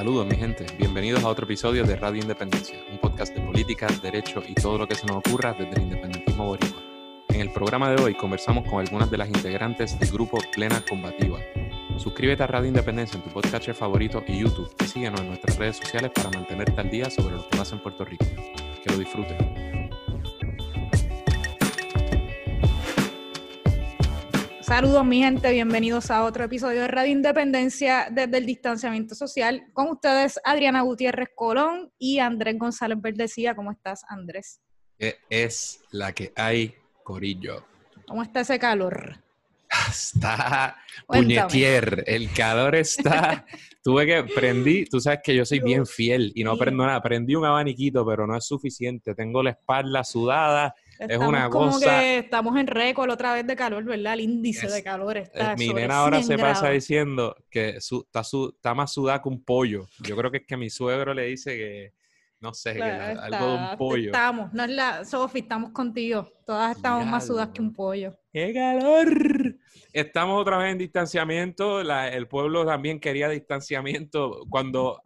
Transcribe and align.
Saludos 0.00 0.26
mi 0.26 0.34
gente, 0.34 0.64
bienvenidos 0.78 1.22
a 1.24 1.28
otro 1.28 1.44
episodio 1.44 1.84
de 1.84 1.94
Radio 1.94 2.22
Independencia, 2.22 2.78
un 2.90 2.96
podcast 2.96 3.34
de 3.34 3.42
política, 3.42 3.86
derecho 4.02 4.42
y 4.48 4.54
todo 4.54 4.78
lo 4.78 4.88
que 4.88 4.94
se 4.94 5.06
nos 5.06 5.18
ocurra 5.18 5.52
desde 5.52 5.74
el 5.74 5.82
independentismo 5.82 6.46
boricua. 6.46 6.80
En 7.28 7.42
el 7.42 7.52
programa 7.52 7.90
de 7.90 8.02
hoy 8.02 8.14
conversamos 8.14 8.66
con 8.66 8.80
algunas 8.80 9.10
de 9.10 9.18
las 9.18 9.28
integrantes 9.28 10.00
del 10.00 10.10
grupo 10.10 10.38
Plena 10.54 10.82
Combativa. 10.88 11.38
Suscríbete 11.98 12.42
a 12.42 12.46
Radio 12.46 12.68
Independencia 12.68 13.18
en 13.18 13.24
tu 13.24 13.28
podcast 13.28 13.68
favorito 13.72 14.24
y 14.26 14.38
YouTube 14.38 14.74
y 14.82 14.84
síguenos 14.86 15.20
en 15.20 15.26
nuestras 15.28 15.58
redes 15.58 15.76
sociales 15.76 16.12
para 16.14 16.30
mantenerte 16.30 16.80
al 16.80 16.88
día 16.88 17.10
sobre 17.10 17.36
lo 17.36 17.46
que 17.46 17.58
pasa 17.58 17.74
en 17.74 17.82
Puerto 17.82 18.02
Rico. 18.06 18.24
Que 18.82 18.90
lo 18.90 18.96
disfruten. 18.96 19.79
Saludos 24.70 25.04
mi 25.04 25.18
gente, 25.18 25.50
bienvenidos 25.50 26.12
a 26.12 26.22
otro 26.22 26.44
episodio 26.44 26.82
de 26.82 26.86
Radio 26.86 27.10
Independencia 27.10 28.06
desde 28.08 28.38
el 28.38 28.46
distanciamiento 28.46 29.16
social. 29.16 29.64
Con 29.72 29.88
ustedes 29.88 30.38
Adriana 30.44 30.82
Gutiérrez 30.82 31.30
Colón 31.34 31.92
y 31.98 32.20
Andrés 32.20 32.56
González 32.56 32.96
Verdecía. 33.00 33.56
¿Cómo 33.56 33.72
estás 33.72 34.04
Andrés? 34.08 34.60
Es 35.28 35.82
la 35.90 36.12
que 36.12 36.32
hay, 36.36 36.72
Corillo. 37.02 37.64
¿Cómo 38.06 38.22
está 38.22 38.42
ese 38.42 38.60
calor? 38.60 39.16
Está 39.88 40.76
puñetier, 41.08 42.04
el 42.06 42.32
calor 42.32 42.76
está... 42.76 43.44
Tuve 43.82 44.06
que, 44.06 44.22
prendí, 44.22 44.84
tú 44.84 45.00
sabes 45.00 45.18
que 45.24 45.34
yo 45.34 45.44
soy 45.44 45.58
bien 45.58 45.84
fiel 45.84 46.30
y 46.36 46.44
no 46.44 46.56
prendo 46.56 46.86
nada, 46.86 47.02
prendí 47.02 47.34
un 47.34 47.44
abaniquito, 47.44 48.06
pero 48.06 48.24
no 48.24 48.36
es 48.36 48.44
suficiente. 48.44 49.16
Tengo 49.16 49.42
la 49.42 49.50
espalda 49.50 50.04
sudada, 50.04 50.74
es 51.08 51.18
una 51.18 51.48
como 51.48 51.70
cosa. 51.70 52.00
que 52.00 52.18
estamos 52.18 52.56
en 52.58 52.66
récord 52.66 53.10
otra 53.10 53.34
vez 53.34 53.46
de 53.46 53.56
calor, 53.56 53.84
¿verdad? 53.84 54.14
El 54.14 54.20
índice 54.20 54.68
de 54.68 54.82
calor 54.82 55.16
está. 55.16 55.52
Eh, 55.52 55.56
mi 55.56 55.72
nena 55.72 55.98
ahora 56.00 56.16
100 56.18 56.26
se 56.26 56.38
pasa 56.38 56.70
diciendo 56.70 57.36
que 57.50 57.80
su- 57.80 58.02
está, 58.02 58.22
su- 58.24 58.52
está 58.54 58.74
más 58.74 58.92
sudada 58.92 59.22
que 59.22 59.28
un 59.28 59.42
pollo. 59.42 59.86
Yo 60.00 60.16
creo 60.16 60.30
que 60.30 60.38
es 60.38 60.46
que 60.46 60.56
mi 60.56 60.68
suegro 60.70 61.14
le 61.14 61.26
dice 61.26 61.56
que, 61.56 61.92
no 62.40 62.52
sé, 62.54 62.74
que 62.74 62.82
algo 62.82 63.46
de 63.48 63.54
un 63.54 63.76
pollo. 63.78 64.06
Estamos, 64.06 64.52
no 64.52 64.64
es 64.64 64.70
la 64.70 65.04
Sofi, 65.04 65.40
estamos 65.40 65.70
contigo. 65.72 66.28
Todas 66.46 66.76
estamos 66.76 67.06
más 67.06 67.26
sudadas 67.26 67.50
que 67.50 67.62
un 67.62 67.72
pollo. 67.72 68.16
¡Qué 68.32 68.52
calor! 68.54 69.56
Estamos 69.92 70.40
otra 70.40 70.58
vez 70.58 70.72
en 70.72 70.78
distanciamiento. 70.78 71.82
la- 71.82 72.08
el 72.08 72.28
pueblo 72.28 72.64
también 72.64 73.00
quería 73.00 73.28
distanciamiento. 73.28 74.46
Cuando, 74.48 75.00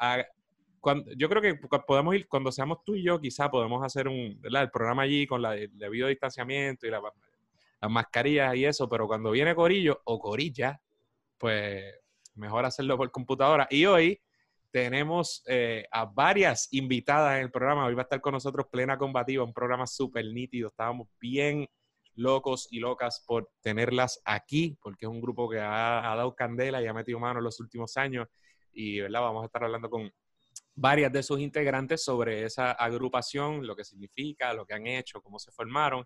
yo 1.17 1.29
creo 1.29 1.43
que 1.43 1.55
podemos 1.87 2.15
ir, 2.15 2.29
cuando 2.29 2.53
seamos 2.53 2.79
tú 2.85 2.95
y 2.95 3.03
yo, 3.03 3.21
quizá 3.21 3.51
podemos 3.51 3.85
hacer 3.85 4.09
un, 4.09 4.41
el 4.43 4.71
programa 4.71 5.03
allí 5.03 5.27
con 5.27 5.43
la, 5.43 5.57
el 5.57 5.77
debido 5.77 6.09
distanciamiento 6.09 6.87
y 6.87 6.91
la- 6.91 7.01
las 7.81 7.91
mascarillas 7.91 8.55
y 8.57 8.65
eso, 8.65 8.89
pero 8.89 9.07
cuando 9.07 9.31
viene 9.31 9.55
Corillo 9.55 10.01
o 10.05 10.19
Corilla, 10.19 10.81
pues 11.39 11.85
mejor 12.35 12.65
hacerlo 12.65 12.97
por 12.97 13.11
computadora. 13.11 13.67
Y 13.71 13.85
hoy 13.87 14.21
tenemos 14.71 15.43
eh, 15.47 15.87
a 15.93 16.05
varias 16.07 16.69
invitadas 16.73 17.37
en 17.37 17.43
el 17.43 17.51
programa. 17.51 17.87
Hoy 17.87 17.95
va 17.95 18.03
a 18.03 18.05
estar 18.05 18.21
con 18.21 18.33
nosotros 18.33 18.67
Plena 18.71 18.99
Combativa, 18.99 19.45
un 19.45 19.53
programa 19.53 19.87
súper 19.87 20.25
nítido. 20.27 20.69
Estábamos 20.69 21.09
bien 21.21 21.69
locos 22.17 22.69
y 22.71 22.81
locas 22.81 23.23
por 23.27 23.51
tenerlas 23.61 24.21
aquí, 24.25 24.77
porque 24.83 25.07
es 25.07 25.11
un 25.11 25.21
grupo 25.21 25.49
que 25.49 25.61
ha, 25.61 26.11
ha 26.11 26.17
dado 26.17 26.35
candela 26.35 26.81
y 26.83 26.87
ha 26.87 26.95
metido 26.95 27.19
mano 27.21 27.39
en 27.41 27.45
los 27.45 27.61
últimos 27.61 27.97
años. 27.97 28.29
Y 28.73 29.01
¿verdad? 29.01 29.21
vamos 29.21 29.43
a 29.43 29.47
estar 29.47 29.62
hablando 29.62 29.91
con 29.91 30.11
varias 30.75 31.12
de 31.12 31.22
sus 31.22 31.41
integrantes 31.41 32.03
sobre 32.03 32.44
esa 32.44 32.72
agrupación, 32.72 33.67
lo 33.67 33.77
que 33.77 33.84
significa, 33.84 34.53
lo 34.53 34.67
que 34.67 34.75
han 34.75 34.86
hecho, 34.86 35.20
cómo 35.20 35.39
se 35.39 35.53
formaron. 35.53 36.05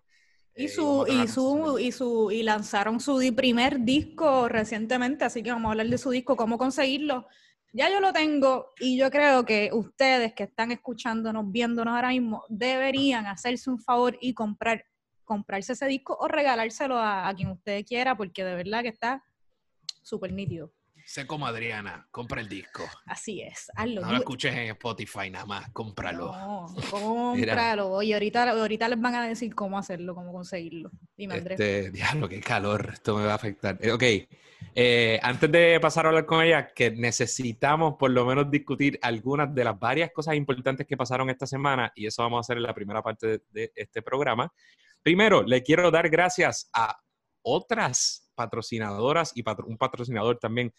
Y 0.55 0.65
Eh, 0.65 0.69
su, 0.69 1.03
a 1.03 1.09
y 1.09 1.27
su, 1.27 1.79
y 1.79 1.91
su, 1.91 2.31
y 2.31 2.43
lanzaron 2.43 2.99
su 2.99 3.19
primer 3.35 3.79
disco 3.81 4.47
recientemente, 4.49 5.25
así 5.25 5.41
que 5.41 5.51
vamos 5.51 5.69
a 5.69 5.71
hablar 5.71 5.87
de 5.87 5.97
su 5.97 6.09
disco, 6.11 6.35
cómo 6.35 6.57
conseguirlo. 6.57 7.27
Ya 7.71 7.89
yo 7.89 7.99
lo 7.99 8.11
tengo 8.11 8.73
y 8.79 8.97
yo 8.97 9.11
creo 9.11 9.45
que 9.45 9.69
ustedes 9.71 10.33
que 10.33 10.43
están 10.43 10.71
escuchándonos, 10.71 11.51
viéndonos 11.51 11.93
ahora 11.95 12.09
mismo, 12.09 12.43
deberían 12.49 13.27
hacerse 13.27 13.69
un 13.69 13.79
favor 13.79 14.17
y 14.19 14.33
comprar, 14.33 14.83
comprarse 15.23 15.73
ese 15.73 15.85
disco 15.85 16.17
o 16.19 16.27
regalárselo 16.27 16.97
a, 16.97 17.27
a 17.27 17.35
quien 17.35 17.49
usted 17.49 17.85
quiera, 17.85 18.17
porque 18.17 18.43
de 18.43 18.55
verdad 18.55 18.81
que 18.81 18.89
está 18.89 19.23
súper 20.01 20.33
nítido. 20.33 20.73
Sé 21.11 21.25
como 21.25 21.47
Adriana, 21.47 22.07
compra 22.11 22.39
el 22.39 22.47
disco. 22.47 22.83
Así 23.07 23.41
es, 23.41 23.71
hazlo. 23.75 24.01
No 24.01 24.11
lo 24.11 24.17
escuches 24.19 24.53
en 24.53 24.67
Spotify 24.69 25.31
nada 25.31 25.43
más, 25.47 25.71
cómpralo. 25.71 26.31
No, 26.31 26.67
cómpralo. 26.91 28.03
Y 28.03 28.13
ahorita, 28.13 28.51
ahorita 28.51 28.87
les 28.87 29.01
van 29.01 29.15
a 29.15 29.27
decir 29.27 29.55
cómo 29.55 29.79
hacerlo, 29.79 30.13
cómo 30.13 30.31
conseguirlo. 30.31 30.91
Dime, 31.17 31.33
Andrés. 31.33 31.59
Este, 31.59 31.89
diablo, 31.89 32.29
qué 32.29 32.39
calor, 32.39 32.91
esto 32.93 33.17
me 33.17 33.25
va 33.25 33.31
a 33.31 33.35
afectar. 33.37 33.79
Eh, 33.81 33.91
ok, 33.91 34.03
eh, 34.75 35.19
antes 35.23 35.51
de 35.51 35.79
pasar 35.81 36.05
a 36.05 36.09
hablar 36.09 36.27
con 36.27 36.43
ella, 36.43 36.67
que 36.75 36.91
necesitamos 36.91 37.95
por 37.97 38.11
lo 38.11 38.23
menos 38.23 38.51
discutir 38.51 38.99
algunas 39.01 39.51
de 39.55 39.63
las 39.63 39.79
varias 39.79 40.11
cosas 40.11 40.35
importantes 40.35 40.85
que 40.85 40.95
pasaron 40.95 41.27
esta 41.31 41.47
semana, 41.47 41.91
y 41.95 42.05
eso 42.05 42.21
vamos 42.21 42.37
a 42.37 42.41
hacer 42.41 42.57
en 42.57 42.63
la 42.63 42.73
primera 42.75 43.01
parte 43.01 43.25
de, 43.27 43.41
de 43.49 43.71
este 43.75 44.03
programa. 44.03 44.53
Primero, 45.01 45.41
le 45.41 45.63
quiero 45.63 45.89
dar 45.89 46.07
gracias 46.07 46.69
a 46.71 46.99
otras 47.41 48.29
patrocinadoras 48.35 49.31
y 49.33 49.41
patro- 49.41 49.65
un 49.65 49.77
patrocinador 49.77 50.37
también 50.37 50.71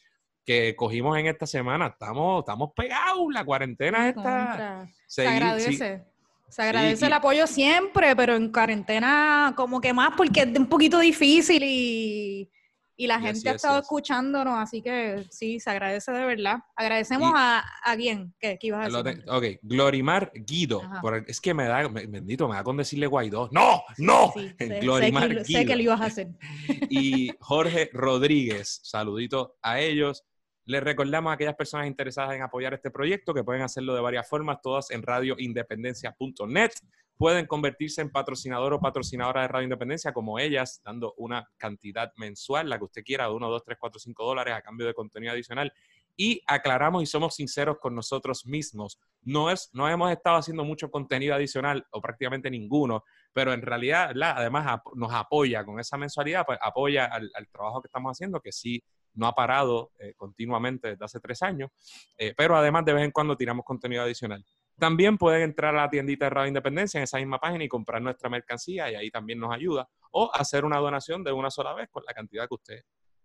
que 0.44 0.74
cogimos 0.76 1.16
en 1.18 1.26
esta 1.26 1.46
semana. 1.46 1.88
Estamos, 1.88 2.40
estamos 2.40 2.70
pegados, 2.74 3.26
la 3.32 3.44
cuarentena 3.44 4.08
está... 4.08 4.86
Se 5.06 5.22
seguir- 5.22 5.30
sí, 5.32 5.44
agradece. 5.44 6.04
Se 6.48 6.62
agradece 6.62 7.04
y- 7.04 7.06
el 7.06 7.12
apoyo 7.12 7.46
siempre, 7.46 8.16
pero 8.16 8.34
en 8.34 8.50
cuarentena 8.50 9.52
como 9.56 9.80
que 9.80 9.92
más 9.92 10.10
porque 10.16 10.40
es 10.40 10.58
un 10.58 10.66
poquito 10.66 10.98
difícil 10.98 11.62
y, 11.64 12.50
y 12.96 13.06
la 13.06 13.20
gente 13.20 13.48
ha 13.48 13.52
estado 13.52 13.78
escuchándonos, 13.78 14.58
así 14.58 14.82
que 14.82 15.24
sí, 15.30 15.60
se 15.60 15.70
agradece 15.70 16.10
de 16.10 16.24
verdad. 16.24 16.58
Agradecemos 16.74 17.30
Y- 17.30 17.34
a, 17.36 17.64
a 17.84 17.96
quién, 17.96 18.34
¿qué, 18.40 18.58
qué 18.60 18.66
ibas 18.66 18.92
a 18.92 19.02
decir? 19.02 19.24
te- 19.24 19.30
ok, 19.30 19.44
Glorimar 19.62 20.32
Guido. 20.34 20.82
Por- 21.00 21.24
es 21.28 21.40
que 21.40 21.54
me 21.54 21.64
da, 21.66 21.88
me- 21.88 22.06
bendito, 22.06 22.48
me 22.48 22.56
da 22.56 22.64
con 22.64 22.76
decirle 22.76 23.06
Guaidó. 23.06 23.48
¡No! 23.52 23.82
¡No! 23.98 24.32
Sí, 24.34 24.52
sé, 24.58 24.66
sé 24.68 24.80
Glorimar 24.80 25.28
que, 25.28 25.34
lo- 25.34 25.44
sé 25.44 25.52
Guido. 25.52 25.66
que 25.66 25.76
lo 25.76 25.82
ibas 25.82 26.00
a 26.00 26.04
hacer. 26.06 26.28
Y 26.90 27.30
Jorge 27.38 27.90
Rodríguez. 27.92 28.80
Saludito 28.82 29.56
a 29.62 29.78
ellos. 29.78 30.24
Les 30.70 30.80
recordamos 30.84 31.32
a 31.32 31.34
aquellas 31.34 31.56
personas 31.56 31.88
interesadas 31.88 32.32
en 32.36 32.42
apoyar 32.42 32.72
este 32.74 32.92
proyecto 32.92 33.34
que 33.34 33.42
pueden 33.42 33.62
hacerlo 33.62 33.92
de 33.92 34.00
varias 34.00 34.28
formas, 34.28 34.60
todas 34.62 34.92
en 34.92 35.02
radioindependencia.net. 35.02 36.70
Pueden 37.16 37.46
convertirse 37.46 38.00
en 38.02 38.10
patrocinador 38.10 38.74
o 38.74 38.78
patrocinadora 38.80 39.42
de 39.42 39.48
Radio 39.48 39.64
Independencia 39.64 40.12
como 40.12 40.38
ellas, 40.38 40.80
dando 40.84 41.12
una 41.18 41.44
cantidad 41.56 42.12
mensual, 42.18 42.68
la 42.70 42.78
que 42.78 42.84
usted 42.84 43.02
quiera, 43.02 43.24
de 43.26 43.32
1, 43.34 43.50
2, 43.50 43.64
3, 43.64 43.78
4, 43.80 43.98
5 43.98 44.24
dólares 44.24 44.54
a 44.54 44.62
cambio 44.62 44.86
de 44.86 44.94
contenido 44.94 45.32
adicional. 45.32 45.72
Y 46.16 46.40
aclaramos 46.46 47.02
y 47.02 47.06
somos 47.06 47.34
sinceros 47.34 47.78
con 47.80 47.96
nosotros 47.96 48.46
mismos. 48.46 49.00
No, 49.22 49.50
es, 49.50 49.70
no 49.72 49.88
hemos 49.88 50.12
estado 50.12 50.36
haciendo 50.36 50.62
mucho 50.64 50.88
contenido 50.88 51.34
adicional 51.34 51.84
o 51.90 52.00
prácticamente 52.00 52.48
ninguno, 52.48 53.02
pero 53.32 53.52
en 53.52 53.62
realidad, 53.62 54.08
¿verdad? 54.08 54.34
además 54.36 54.66
ap- 54.68 54.94
nos 54.94 55.12
apoya 55.12 55.64
con 55.64 55.80
esa 55.80 55.96
mensualidad, 55.96 56.46
pues 56.46 56.60
apoya 56.62 57.06
al, 57.06 57.28
al 57.34 57.48
trabajo 57.48 57.82
que 57.82 57.88
estamos 57.88 58.12
haciendo, 58.12 58.40
que 58.40 58.52
sí 58.52 58.80
no 59.20 59.26
ha 59.26 59.34
parado 59.34 59.92
eh, 59.98 60.14
continuamente 60.16 60.88
desde 60.88 61.04
hace 61.04 61.20
tres 61.20 61.42
años, 61.42 61.70
eh, 62.16 62.32
pero 62.34 62.56
además 62.56 62.86
de 62.86 62.94
vez 62.94 63.04
en 63.04 63.10
cuando 63.10 63.36
tiramos 63.36 63.66
contenido 63.66 64.02
adicional. 64.02 64.44
También 64.78 65.18
pueden 65.18 65.42
entrar 65.42 65.76
a 65.76 65.82
la 65.82 65.90
tiendita 65.90 66.24
de 66.24 66.30
Radio 66.30 66.48
Independencia 66.48 66.96
en 66.96 67.04
esa 67.04 67.18
misma 67.18 67.38
página 67.38 67.62
y 67.62 67.68
comprar 67.68 68.00
nuestra 68.00 68.30
mercancía 68.30 68.90
y 68.90 68.94
ahí 68.94 69.10
también 69.10 69.38
nos 69.38 69.54
ayuda, 69.54 69.86
o 70.10 70.30
hacer 70.32 70.64
una 70.64 70.78
donación 70.78 71.22
de 71.22 71.32
una 71.32 71.50
sola 71.50 71.74
vez 71.74 71.90
con 71.90 72.02
la 72.06 72.14
cantidad 72.14 72.48
que 72.48 72.54
usted 72.54 72.80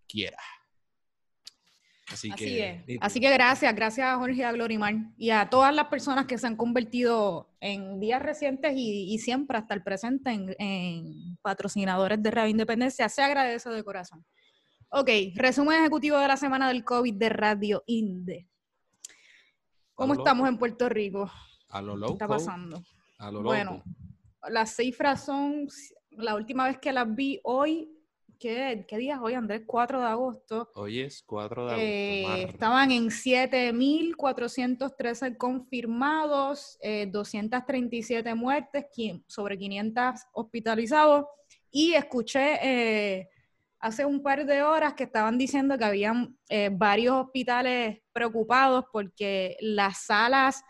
quiera. 0.05 0.38
Así, 2.11 2.29
Así 2.29 2.45
que, 2.45 2.84
es. 2.88 2.97
Así 3.01 3.19
que 3.19 3.31
gracias, 3.31 3.73
gracias 3.73 4.05
a 4.07 4.17
Jorge 4.17 4.35
y 4.35 4.44
a 4.44 4.51
Glorimar 4.51 4.94
y 5.17 5.31
a 5.31 5.50
todas 5.50 5.73
las 5.73 5.88
personas 5.88 6.25
que 6.25 6.38
se 6.38 6.45
han 6.45 6.57
convertido 6.57 7.55
en 7.61 8.00
días 8.00 8.22
recientes 8.22 8.73
y, 8.75 9.11
y 9.11 9.17
siempre 9.17 9.57
hasta 9.57 9.73
el 9.73 9.81
presente 9.81 10.29
en, 10.29 10.55
en 10.59 11.38
patrocinadores 11.41 12.22
de 12.22 12.29
Radio 12.29 12.51
Independencia. 12.51 13.09
Se 13.09 13.23
agradece 13.23 13.69
de 13.69 13.84
corazón. 13.84 14.23
Ok, 14.90 15.09
resumen 15.35 15.79
ejecutivo 15.81 16.18
de 16.18 16.28
la 16.28 16.38
semana 16.38 16.68
del 16.68 16.84
COVID 16.84 17.16
de 17.16 17.29
Radio 17.29 17.84
Inde. 17.88 18.47
¿Cómo 19.93 20.14
A 20.14 20.17
estamos 20.17 20.43
loco, 20.43 20.53
en 20.53 20.59
Puerto 20.59 20.90
Rico? 20.90 21.32
A 21.70 21.82
lo 21.82 21.93
¿Qué 21.93 21.99
loco. 21.99 22.14
está 22.14 22.28
pasando? 22.28 22.84
A 23.17 23.32
lo 23.32 23.41
loco. 23.41 23.47
Bueno, 23.47 23.82
las 24.49 24.76
cifras 24.76 25.26
son, 25.26 25.67
la 26.11 26.35
última 26.35 26.67
vez 26.67 26.78
que 26.78 26.93
las 26.93 27.14
vi 27.16 27.40
hoy, 27.43 27.91
¿qué, 28.40 28.85
qué 28.87 28.97
día 28.97 29.16
es 29.16 29.20
hoy, 29.22 29.34
Andrés? 29.34 29.64
4 29.66 29.99
de 29.99 30.05
agosto. 30.05 30.70
Hoy 30.76 30.99
es 31.02 31.23
4 31.23 31.66
de 31.66 31.72
agosto. 31.72 31.85
Eh, 31.85 32.43
estaban 32.43 32.91
en 32.91 33.09
7.413 33.09 35.35
confirmados, 35.37 36.78
eh, 36.82 37.08
237 37.11 38.35
muertes, 38.35 38.85
sobre 39.28 39.58
500 39.58 40.22
hospitalizados. 40.34 41.26
Y 41.72 41.93
escuché 41.93 42.59
eh, 42.61 43.29
hace 43.85 44.03
un 44.03 44.23
par 44.23 44.46
de 44.46 44.64
horas 44.64 44.96
que 44.96 45.03
estaban 45.03 45.37
diciendo 45.37 45.78
que 45.78 45.85
habían 45.85 46.35
eh, 46.49 46.70
varios 46.73 47.16
hospitales 47.16 47.99
preocupados 48.11 48.85
porque 48.91 49.58
las 49.59 50.05
salas 50.05 50.64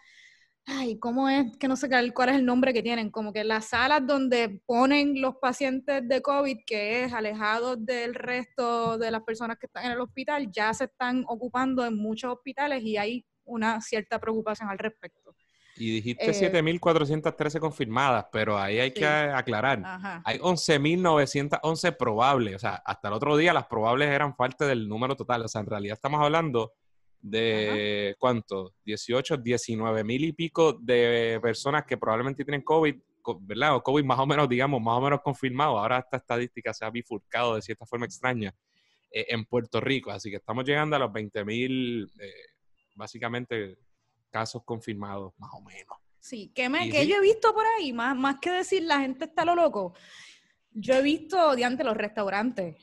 Ay, 0.67 0.97
¿cómo 0.97 1.29
es? 1.29 1.55
Que 1.57 1.67
no 1.67 1.75
sé 1.75 1.87
cuál 2.11 2.29
es 2.29 2.35
el 2.37 2.45
nombre 2.45 2.73
que 2.73 2.81
tienen. 2.81 3.11
Como 3.11 3.31
que 3.31 3.43
las 3.43 3.65
salas 3.67 4.05
donde 4.05 4.61
ponen 4.65 5.21
los 5.21 5.35
pacientes 5.35 6.07
de 6.07 6.21
COVID, 6.23 6.57
que 6.65 7.03
es 7.03 7.13
alejados 7.13 7.85
del 7.85 8.15
resto 8.15 8.97
de 8.97 9.11
las 9.11 9.21
personas 9.21 9.57
que 9.59 9.67
están 9.67 9.85
en 9.85 9.91
el 9.91 10.01
hospital, 10.01 10.49
ya 10.51 10.73
se 10.73 10.85
están 10.85 11.23
ocupando 11.27 11.85
en 11.85 11.95
muchos 11.95 12.33
hospitales 12.33 12.81
y 12.83 12.97
hay 12.97 13.25
una 13.43 13.79
cierta 13.79 14.19
preocupación 14.19 14.67
al 14.69 14.79
respecto. 14.79 15.35
Y 15.77 15.91
dijiste 15.95 16.29
Eh, 16.29 16.33
7.413 16.33 17.59
confirmadas, 17.59 18.27
pero 18.31 18.57
ahí 18.57 18.79
hay 18.79 18.89
Sí. 18.91 18.95
que 18.99 19.05
aclarar. 19.05 19.81
Ajá. 19.83 20.21
Hay 20.25 20.39
11.911 20.39 21.91
probables. 21.97 22.55
O 22.55 22.59
sea, 22.59 22.75
hasta 22.85 23.07
el 23.09 23.13
otro 23.13 23.35
día 23.37 23.53
las 23.53 23.67
probables 23.67 24.09
eran 24.09 24.35
parte 24.35 24.65
del 24.65 24.87
número 24.87 25.15
total. 25.15 25.43
O 25.43 25.47
sea, 25.47 25.61
en 25.61 25.67
realidad 25.67 25.95
estamos 25.95 26.21
hablando 26.21 26.73
de, 27.21 28.15
¿cuánto? 28.19 28.73
18, 28.85 29.37
19 29.37 30.03
mil 30.03 30.23
y 30.23 30.33
pico 30.33 30.73
de 30.73 31.39
personas 31.41 31.83
que 31.85 31.97
probablemente 31.97 32.45
tienen 32.45 32.61
COVID, 32.61 32.95
co- 33.21 33.39
¿verdad? 33.41 33.75
O 33.75 33.83
COVID 33.83 34.03
más 34.03 34.19
o 34.19 34.25
menos, 34.27 34.47
digamos, 34.47 34.81
más 34.81 34.97
o 34.97 35.01
menos 35.01 35.21
confirmado. 35.21 35.77
Ahora 35.79 35.97
esta 35.99 36.17
estadística 36.17 36.73
se 36.73 36.85
ha 36.85 36.89
bifurcado 36.89 37.55
de 37.55 37.61
cierta 37.61 37.85
forma 37.85 38.05
extraña 38.05 38.53
eh, 39.11 39.25
en 39.29 39.43
Puerto 39.45 39.81
Rico. 39.81 40.11
Así 40.11 40.29
que 40.29 40.37
estamos 40.37 40.63
llegando 40.65 40.95
a 40.95 40.99
los 40.99 41.11
20 41.11 41.43
mil, 41.43 42.09
eh, 42.19 42.31
básicamente, 42.93 43.77
casos 44.35 44.63
confirmados, 44.65 45.31
más 45.37 45.49
o 45.53 45.61
menos. 45.61 45.97
Sí, 46.19 46.51
que, 46.53 46.67
me, 46.67 46.89
que 46.89 47.03
sí. 47.03 47.07
yo 47.07 47.15
he 47.15 47.21
visto 47.21 47.53
por 47.53 47.63
ahí, 47.77 47.93
más, 47.93 48.17
más 48.17 48.35
que 48.41 48.51
decir 48.51 48.83
la 48.83 48.99
gente 48.99 49.25
está 49.25 49.45
lo 49.45 49.55
loco, 49.55 49.93
yo 50.71 50.93
he 50.95 51.01
visto 51.01 51.55
diante 51.55 51.83
los 51.85 51.95
restaurantes 51.95 52.75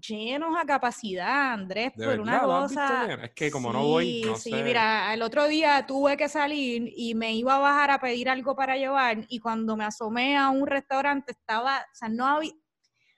llenos 0.00 0.56
a 0.58 0.64
capacidad, 0.64 1.52
Andrés, 1.52 1.92
¿De 1.94 2.04
por 2.06 2.16
verdad? 2.18 2.22
una 2.22 2.42
¿Lo 2.42 2.54
has 2.56 2.70
visto 2.70 2.82
cosa. 2.82 3.14
Es 3.26 3.30
que 3.32 3.50
como 3.50 3.72
no 3.72 3.82
voy, 3.84 4.06
Sí, 4.06 4.22
no 4.26 4.36
sí, 4.36 4.50
sé. 4.50 4.62
mira, 4.62 5.12
el 5.14 5.20
otro 5.22 5.46
día 5.46 5.84
tuve 5.86 6.16
que 6.16 6.28
salir 6.28 6.90
y 6.96 7.14
me 7.14 7.32
iba 7.34 7.54
a 7.54 7.58
bajar 7.60 7.90
a 7.92 7.98
pedir 8.00 8.28
algo 8.30 8.56
para 8.56 8.76
llevar 8.76 9.24
y 9.28 9.38
cuando 9.38 9.76
me 9.76 9.84
asomé 9.84 10.36
a 10.36 10.48
un 10.50 10.66
restaurante 10.66 11.32
estaba, 11.32 11.78
o 11.78 11.94
sea, 11.94 12.08
no 12.08 12.26
había, 12.26 12.52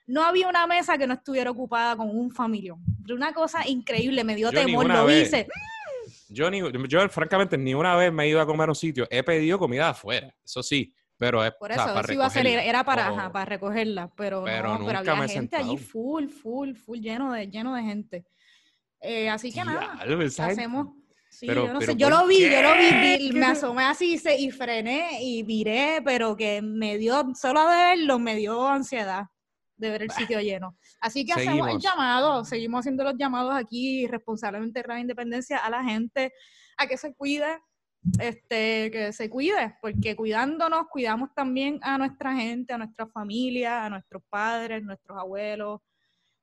no 0.07 0.23
había 0.23 0.47
una 0.49 0.67
mesa 0.67 0.97
que 0.97 1.07
no 1.07 1.13
estuviera 1.15 1.49
ocupada 1.49 1.95
con 1.95 2.09
un 2.15 2.29
familión. 2.31 2.79
Una 3.09 3.33
cosa 3.33 3.65
increíble, 3.67 4.23
me 4.23 4.35
dio 4.35 4.51
Yo 4.51 4.59
temor, 4.59 4.85
lo 4.87 5.05
vez. 5.05 5.27
hice. 5.29 5.47
Yo, 6.29 6.49
ni, 6.51 6.61
yo, 6.87 7.09
francamente, 7.09 7.57
ni 7.57 7.73
una 7.73 7.95
vez 7.95 8.11
me 8.11 8.25
he 8.25 8.29
ido 8.29 8.41
a 8.41 8.45
comer 8.45 8.67
a 8.69 8.71
un 8.71 8.75
sitio. 8.75 9.07
He 9.09 9.23
pedido 9.23 9.57
comida 9.59 9.89
afuera, 9.89 10.33
eso 10.43 10.61
sí, 10.61 10.93
pero 11.17 11.43
es 11.45 11.51
Por 11.53 11.71
o 11.71 11.73
sea, 11.73 11.83
eso, 11.85 11.93
para 11.93 12.05
eso 12.05 12.13
iba 12.13 12.25
a 12.25 12.29
ser, 12.29 12.45
era, 12.47 12.83
para, 12.83 13.11
O- 13.11 13.17
ajá, 13.17 13.31
para 13.31 13.45
recogerla, 13.45 14.11
pero, 14.15 14.43
Pero 14.43 14.67
no, 14.69 14.85
pero 14.85 14.99
nunca 14.99 15.11
había 15.11 15.15
me 15.23 15.29
gente 15.29 15.55
allí 15.55 15.77
full, 15.77 16.27
full, 16.27 16.73
full, 16.75 16.99
lleno 16.99 17.31
de, 17.33 17.47
lleno 17.47 17.73
de 17.75 17.83
gente. 17.83 18.25
Eh, 19.01 19.29
así 19.29 19.51
que 19.51 19.63
nada, 19.63 19.99
esa 20.23 20.47
hacemos. 20.47 20.87
Sí, 21.29 21.45
Pero- 21.45 21.67
yo 21.67 21.73
no 21.73 21.79
pero 21.79 21.91
sé, 21.91 21.97
yo 21.97 22.09
¿por 22.09 22.19
lo 22.21 22.27
vi, 22.27 22.49
yo 22.49 22.61
lo 22.61 22.73
vi, 22.75 23.31
me 23.33 23.45
asomé 23.47 23.83
así 23.83 24.19
y 24.39 24.49
frené 24.49 25.21
y 25.21 25.43
viré, 25.43 26.01
pero 26.03 26.35
que 26.35 26.61
me 26.63 26.97
dio, 26.97 27.31
solo 27.35 27.67
de 27.69 27.75
verlo, 27.75 28.17
me 28.17 28.35
dio 28.35 28.67
ansiedad 28.67 29.25
de 29.77 29.89
ver 29.89 30.03
el 30.03 30.11
sitio 30.11 30.41
lleno. 30.41 30.77
Así 30.99 31.25
que 31.25 31.33
hacemos 31.33 31.67
el 31.69 31.79
llamado, 31.79 32.43
seguimos 32.43 32.79
haciendo 32.79 33.03
los 33.03 33.15
llamados 33.17 33.53
aquí 33.55 34.07
responsablemente 34.07 34.79
de 34.79 34.83
Radio 34.83 35.01
Independencia 35.01 35.57
a 35.57 35.69
la 35.69 35.83
gente 35.83 36.33
a 36.77 36.87
que 36.87 36.97
se 36.97 37.13
cuide, 37.13 37.59
este, 38.19 38.91
que 38.91 39.13
se 39.13 39.29
cuide, 39.29 39.75
porque 39.81 40.15
cuidándonos, 40.15 40.87
cuidamos 40.89 41.29
también 41.35 41.79
a 41.81 41.97
nuestra 41.97 42.35
gente, 42.35 42.73
a 42.73 42.77
nuestra 42.77 43.07
familia, 43.07 43.85
a 43.85 43.89
nuestros 43.89 44.23
padres, 44.29 44.83
nuestros 44.83 45.17
abuelos, 45.17 45.81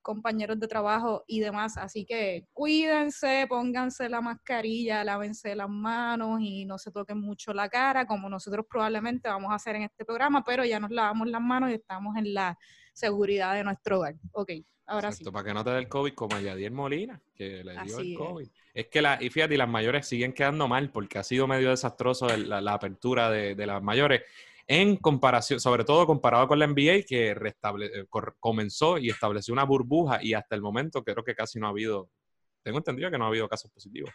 compañeros 0.05 0.61
de 0.61 0.69
trabajo 0.69 1.25
y 1.27 1.41
demás. 1.41 1.77
Así 1.77 2.05
que 2.05 2.47
cuídense, 2.53 3.47
pónganse 3.49 4.09
la 4.09 4.21
mascarilla, 4.21 5.03
lávense 5.03 5.57
las 5.57 5.69
manos 5.69 6.41
y 6.41 6.65
no 6.67 6.79
se 6.79 6.93
toquen 6.93 7.21
mucho 7.21 7.53
la 7.53 7.69
cara, 7.69 8.07
como 8.07 8.29
nosotros 8.29 8.67
probablemente 8.69 9.29
vamos 9.29 9.51
a 9.51 9.57
hacer 9.57 9.75
en 9.77 9.83
este 9.83 10.05
programa, 10.05 10.45
pero 10.45 10.65
ya 10.65 10.79
nos 10.79 10.91
lavamos 10.91 11.29
las 11.29 11.41
manos 11.41 11.71
y 11.71 11.75
estamos 11.75 12.17
en 12.17 12.35
la 12.35 12.57
seguridad 12.95 13.55
de 13.55 13.65
nuestro 13.65 13.99
hogar. 13.99 14.15
Ok, 14.33 14.51
ahora 14.87 15.09
Exacto, 15.09 15.31
sí. 15.31 15.33
para 15.33 15.45
que 15.45 15.55
no 15.55 15.63
te 15.65 15.71
dé 15.71 15.79
el 15.79 15.89
COVID 15.89 16.15
como 16.15 16.37
a 16.37 16.41
Yadier 16.41 16.73
Molina, 16.73 17.21
que 17.35 17.63
le 17.63 17.73
dio 17.85 17.99
Así 17.99 18.13
el. 18.13 18.19
COVID. 18.19 18.49
Es 18.73 18.87
que, 18.89 19.03
la, 19.03 19.19
y 19.23 19.29
fíjate, 19.29 19.55
y 19.55 19.57
las 19.59 19.69
mayores 19.69 20.07
siguen 20.07 20.33
quedando 20.33 20.67
mal 20.69 20.91
porque 20.91 21.19
ha 21.19 21.23
sido 21.23 21.47
medio 21.47 21.71
desastroso 21.71 22.29
el- 22.29 22.49
la, 22.49 22.61
la 22.61 22.73
apertura 22.75 23.31
de, 23.31 23.55
de 23.55 23.67
las 23.67 23.83
mayores 23.83 24.23
en 24.67 24.97
comparación, 24.97 25.61
sobre 25.61 25.85
todo 25.85 26.07
comparado 26.07 26.49
con 26.49 26.59
la 26.59 26.67
NBA 26.67 27.03
que 27.07 27.35
restable- 27.37 27.91
eh, 27.95 28.07
comenzó 28.41 28.97
y 28.97 29.11
estableció 29.11 29.53
una 29.53 29.65
burbuja 29.65 30.21
y 30.23 30.33
hasta 30.33 30.55
el 30.55 30.63
momento 30.63 31.05
creo 31.05 31.23
que 31.23 31.35
casi 31.35 31.61
no 31.61 31.67
ha 31.67 31.71
habido, 31.71 32.09
tengo 32.63 32.79
entendido 32.79 33.11
que 33.11 33.19
no 33.19 33.25
ha 33.27 33.29
habido 33.29 33.49
casos 33.49 33.71
positivos. 33.71 34.11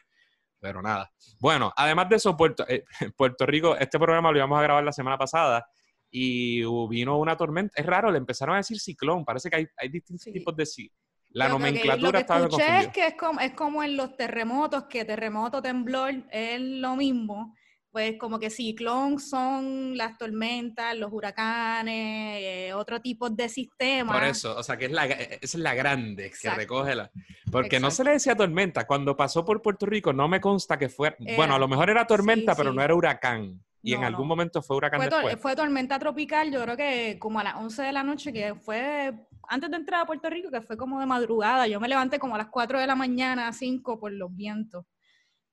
Pero 0.60 0.82
nada. 0.82 1.10
Bueno, 1.40 1.72
además 1.76 2.10
de 2.10 2.16
eso, 2.18 2.36
Puerto, 2.36 2.66
eh, 2.68 2.84
Puerto 3.16 3.46
Rico, 3.46 3.78
este 3.78 3.98
programa 4.00 4.32
lo 4.32 4.38
íbamos 4.40 4.60
a 4.60 4.64
grabar 4.64 4.84
la 4.84 4.92
semana 4.92 5.18
pasada 5.18 5.66
y 6.12 6.64
vino 6.88 7.18
una 7.20 7.36
tormenta. 7.38 7.74
Es 7.80 7.86
raro, 7.86 8.12
le 8.12 8.18
empezaron 8.18 8.56
a 8.56 8.60
decir 8.60 8.80
ciclón. 8.80 9.24
Parece 9.26 9.50
que 9.50 9.58
hay, 9.58 9.68
hay 9.78 9.90
distintos 9.90 10.24
Sí. 10.24 10.32
tipos 10.34 10.56
de 10.56 10.66
sí. 10.66 10.92
La 11.32 11.46
que- 11.46 11.52
nomenclatura 11.52 12.20
estaba 12.22 12.40
escuché 12.46 12.64
es 12.64 12.68
confundida. 12.70 12.92
que 12.92 13.08
es 13.08 13.14
como, 13.16 13.40
es 13.40 13.52
como 13.54 13.84
en 13.84 13.96
los 13.98 14.18
terremotos, 14.18 14.86
que 14.86 15.06
terremoto, 15.06 15.62
temblor 15.62 16.12
es 16.32 16.60
lo 16.60 16.96
mismo. 16.96 17.56
Pues 17.92 18.18
como 18.20 18.38
que 18.40 18.52
ciclón 18.52 19.20
son 19.20 19.98
las 19.98 20.16
tormentas, 20.18 20.96
los 20.96 21.12
huracanes, 21.12 22.38
eh, 22.40 22.74
otro 22.74 23.02
tipo 23.02 23.30
de 23.30 23.50
sistemas. 23.50 24.16
Por 24.16 24.28
eso, 24.28 24.56
o 24.58 24.62
sea, 24.64 24.78
que 24.78 24.86
es 24.86 24.92
la, 24.92 25.06
esa 25.06 25.40
es 25.42 25.56
la 25.56 25.74
grande 25.74 26.24
que 26.24 26.28
Exacto. 26.30 26.60
recoge 26.60 26.96
la. 26.96 27.10
Porque 27.52 27.80
no 27.80 27.90
se 27.90 28.04
le 28.04 28.12
decía 28.12 28.36
tormenta. 28.36 28.86
Cuando 28.86 29.18
pasó 29.18 29.44
por 29.44 29.62
Puerto 29.62 29.86
Rico, 29.88 30.14
no 30.14 30.28
me 30.28 30.40
consta 30.40 30.78
que 30.78 30.88
fuera. 30.90 31.16
bueno, 31.20 31.44
Era. 31.46 31.56
a 31.56 31.60
lo 31.60 31.68
mejor 31.68 31.90
era 31.90 32.06
tormenta, 32.06 32.54
Sí, 32.54 32.58
pero 32.58 32.70
sí. 32.72 32.76
no 32.78 32.84
era 32.84 32.94
huracán. 32.96 33.64
Y 33.82 33.94
en 33.94 34.04
algún 34.04 34.26
no. 34.28 34.36
momento 34.36 34.62
fue 34.62 34.76
huracán 34.78 35.00
Fue, 35.00 35.10
después. 35.10 35.38
fue 35.42 35.56
tormenta 35.56 35.98
tropical, 35.98 36.52
yo 36.52 36.62
creo 36.62 36.76
que 36.76 37.18
como 37.18 37.40
a 37.40 37.44
las 37.46 37.56
11 37.56 37.82
de 37.84 37.92
la 37.94 38.04
noche, 38.04 38.34
que 38.34 38.54
fue 38.56 39.14
antes 39.48 39.72
de 39.72 39.78
entrar 39.78 40.02
a 40.02 40.06
Puerto 40.06 40.30
Rico, 40.30 40.52
que 40.52 40.62
fue 40.62 40.76
como 40.78 41.00
de 41.00 41.06
madrugada. 41.06 41.66
Yo 41.66 41.80
me 41.80 41.88
levanté 41.88 42.20
como 42.20 42.36
a 42.36 42.38
las 42.38 42.50
4 42.50 42.78
de 42.80 42.86
la 42.86 42.96
mañana, 42.96 43.48
a 43.48 43.54
5 43.54 43.98
por 44.00 44.12
los 44.12 44.36
vientos. 44.36 44.86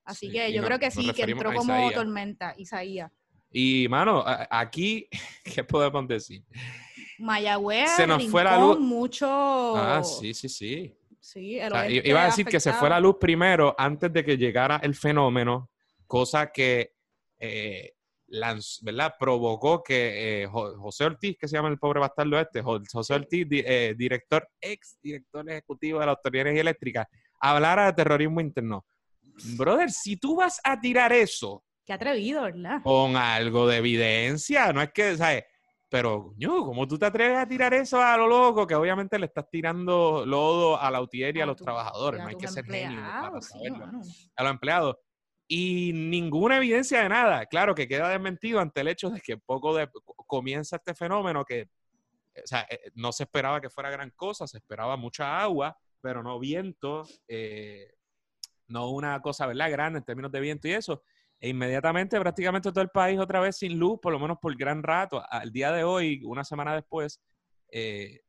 Así 0.06 0.26
Sí, 0.28 0.32
que 0.32 0.52
yo 0.52 0.60
no- 0.62 0.68
creo 0.68 0.78
que 0.78 0.90
sí, 0.90 1.12
que 1.12 1.22
entró 1.22 1.52
como 1.52 1.74
Isaías. 1.74 1.94
tormenta, 1.94 2.54
Isaías. 2.56 3.10
Y, 3.50 3.88
mano, 3.88 4.22
aquí, 4.50 5.08
¿qué 5.44 5.64
podemos 5.64 6.06
decir? 6.06 6.42
Mayagüez, 7.18 7.90
Se 7.96 8.06
nos 8.06 8.26
fue 8.28 8.44
la 8.44 8.58
luz. 8.58 8.78
mucho... 8.78 9.26
Ah, 9.28 10.02
sí, 10.04 10.32
sí, 10.32 10.48
sí. 10.48 10.94
Sí, 11.18 11.58
el 11.58 11.72
O 11.72 11.76
sea, 11.76 11.90
i- 11.90 11.94
oeste 11.94 12.08
iba 12.08 12.22
a 12.22 12.26
decir 12.26 12.46
que 12.46 12.60
se 12.60 12.72
fue 12.72 12.88
la 12.88 13.00
luz 13.00 13.16
primero 13.20 13.74
antes 13.76 14.12
de 14.12 14.24
que 14.24 14.36
llegara 14.36 14.76
el 14.82 14.94
fenómeno, 14.94 15.70
cosa 16.06 16.52
que 16.52 16.92
eh, 17.38 17.94
¿verdad? 18.82 19.14
provocó 19.18 19.82
que 19.82 20.42
eh, 20.42 20.46
Jo- 20.46 20.76
José 20.78 21.04
Ortiz, 21.04 21.36
que 21.36 21.48
se 21.48 21.56
llama 21.56 21.68
el 21.68 21.78
pobre 21.78 21.98
bastardo 21.98 22.38
este, 22.38 22.62
Jo- 22.62 22.80
José. 22.92 23.14
Ortiz, 23.14 23.48
di- 23.48 23.62
eh, 23.66 23.94
director, 23.98 24.48
ex 24.60 24.98
director 25.02 25.48
ejecutivo 25.50 25.98
de 25.98 26.06
la 26.06 26.12
Autoridad 26.12 26.44
de 26.44 26.50
Energía 26.50 26.60
Eléctrica, 26.62 27.08
hablara 27.40 27.86
de 27.86 27.92
terrorismo 27.94 28.40
interno. 28.40 28.84
Brother, 29.56 29.90
si 29.90 30.16
tú 30.16 30.36
vas 30.36 30.60
a 30.64 30.80
tirar 30.80 31.12
eso 31.12 31.64
Qué 31.84 31.92
atrevido, 31.92 32.42
¿verdad? 32.42 32.80
con 32.82 33.16
algo 33.16 33.66
de 33.68 33.76
evidencia, 33.78 34.72
no 34.72 34.82
es 34.82 34.90
que, 34.92 35.16
¿sabes? 35.16 35.44
Pero, 35.88 36.24
coño, 36.32 36.64
¿cómo 36.64 36.86
tú 36.88 36.98
te 36.98 37.06
atreves 37.06 37.38
a 37.38 37.46
tirar 37.46 37.72
eso 37.72 38.02
a 38.02 38.16
lo 38.16 38.26
loco? 38.26 38.66
Que 38.66 38.74
obviamente 38.74 39.18
le 39.20 39.26
estás 39.26 39.48
tirando 39.48 40.26
lodo 40.26 40.80
a 40.80 40.90
la 40.90 41.00
UTIER 41.00 41.36
y 41.36 41.40
a, 41.40 41.44
A 41.44 41.46
los 41.46 41.56
tu- 41.56 41.62
trabajadores. 41.64 42.20
a 42.20 42.24
No 42.24 42.28
hay 42.30 42.36
que 42.36 42.48
ser 42.48 42.64
genio 42.64 43.00
para 43.00 43.40
sí, 43.40 43.52
saberlo. 43.52 43.78
mano. 43.86 44.00
A 44.34 44.42
los 44.42 44.52
empleados. 44.52 44.96
Y 45.46 45.92
ninguna 45.94 46.56
evidencia 46.56 47.02
de 47.04 47.08
nada. 47.08 47.46
Claro 47.46 47.72
que 47.72 47.86
queda 47.86 48.08
desmentido 48.08 48.58
ante 48.58 48.80
el 48.80 48.88
hecho 48.88 49.10
de 49.10 49.20
que 49.20 49.36
poco 49.38 49.76
de, 49.76 49.88
comienza 50.26 50.74
este 50.74 50.92
fenómeno 50.92 51.44
que, 51.44 51.68
o 52.34 52.46
sea, 52.46 52.66
eh, 52.68 52.90
no 52.94 53.12
se 53.12 53.22
esperaba 53.22 53.60
que 53.60 53.70
fuera 53.70 53.88
gran 53.90 54.10
cosa, 54.10 54.48
se 54.48 54.58
esperaba 54.58 54.96
mucha 54.96 55.40
agua, 55.40 55.78
pero 56.00 56.20
no 56.20 56.40
viento, 56.40 57.06
eh, 57.28 57.94
no 58.68 58.90
una 58.90 59.20
cosa, 59.20 59.46
¿verdad? 59.46 59.70
Grande 59.70 59.98
en 59.98 60.04
términos 60.04 60.32
de 60.32 60.40
viento 60.40 60.68
y 60.68 60.72
eso. 60.72 61.02
E 61.38 61.50
inmediatamente, 61.50 62.18
prácticamente 62.18 62.70
todo 62.70 62.82
el 62.82 62.88
país 62.88 63.18
otra 63.18 63.40
vez 63.40 63.56
sin 63.56 63.78
luz, 63.78 63.98
por 64.00 64.12
lo 64.12 64.18
menos 64.18 64.38
por 64.40 64.56
gran 64.56 64.82
rato. 64.82 65.22
Al 65.30 65.52
día 65.52 65.70
de 65.70 65.84
hoy, 65.84 66.22
una 66.24 66.44
semana 66.44 66.74
después, 66.74 67.22
eh, 67.70 68.20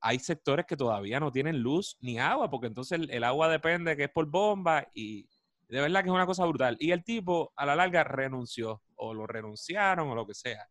hay 0.00 0.18
sectores 0.18 0.66
que 0.66 0.76
todavía 0.76 1.20
no 1.20 1.32
tienen 1.32 1.60
luz 1.62 1.96
ni 2.00 2.18
agua, 2.18 2.50
porque 2.50 2.66
entonces 2.66 2.98
el, 2.98 3.10
el 3.10 3.24
agua 3.24 3.48
depende 3.48 3.96
que 3.96 4.04
es 4.04 4.10
por 4.10 4.26
bomba 4.26 4.86
y 4.94 5.28
de 5.70 5.80
verdad 5.80 6.02
que 6.02 6.08
es 6.08 6.14
una 6.14 6.26
cosa 6.26 6.44
brutal. 6.44 6.76
Y 6.80 6.90
el 6.90 7.04
tipo 7.04 7.52
a 7.56 7.64
la 7.64 7.76
larga 7.76 8.02
renunció, 8.04 8.82
o 8.96 9.14
lo 9.14 9.26
renunciaron, 9.26 10.08
o 10.08 10.14
lo 10.14 10.26
que 10.26 10.34
sea. 10.34 10.66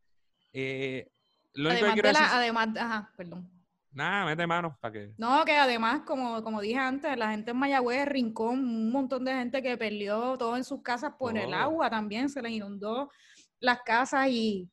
Eh, 0.51 1.09
lo 1.53 1.69
que 1.69 1.75
Además 1.75 1.93
quiero 1.93 2.07
de 2.09 2.13
la, 2.13 2.19
decir, 2.19 2.35
además, 2.35 2.69
ajá, 2.77 3.13
perdón. 3.15 3.58
Nada, 3.99 4.25
mete 4.25 4.47
mano 4.47 4.75
para 4.81 4.91
que... 4.91 5.13
No, 5.17 5.45
que 5.45 5.55
además, 5.55 6.01
como, 6.05 6.41
como 6.43 6.61
dije 6.61 6.79
antes, 6.79 7.15
la 7.17 7.31
gente 7.31 7.51
en 7.51 7.57
Mayagüez, 7.57 8.07
Rincón, 8.07 8.59
un 8.59 8.91
montón 8.91 9.23
de 9.25 9.33
gente 9.33 9.61
que 9.61 9.77
perdió 9.77 10.37
todo 10.37 10.57
en 10.57 10.63
sus 10.63 10.81
casas 10.81 11.13
por 11.19 11.37
el 11.37 11.53
agua 11.53 11.89
también, 11.89 12.29
se 12.29 12.41
les 12.41 12.53
inundó 12.53 13.11
las 13.59 13.81
casas 13.81 14.27
y 14.29 14.69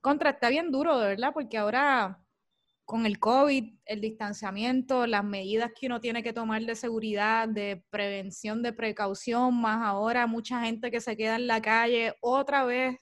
contra, 0.00 0.30
está 0.30 0.48
bien 0.48 0.70
duro, 0.70 0.98
de 0.98 1.08
verdad, 1.08 1.30
porque 1.32 1.58
ahora 1.58 2.18
con 2.84 3.04
el 3.04 3.18
COVID, 3.18 3.74
el 3.84 4.00
distanciamiento, 4.00 5.06
las 5.06 5.24
medidas 5.24 5.72
que 5.78 5.86
uno 5.86 6.00
tiene 6.00 6.22
que 6.22 6.32
tomar 6.32 6.62
de 6.62 6.76
seguridad, 6.76 7.48
de 7.48 7.82
prevención, 7.90 8.62
de 8.62 8.72
precaución, 8.72 9.60
más 9.60 9.84
ahora 9.84 10.26
mucha 10.28 10.60
gente 10.60 10.90
que 10.90 11.00
se 11.00 11.16
queda 11.16 11.34
en 11.34 11.48
la 11.48 11.60
calle 11.60 12.14
otra 12.20 12.64
vez 12.64 12.96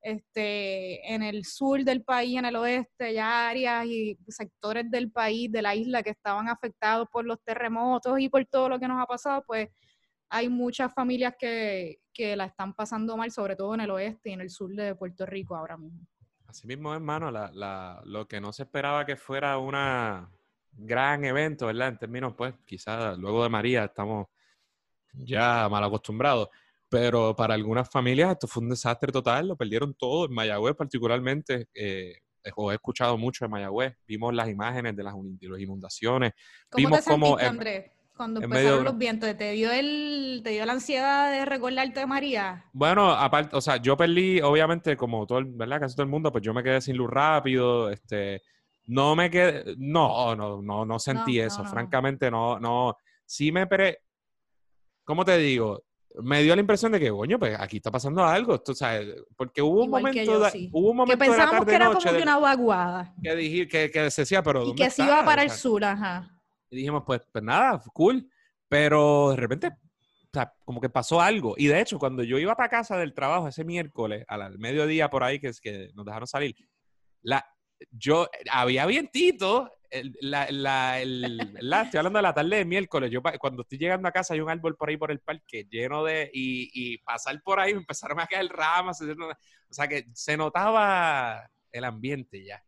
este, 0.00 1.12
en 1.12 1.22
el 1.22 1.44
sur 1.44 1.84
del 1.84 2.02
país, 2.02 2.38
en 2.38 2.46
el 2.46 2.56
oeste, 2.56 3.12
ya 3.14 3.48
áreas 3.48 3.86
y 3.86 4.18
sectores 4.28 4.90
del 4.90 5.10
país, 5.10 5.50
de 5.52 5.62
la 5.62 5.74
isla 5.74 6.02
que 6.02 6.10
estaban 6.10 6.48
afectados 6.48 7.08
por 7.10 7.24
los 7.24 7.42
terremotos 7.42 8.18
y 8.18 8.28
por 8.28 8.44
todo 8.46 8.68
lo 8.68 8.78
que 8.78 8.88
nos 8.88 9.02
ha 9.02 9.06
pasado, 9.06 9.44
pues 9.46 9.68
hay 10.30 10.48
muchas 10.48 10.94
familias 10.94 11.34
que, 11.38 12.00
que 12.12 12.36
la 12.36 12.46
están 12.46 12.72
pasando 12.72 13.16
mal, 13.16 13.30
sobre 13.30 13.56
todo 13.56 13.74
en 13.74 13.80
el 13.80 13.90
oeste 13.90 14.30
y 14.30 14.32
en 14.32 14.40
el 14.40 14.50
sur 14.50 14.74
de 14.74 14.94
Puerto 14.94 15.26
Rico 15.26 15.56
ahora 15.56 15.76
mismo. 15.76 16.06
Así 16.46 16.66
mismo, 16.66 16.94
hermano, 16.94 17.30
la, 17.30 17.50
la, 17.52 18.00
lo 18.04 18.26
que 18.26 18.40
no 18.40 18.52
se 18.52 18.62
esperaba 18.64 19.04
que 19.04 19.16
fuera 19.16 19.58
un 19.58 19.74
gran 20.72 21.24
evento, 21.24 21.66
¿verdad? 21.66 21.88
En 21.88 21.98
términos, 21.98 22.34
pues, 22.36 22.54
quizás 22.64 23.18
luego 23.18 23.42
de 23.42 23.48
María 23.48 23.84
estamos 23.84 24.26
ya 25.12 25.68
mal 25.68 25.84
acostumbrados, 25.84 26.48
pero 26.90 27.34
para 27.36 27.54
algunas 27.54 27.88
familias 27.88 28.32
esto 28.32 28.48
fue 28.48 28.64
un 28.64 28.70
desastre 28.70 29.12
total, 29.12 29.48
lo 29.48 29.56
perdieron 29.56 29.94
todo, 29.94 30.26
en 30.26 30.34
Mayagüez 30.34 30.74
particularmente, 30.74 31.68
eh, 31.72 32.14
he 32.42 32.74
escuchado 32.74 33.16
mucho 33.16 33.44
de 33.44 33.48
Mayagüez, 33.48 33.94
vimos 34.06 34.34
las 34.34 34.48
imágenes 34.48 34.96
de 34.96 35.04
las, 35.04 35.14
inundaciones, 35.58 36.32
¿Cómo 36.68 36.88
vimos 36.88 37.04
te 37.04 37.10
cómo... 37.10 37.38
Andrés? 37.38 37.92
Cuando 38.16 38.42
empezaron 38.42 38.84
los 38.84 38.98
vientos, 38.98 39.34
¿te 39.38 39.52
dio, 39.52 39.72
el, 39.72 40.42
¿te 40.44 40.50
dio 40.50 40.66
la 40.66 40.74
ansiedad 40.74 41.30
de 41.30 41.46
recordarte 41.46 42.00
de 42.00 42.06
María? 42.06 42.66
Bueno, 42.74 43.12
aparte, 43.12 43.56
o 43.56 43.62
sea, 43.62 43.78
yo 43.78 43.96
perdí, 43.96 44.42
obviamente, 44.42 44.94
como 44.94 45.26
todo, 45.26 45.40
¿verdad? 45.46 45.80
Casi 45.80 45.94
todo 45.94 46.02
el 46.02 46.10
mundo, 46.10 46.30
pues 46.30 46.44
yo 46.44 46.52
me 46.52 46.62
quedé 46.62 46.82
sin 46.82 46.98
luz 46.98 47.08
rápido, 47.08 47.88
este, 47.88 48.42
no 48.84 49.16
me 49.16 49.30
quedé, 49.30 49.74
no, 49.78 50.36
no, 50.36 50.60
no, 50.60 50.84
no 50.84 50.98
sentí 50.98 51.40
eso, 51.40 51.64
francamente, 51.64 52.30
no, 52.30 52.60
no, 52.60 52.94
sí 53.24 53.52
me, 53.52 53.66
pere, 53.66 54.02
¿cómo 55.02 55.24
te 55.24 55.38
digo? 55.38 55.82
Me 56.22 56.42
dio 56.42 56.54
la 56.54 56.60
impresión 56.60 56.90
de 56.92 56.98
que, 56.98 57.10
coño, 57.10 57.38
pues 57.38 57.56
aquí 57.58 57.76
está 57.76 57.90
pasando 57.90 58.24
algo, 58.24 58.60
o 58.66 58.74
sea, 58.74 59.00
porque 59.36 59.62
hubo 59.62 59.84
un 59.84 59.90
momento, 59.90 60.50
hubo 60.72 60.90
un 60.90 60.96
momento 60.96 61.18
que 61.18 61.30
pensábamos 61.30 61.64
que 61.64 61.74
era 61.74 61.86
como 61.86 62.00
que 62.00 62.22
una 62.22 62.38
vaguada. 62.38 63.14
Que, 63.22 63.36
dije, 63.36 63.68
que, 63.68 63.90
que 63.90 64.10
se 64.10 64.22
decía, 64.22 64.42
pero 64.42 64.66
Y 64.66 64.74
que 64.74 64.90
se 64.90 65.04
iba 65.04 65.24
para 65.24 65.42
el 65.42 65.50
sur, 65.50 65.84
ajá. 65.84 66.28
Y 66.70 66.76
dijimos, 66.76 67.04
pues, 67.06 67.22
pues 67.30 67.44
nada, 67.44 67.80
cool. 67.92 68.28
Pero 68.68 69.30
de 69.30 69.36
repente, 69.36 69.68
o 69.68 70.32
sea, 70.32 70.54
como 70.64 70.80
que 70.80 70.88
pasó 70.88 71.20
algo. 71.20 71.54
Y 71.56 71.66
de 71.66 71.80
hecho, 71.80 71.98
cuando 71.98 72.22
yo 72.22 72.38
iba 72.38 72.54
para 72.54 72.68
casa 72.68 72.96
del 72.96 73.14
trabajo 73.14 73.48
ese 73.48 73.64
miércoles, 73.64 74.24
al 74.28 74.58
mediodía 74.58 75.10
por 75.10 75.24
ahí, 75.24 75.40
que 75.40 75.48
es 75.48 75.60
que 75.60 75.90
nos 75.94 76.06
dejaron 76.06 76.28
salir, 76.28 76.54
la, 77.22 77.44
yo, 77.90 78.28
había 78.50 78.86
vientito, 78.86 79.70
la, 80.20 80.46
la, 80.50 81.00
la, 81.04 81.82
estoy 81.82 81.98
hablando 81.98 82.18
de 82.18 82.22
la 82.22 82.34
tarde 82.34 82.56
de 82.56 82.64
miércoles, 82.64 83.10
yo 83.10 83.22
cuando 83.38 83.62
estoy 83.62 83.78
llegando 83.78 84.08
a 84.08 84.12
casa 84.12 84.34
hay 84.34 84.40
un 84.40 84.50
árbol 84.50 84.76
por 84.76 84.88
ahí 84.88 84.96
por 84.96 85.10
el 85.10 85.20
parque 85.20 85.66
lleno 85.70 86.04
de, 86.04 86.30
y, 86.32 86.70
y 86.72 86.98
pasar 86.98 87.40
por 87.42 87.58
ahí 87.60 87.72
me 87.74 87.80
empezaron 87.80 88.20
a 88.20 88.26
caer 88.26 88.46
ramas, 88.48 89.00
o 89.00 89.74
sea 89.74 89.88
que 89.88 90.06
se 90.12 90.36
notaba 90.36 91.50
el 91.72 91.84
ambiente 91.84 92.44
ya. 92.44 92.62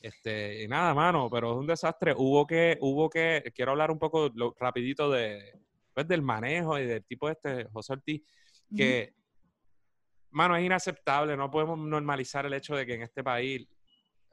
Este, 0.00 0.62
y 0.62 0.68
nada, 0.68 0.94
mano, 0.94 1.28
pero 1.30 1.52
es 1.52 1.58
un 1.58 1.66
desastre. 1.66 2.14
Hubo 2.16 2.46
que, 2.46 2.78
hubo 2.80 3.10
que, 3.10 3.52
quiero 3.54 3.72
hablar 3.72 3.90
un 3.90 3.98
poco 3.98 4.30
rapidito 4.58 5.10
de, 5.10 5.58
pues, 5.92 6.06
del 6.06 6.22
manejo 6.22 6.78
y 6.78 6.86
del 6.86 7.04
tipo 7.04 7.28
este, 7.28 7.64
José 7.64 7.94
Ortiz, 7.94 8.22
que, 8.76 9.14
mano, 10.30 10.56
es 10.56 10.64
inaceptable, 10.64 11.36
no 11.36 11.50
podemos 11.50 11.78
normalizar 11.78 12.46
el 12.46 12.54
hecho 12.54 12.76
de 12.76 12.86
que 12.86 12.94
en 12.94 13.02
este 13.02 13.24
país, 13.24 13.66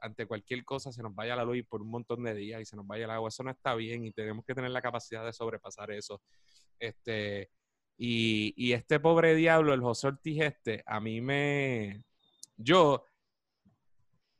ante 0.00 0.26
cualquier 0.26 0.64
cosa, 0.64 0.92
se 0.92 1.02
nos 1.02 1.14
vaya 1.14 1.36
la 1.36 1.44
luz 1.44 1.58
por 1.68 1.82
un 1.82 1.90
montón 1.90 2.22
de 2.24 2.34
días 2.34 2.60
y 2.60 2.64
se 2.64 2.76
nos 2.76 2.86
vaya 2.86 3.04
el 3.04 3.10
agua. 3.10 3.28
Eso 3.28 3.42
no 3.42 3.50
está 3.50 3.74
bien 3.74 4.04
y 4.04 4.12
tenemos 4.12 4.44
que 4.44 4.54
tener 4.54 4.70
la 4.70 4.82
capacidad 4.82 5.24
de 5.24 5.32
sobrepasar 5.32 5.90
eso. 5.90 6.22
Este, 6.78 7.50
y, 7.96 8.54
y 8.56 8.72
este 8.72 9.00
pobre 9.00 9.34
diablo, 9.34 9.74
el 9.74 9.80
José 9.80 10.08
Ortiz 10.08 10.40
este, 10.42 10.82
a 10.86 11.00
mí 11.00 11.20
me... 11.20 12.02
Yo 12.56 13.04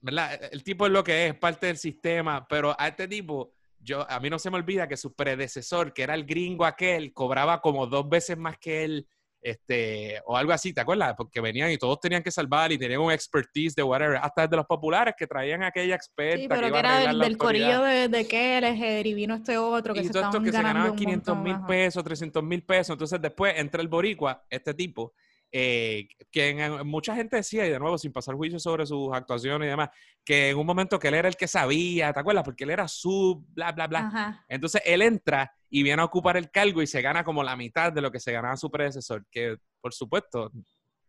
e, 0.07 0.49
el 0.53 0.63
tipo 0.63 0.87
es 0.87 0.93
lo 0.93 1.03
que 1.03 1.29
es, 1.29 1.35
parte 1.35 1.67
del 1.67 1.79
sistema, 1.79 2.47
pero 2.49 2.75
a 2.79 2.89
este 2.89 3.09
tipo, 3.09 3.55
yo, 3.79 4.09
a 4.11 4.21
mí 4.21 4.31
no 4.31 4.39
se 4.39 4.51
me 4.51 4.57
olvida 4.57 4.89
que 4.89 4.97
su 4.97 5.15
predecesor, 5.15 5.93
que 5.93 6.03
era 6.03 6.15
el 6.15 6.25
gringo 6.25 6.65
aquel, 6.65 7.13
cobraba 7.13 7.61
como 7.61 7.87
dos 7.87 8.09
veces 8.09 8.37
más 8.37 8.59
que 8.59 8.85
él, 8.85 9.09
este, 9.47 10.21
o 10.27 10.37
algo 10.37 10.53
así, 10.53 10.73
¿te 10.73 10.81
acuerdas? 10.81 11.15
Porque 11.17 11.41
venían 11.41 11.71
y 11.71 11.79
todos 11.79 12.01
tenían 12.01 12.21
que 12.21 12.33
salvar 12.33 12.73
y 12.73 12.79
tenían 12.79 13.01
un 13.01 13.13
expertise 13.13 13.77
de 13.77 13.83
whatever, 13.85 14.17
hasta 14.17 14.43
desde 14.43 14.57
los 14.57 14.67
populares 14.67 15.15
que 15.17 15.29
traían 15.29 15.63
aquella 15.63 15.95
experta. 15.95 16.41
Sí, 16.41 16.49
pero 16.49 16.73
que, 16.73 16.79
era 16.79 16.99
del, 16.99 17.19
del 17.21 17.39
corillo 17.39 17.83
de, 17.83 18.09
de 18.09 18.27
Keller 18.27 19.07
y 19.07 19.15
vino 19.15 19.37
este 19.37 19.57
otro 19.57 19.95
que 19.95 20.01
y 20.01 20.05
se 20.07 20.11
todo 20.11 20.25
esto 20.25 20.43
que 20.43 20.51
se 20.51 20.61
ganaban 20.61 20.97
500 20.97 21.37
mil 21.39 21.61
pesos, 21.65 22.03
300 22.03 22.43
mil 22.43 22.65
pesos. 22.65 22.95
Entonces 22.95 23.23
después 23.23 23.55
entra 23.57 23.81
el 23.81 23.87
boricua, 23.87 24.45
este 24.51 24.75
tipo, 24.75 25.15
eh, 25.53 26.09
que 26.31 26.51
en, 26.51 26.87
mucha 26.87 27.15
gente 27.15 27.37
decía, 27.37 27.67
y 27.67 27.71
de 27.71 27.79
nuevo 27.79 27.97
sin 27.99 28.13
pasar 28.13 28.35
juicio 28.35 28.59
sobre 28.59 28.87
sus 28.87 29.13
actuaciones 29.13 29.67
y 29.67 29.71
demás, 29.71 29.91
que 30.25 30.51
en 30.51 30.59
un 30.59 30.67
momento 30.67 30.99
que 30.99 31.09
él 31.09 31.15
era 31.15 31.29
el 31.29 31.37
que 31.37 31.49
sabía, 31.49 32.13
¿te 32.13 32.21
acuerdas? 32.21 32.45
Porque 32.45 32.65
él 32.65 32.71
era 32.71 32.89
su, 32.89 33.45
bla, 33.51 33.73
bla, 33.73 33.87
bla. 33.87 34.45
Entonces 34.49 34.83
él 34.85 35.03
entra 35.03 35.51
y 35.71 35.83
viene 35.83 36.03
a 36.03 36.07
ocupar 36.07 36.37
el 36.37 36.51
cargo 36.51 36.83
y 36.83 36.87
se 36.87 37.01
gana 37.03 37.25
como 37.25 37.43
la 37.43 37.57
mitad 37.57 37.93
de 37.93 38.01
lo 38.01 38.11
que 38.11 38.21
se 38.21 38.33
ganaba 38.33 38.57
su 38.57 38.71
predecesor, 38.71 39.25
que 39.31 39.57
por 39.81 39.95
supuesto, 39.95 40.51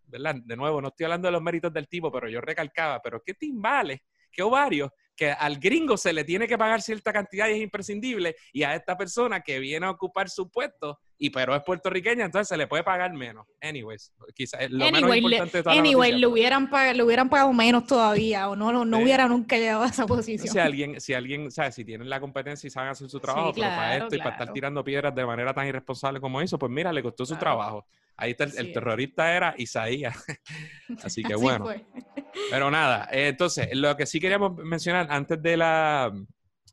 ¿verdad? 0.06 0.36
De 0.44 0.56
nuevo, 0.56 0.82
no 0.82 0.90
estoy 0.90 1.06
hablando 1.06 1.28
de 1.28 1.32
los 1.32 1.42
méritos 1.42 1.74
del 1.74 1.88
tipo, 1.88 2.12
pero 2.12 2.30
yo 2.30 2.42
recalcaba, 2.42 3.02
pero 3.02 3.22
qué 3.26 3.34
timbales, 3.34 4.00
qué 4.32 4.44
ovarios, 4.44 4.92
que 5.16 5.32
al 5.32 5.58
gringo 5.58 5.98
se 5.98 6.14
le 6.14 6.24
tiene 6.24 6.48
que 6.48 6.58
pagar 6.58 6.82
cierta 6.82 7.12
cantidad 7.12 7.48
y 7.50 7.54
es 7.54 7.62
imprescindible, 7.62 8.36
y 8.54 8.64
a 8.64 8.76
esta 8.76 8.96
persona 8.96 9.42
que 9.42 9.60
viene 9.60 9.88
a 9.88 9.92
ocupar 9.92 10.30
su 10.30 10.50
puesto, 10.50 11.00
y 11.20 11.30
pero 11.32 11.56
es 11.56 11.64
puertorriqueña, 11.64 12.26
entonces 12.26 12.48
se 12.48 12.58
le 12.58 12.68
puede 12.68 12.84
pagar 12.84 13.12
menos. 13.14 13.48
Anyways, 13.62 14.14
quizás 14.36 14.70
lo 14.70 14.92
menos 14.92 15.16
importante 15.16 15.64
de 15.64 15.72
Anyway, 15.72 16.14
le 16.14 16.28
hubieran, 16.28 16.70
pagado, 16.70 16.94
le 16.94 17.04
hubieran 17.04 17.30
pagado 17.30 17.52
menos 17.54 17.86
todavía, 17.88 18.50
o 18.50 18.56
no, 18.56 18.86
no, 18.86 19.00
hubiera 19.00 19.28
nunca 19.28 19.58
llegado 19.58 19.84
a 19.84 19.88
esa 19.88 20.06
posición. 20.06 20.48
Si 20.48 20.60
alguien, 20.60 21.02
si 21.02 21.14
alguien, 21.14 21.48
o 21.48 21.72
si 21.72 21.86
tienen 21.86 22.10
la 22.10 22.20
competencia 22.20 22.68
y 22.68 22.70
saben 22.70 22.90
hacer 22.90 23.10
su 23.10 23.20
trabajo, 23.20 23.52
pero 23.54 23.68
para 23.68 23.98
esto 23.98 24.16
y 24.16 24.20
para 24.20 24.32
estar 24.32 24.54
tirando 24.54 24.84
piedras 24.84 25.14
de 25.16 25.26
manera 25.26 25.54
tan 25.54 25.68
irresponsable 25.68 26.20
como 26.20 26.40
eso, 26.40 26.60
pues 26.60 26.72
mira, 26.72 26.94
le 26.94 27.02
costó 27.02 27.26
su 27.26 27.36
trabajo. 27.36 27.86
Ahí 28.16 28.32
está, 28.32 28.46
el, 28.46 28.74
terrorista 28.74 29.36
era 29.36 29.54
Isaías. 29.58 30.24
Así 31.04 31.24
que 31.24 31.36
bueno. 31.36 31.68
Pero 32.50 32.72
nada, 32.72 33.08
eh, 33.12 33.30
entonces, 33.30 33.70
lo 33.74 33.96
que 33.96 34.06
sí 34.06 34.20
queríamos 34.20 34.56
mencionar 34.58 35.08
antes 35.10 35.42
de, 35.42 35.58
la, 35.58 36.12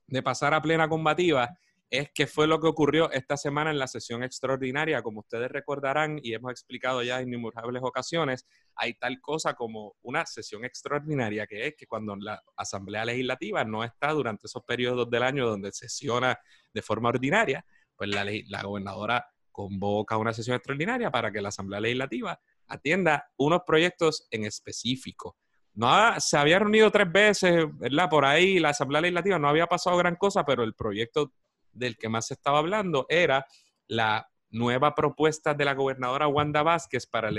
de 0.07 0.23
pasar 0.23 0.55
a 0.55 0.63
plena 0.63 0.89
combativa 0.89 1.57
es 1.91 2.11
que 2.13 2.27
fue 2.27 2.47
lo 2.47 2.61
que 2.61 2.67
ocurrió 2.67 3.11
esta 3.13 3.37
semana 3.37 3.71
en 3.71 3.79
la 3.79 3.87
sesión 3.87 4.23
extraordinaria. 4.23 5.03
Como 5.03 5.21
ustedes 5.21 5.51
recordarán 5.51 6.19
y 6.23 6.35
hemos 6.35 6.51
explicado 6.51 7.03
ya 7.03 7.21
en 7.21 7.29
innumerables 7.29 7.83
ocasiones, 7.85 8.47
hay 8.75 8.95
tal 8.95 9.21
cosa 9.21 9.55
como 9.55 9.95
una 10.03 10.27
sesión 10.27 10.65
extraordinaria, 10.65 11.47
que 11.47 11.69
es 11.69 11.75
que 11.77 11.87
cuando 11.87 12.17
la 12.17 12.43
Asamblea 12.57 13.05
Legislativa 13.05 13.65
no 13.65 13.85
está 13.85 14.11
durante 14.13 14.47
esos 14.47 14.65
periodos 14.65 15.09
del 15.11 15.23
año 15.23 15.47
donde 15.47 15.73
sesiona 15.73 16.39
de 16.73 16.83
forma 16.83 17.11
ordinaria, 17.11 17.65
pues 17.97 18.11
la, 18.11 18.25
la 18.25 18.63
gobernadora 18.63 19.25
convoca 19.53 20.17
una 20.17 20.33
sesión 20.33 20.57
extraordinaria 20.57 21.11
para 21.11 21.31
que 21.31 21.41
la 21.41 21.51
Asamblea 21.51 21.81
Legislativa 21.81 22.41
atienda 22.67 23.31
unos 23.37 23.61
proyectos 23.65 24.27
en 24.31 24.45
específico. 24.45 25.37
No 25.75 26.21
se 26.21 26.37
había 26.37 26.59
reunido 26.59 26.91
tres 26.91 27.11
veces, 27.11 27.67
¿verdad? 27.79 28.09
Por 28.09 28.25
ahí 28.25 28.59
la 28.59 28.71
Asamblea 28.71 29.01
Legislativa 29.01 29.39
no 29.39 29.49
había 29.49 29.67
pasado 29.67 29.97
gran 29.97 30.17
cosa, 30.17 30.45
pero 30.45 30.65
el 30.65 30.75
proyecto 30.75 31.33
del 31.75 31.97
que 31.97 32.09
más 32.09 32.29
se 32.29 32.35
estaba 32.35 32.59
hablando 32.59 33.07
era 33.09 33.47
la 33.87 34.29
nueva 34.51 34.95
propuesta 34.95 35.55
de 35.55 35.65
la 35.65 35.75
gobernadora 35.75 36.29
Wanda 36.29 36.63
Vázquez 36.63 37.07
para 37.07 37.31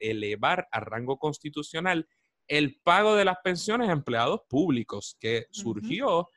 elevar 0.00 0.68
a 0.72 0.80
rango 0.80 1.18
constitucional 1.18 2.08
el 2.48 2.80
pago 2.82 3.14
de 3.14 3.24
las 3.24 3.38
pensiones 3.42 3.88
a 3.88 3.92
empleados 3.92 4.42
públicos, 4.48 5.16
que 5.18 5.46
surgió 5.50 6.28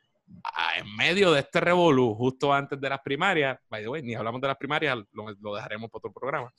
en 0.78 0.96
medio 0.96 1.32
de 1.32 1.40
este 1.42 1.60
revolú, 1.60 2.16
justo 2.16 2.54
antes 2.54 2.80
de 2.80 2.90
las 2.90 3.00
primarias, 3.02 3.58
by 3.70 3.82
the 3.82 3.90
way, 3.90 4.04
ni 4.04 4.14
hablamos 4.14 4.42
de 4.42 4.48
las 4.48 4.58
primarias, 4.58 4.98
lo, 5.12 5.56
dejaremos 5.56 5.90
para 5.90 6.00
otro 6.00 6.14
programa, 6.14 6.54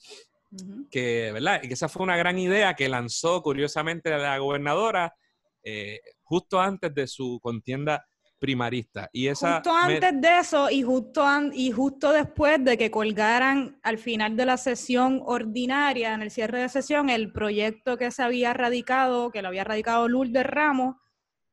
que, 0.89 1.31
¿verdad? 1.31 1.61
Y 1.63 1.67
que 1.67 1.73
esa 1.73 1.89
fue 1.89 2.03
una 2.03 2.17
gran 2.17 2.37
idea 2.37 2.75
que 2.75 2.89
lanzó 2.89 3.41
curiosamente 3.41 4.09
la 4.09 4.37
gobernadora 4.37 5.15
eh, 5.63 6.01
justo 6.23 6.59
antes 6.59 6.93
de 6.93 7.07
su 7.07 7.39
contienda 7.41 8.07
primarista. 8.39 9.09
Y 9.11 9.27
esa 9.27 9.55
justo 9.55 9.73
antes 9.75 10.21
de 10.21 10.39
eso 10.39 10.69
y 10.69 10.81
justo, 10.81 11.25
y 11.53 11.71
justo 11.71 12.11
después 12.11 12.63
de 12.63 12.77
que 12.77 12.89
colgaran 12.89 13.79
al 13.83 13.97
final 13.97 14.35
de 14.35 14.45
la 14.45 14.57
sesión 14.57 15.21
ordinaria, 15.25 16.13
en 16.13 16.21
el 16.21 16.31
cierre 16.31 16.61
de 16.61 16.69
sesión, 16.69 17.09
el 17.09 17.31
proyecto 17.31 17.97
que 17.97 18.11
se 18.11 18.23
había 18.23 18.53
radicado, 18.53 19.29
que 19.31 19.41
lo 19.41 19.49
había 19.49 19.65
radicado 19.65 20.07
Lourdes 20.07 20.45
Ramos, 20.45 20.95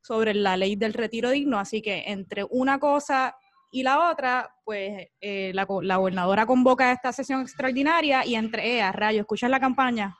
sobre 0.01 0.33
la 0.33 0.55
ley 0.55 0.77
del 0.77 0.93
retiro 0.93 1.29
digno. 1.31 1.59
Así 1.59 1.81
que 1.81 2.05
entre 2.07 2.45
una 2.49 2.79
cosa 2.79 3.35
y 3.69 3.83
la 3.83 4.09
otra, 4.09 4.49
pues 4.63 5.07
eh, 5.19 5.51
la, 5.53 5.65
gobernadora 5.65 6.45
convoca 6.45 6.91
esta 6.93 7.11
sesión 7.11 7.41
extraordinaria 7.41 8.25
y 8.25 8.35
entre 8.35 8.75
ellas, 8.75 8.95
rayo, 8.95 9.21
¿escuchas 9.21 9.49
la 9.49 9.59
campaña? 9.59 10.17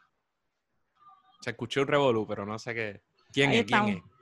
Se 1.40 1.52
escuchó 1.52 1.82
un 1.82 1.88
revolú, 1.88 2.28
pero 2.28 2.46
no 2.46 2.60
sé 2.60 2.74
qué. 2.74 3.02
¿Quién 3.32 3.54
es? 3.54 3.66
¿Quién 3.66 3.88
es? 3.88 4.17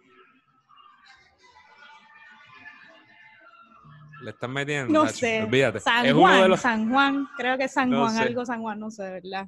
Le 4.25 4.31
están 4.31 4.51
metiendo. 4.51 4.91
No 4.91 5.07
sé. 5.07 5.43
Olvídate. 5.43 5.79
San 5.79 6.11
Juan, 6.17 6.57
San 6.57 6.89
Juan, 6.89 7.27
creo 7.37 7.59
que 7.59 7.67
San 7.67 7.95
Juan, 7.95 8.17
algo 8.17 8.43
San 8.43 8.59
Juan, 8.59 8.79
no 8.79 8.89
sé, 8.89 9.03
¿verdad? 9.03 9.47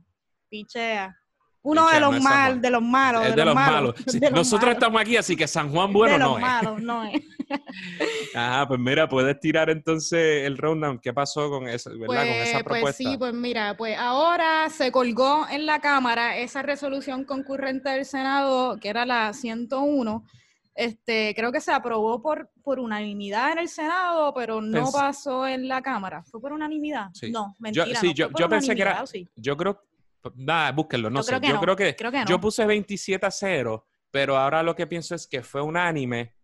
Pichea. 0.50 1.18
Uno 1.64 1.90
de 1.90 2.00
los 2.00 2.22
mal, 2.22 2.62
de 2.62 2.70
los 2.70 2.82
malos. 2.84 3.36
de, 3.36 3.44
los, 3.44 3.56
malos. 3.56 3.96
Nosotros 4.32 4.74
estamos 4.74 5.02
aquí, 5.02 5.18
así 5.18 5.36
que 5.36 5.48
San 5.48 5.72
Juan 5.72 5.92
bueno 5.92 6.20
no 6.20 6.38
es. 6.38 6.38
De 6.38 6.42
los 6.42 6.42
malos, 6.42 6.82
no 6.82 7.04
es. 7.06 7.22
Ajá, 8.36 8.68
pues 8.68 8.80
mira, 8.80 9.10
puedes 9.10 9.40
tirar 9.40 9.72
entonces 9.72 10.46
el 10.46 10.60
rundown. 10.60 11.00
¿Qué 11.00 11.12
pasó 11.12 11.50
con, 11.50 11.68
eso, 11.68 11.90
¿verdad? 11.90 12.06
con 12.06 12.18
esa 12.20 12.52
Pues, 12.52 12.64
propuesta? 12.64 12.82
pues 12.84 12.96
sí, 12.98 13.18
pues 13.18 13.34
mira, 13.34 13.76
pues 13.76 13.98
ahora 13.98 14.70
se 14.70 14.92
colgó 14.92 15.48
en 15.50 15.66
la 15.66 15.82
Cámara 15.82 16.38
esa 16.38 16.62
resolución 16.62 17.24
concurrente 17.26 17.90
del 17.90 18.06
Senado, 18.06 18.78
que 18.80 18.90
era 18.90 19.08
la 19.08 19.34
101. 19.34 20.24
Este, 20.80 21.34
creo 21.36 21.52
que 21.52 21.60
se 21.60 21.72
aprobó 21.72 22.22
por, 22.22 22.52
por 22.62 22.80
unanimidad 22.80 23.52
en 23.54 23.58
el 23.58 23.68
Senado, 23.68 24.32
pero 24.36 24.62
no 24.62 24.86
Pens- 24.86 24.94
pasó 24.94 25.48
en 25.48 25.68
la 25.68 25.82
Cámara. 25.82 26.22
¿Fue 26.24 26.40
por 26.40 26.54
unanimidad? 26.54 27.08
Sí. 27.14 27.32
No, 27.32 27.48
Yo- 27.50 27.56
mentira. 27.58 28.00
sí, 28.00 28.08
no 28.10 28.14
yo- 28.14 28.30
yo 28.38 28.48
pensé 28.48 28.76
que 28.76 28.84
era-. 28.84 29.04
Yo 29.36 29.58
creo, 29.58 29.82
nada, 30.36 30.72
búsquenlo, 30.74 31.10
no 31.10 31.20
Yo 31.20 31.24
sé. 31.24 31.30
creo 31.32 31.42
que 31.42 31.48
yo 31.48 31.54
no, 31.56 31.62
creo 31.62 31.76
que, 31.76 31.96
creo 31.96 32.12
que 32.12 32.20
no. 32.20 32.26
yo 32.26 32.40
puse 32.40 32.64
27 32.68 33.26
a 33.26 33.32
0, 33.32 33.88
pero 34.12 34.38
ahora 34.38 34.62
lo 34.62 34.76
que 34.76 34.86
pienso 34.86 35.16
es 35.16 35.26
que 35.26 35.42
fue 35.42 35.64
unánime, 35.64 36.36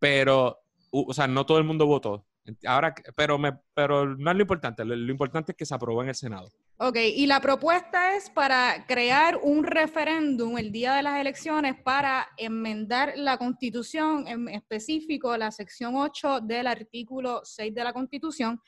pero, 0.00 0.58
o 0.90 1.14
sea, 1.14 1.28
no 1.28 1.46
todo 1.46 1.58
el 1.58 1.64
mundo 1.64 1.86
votó. 1.86 2.26
Ahora, 2.66 2.92
pero, 3.16 3.38
me, 3.38 3.52
pero 3.72 4.16
no 4.16 4.30
es 4.30 4.36
lo 4.36 4.42
importante, 4.42 4.84
lo, 4.84 4.94
importante 5.12 5.52
es 5.52 5.56
que 5.56 5.64
se 5.64 5.74
aprobó 5.74 6.02
en 6.02 6.08
el 6.08 6.14
Senado. 6.14 6.48
Ok, 6.78 6.96
y 6.96 7.26
la 7.26 7.40
propuesta 7.40 8.16
es 8.16 8.30
para 8.30 8.84
crear 8.88 9.38
un 9.42 9.62
referéndum 9.62 10.58
el 10.58 10.72
día 10.72 10.94
de 10.94 11.04
las 11.04 11.20
elecciones 11.20 11.76
para 11.84 12.28
enmendar 12.36 13.12
la 13.16 13.38
constitución, 13.38 14.26
en 14.26 14.48
específico 14.48 15.36
la 15.36 15.52
sección 15.52 15.94
8 15.94 16.40
del 16.40 16.66
artículo 16.66 17.42
6 17.44 17.72
de 17.72 17.84
la 17.84 17.92
constitución, 17.92 18.60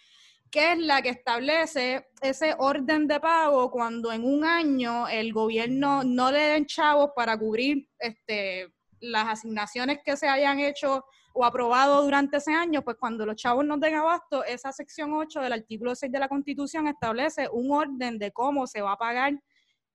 que 0.53 0.73
es 0.73 0.79
la 0.79 1.03
que 1.03 1.09
establece 1.09 2.07
ese 2.23 2.55
orden 2.57 3.09
de 3.09 3.19
pago 3.19 3.73
cuando 3.73 4.13
en 4.13 4.25
un 4.25 4.45
año 4.45 5.09
el 5.09 5.33
gobierno 5.33 6.05
no 6.05 6.31
le 6.31 6.39
den 6.39 6.67
chavos 6.67 7.11
para 7.17 7.37
cubrir 7.37 7.89
este, 7.99 8.73
las 9.01 9.27
asignaciones 9.27 9.99
que 10.05 10.17
se 10.17 10.29
hayan 10.29 10.61
hecho 10.61 11.05
o 11.37 11.45
aprobado 11.45 12.01
durante 12.05 12.37
ese 12.37 12.55
año, 12.55 12.83
pues 12.83 12.97
cuando 12.97 13.27
los 13.27 13.35
chavos 13.35 13.65
no 13.65 13.77
den 13.77 13.97
abasto, 13.97 14.45
esa 14.45 14.71
sección 14.73 15.13
8 15.13 15.41
del 15.41 15.53
artículo 15.53 15.95
6 15.97 16.11
de 16.13 16.19
la 16.21 16.29
Constitución 16.29 16.87
establece 16.87 17.49
un 17.53 17.73
orden 17.73 18.19
de 18.19 18.31
cómo 18.31 18.69
se 18.69 18.81
va 18.81 18.93
a 18.93 18.97
pagar 18.97 19.35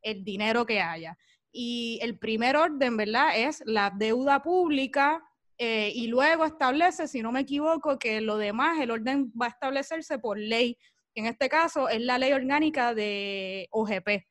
el 0.02 0.24
dinero 0.26 0.66
que 0.66 0.82
haya. 0.82 1.18
Y 1.50 1.98
el 2.02 2.20
primer 2.20 2.58
orden, 2.58 2.98
¿verdad? 2.98 3.38
Es 3.38 3.64
la 3.66 3.90
deuda 3.90 4.42
pública 4.42 5.24
eh, 5.58 5.94
y 5.96 6.08
luego 6.08 6.44
establece, 6.44 7.08
si 7.08 7.22
no 7.22 7.32
me 7.32 7.40
equivoco, 7.40 7.98
que 7.98 8.20
lo 8.20 8.38
demás, 8.38 8.78
el 8.78 8.92
orden 8.92 9.32
va 9.42 9.46
a 9.46 9.50
establecerse 9.50 10.20
por 10.20 10.38
ley, 10.38 10.78
que 11.14 11.22
en 11.22 11.26
este 11.28 11.48
caso 11.48 11.88
es 11.88 12.02
la 12.02 12.18
ley 12.18 12.34
orgánica 12.34 12.94
de 12.94 13.70
OGP, 13.72 14.26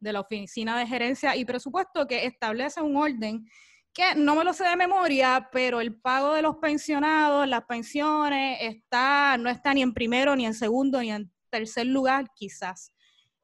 de 0.00 0.12
la 0.12 0.20
Oficina 0.20 0.76
de 0.76 0.88
Gerencia 0.88 1.36
y 1.36 1.44
Presupuesto, 1.44 2.08
que 2.08 2.26
establece 2.26 2.82
un 2.82 2.96
orden 2.96 3.46
que 3.94 4.14
no 4.14 4.34
me 4.34 4.44
lo 4.44 4.52
sé 4.52 4.64
de 4.64 4.76
memoria, 4.76 5.48
pero 5.52 5.80
el 5.80 5.94
pago 5.94 6.34
de 6.34 6.42
los 6.42 6.56
pensionados, 6.56 7.46
las 7.46 7.64
pensiones, 7.64 8.58
está, 8.60 9.36
no 9.38 9.50
está 9.50 9.74
ni 9.74 9.82
en 9.82 9.92
primero, 9.92 10.34
ni 10.34 10.46
en 10.46 10.54
segundo, 10.54 11.00
ni 11.00 11.12
en 11.12 11.30
tercer 11.50 11.86
lugar, 11.86 12.26
quizás. 12.34 12.92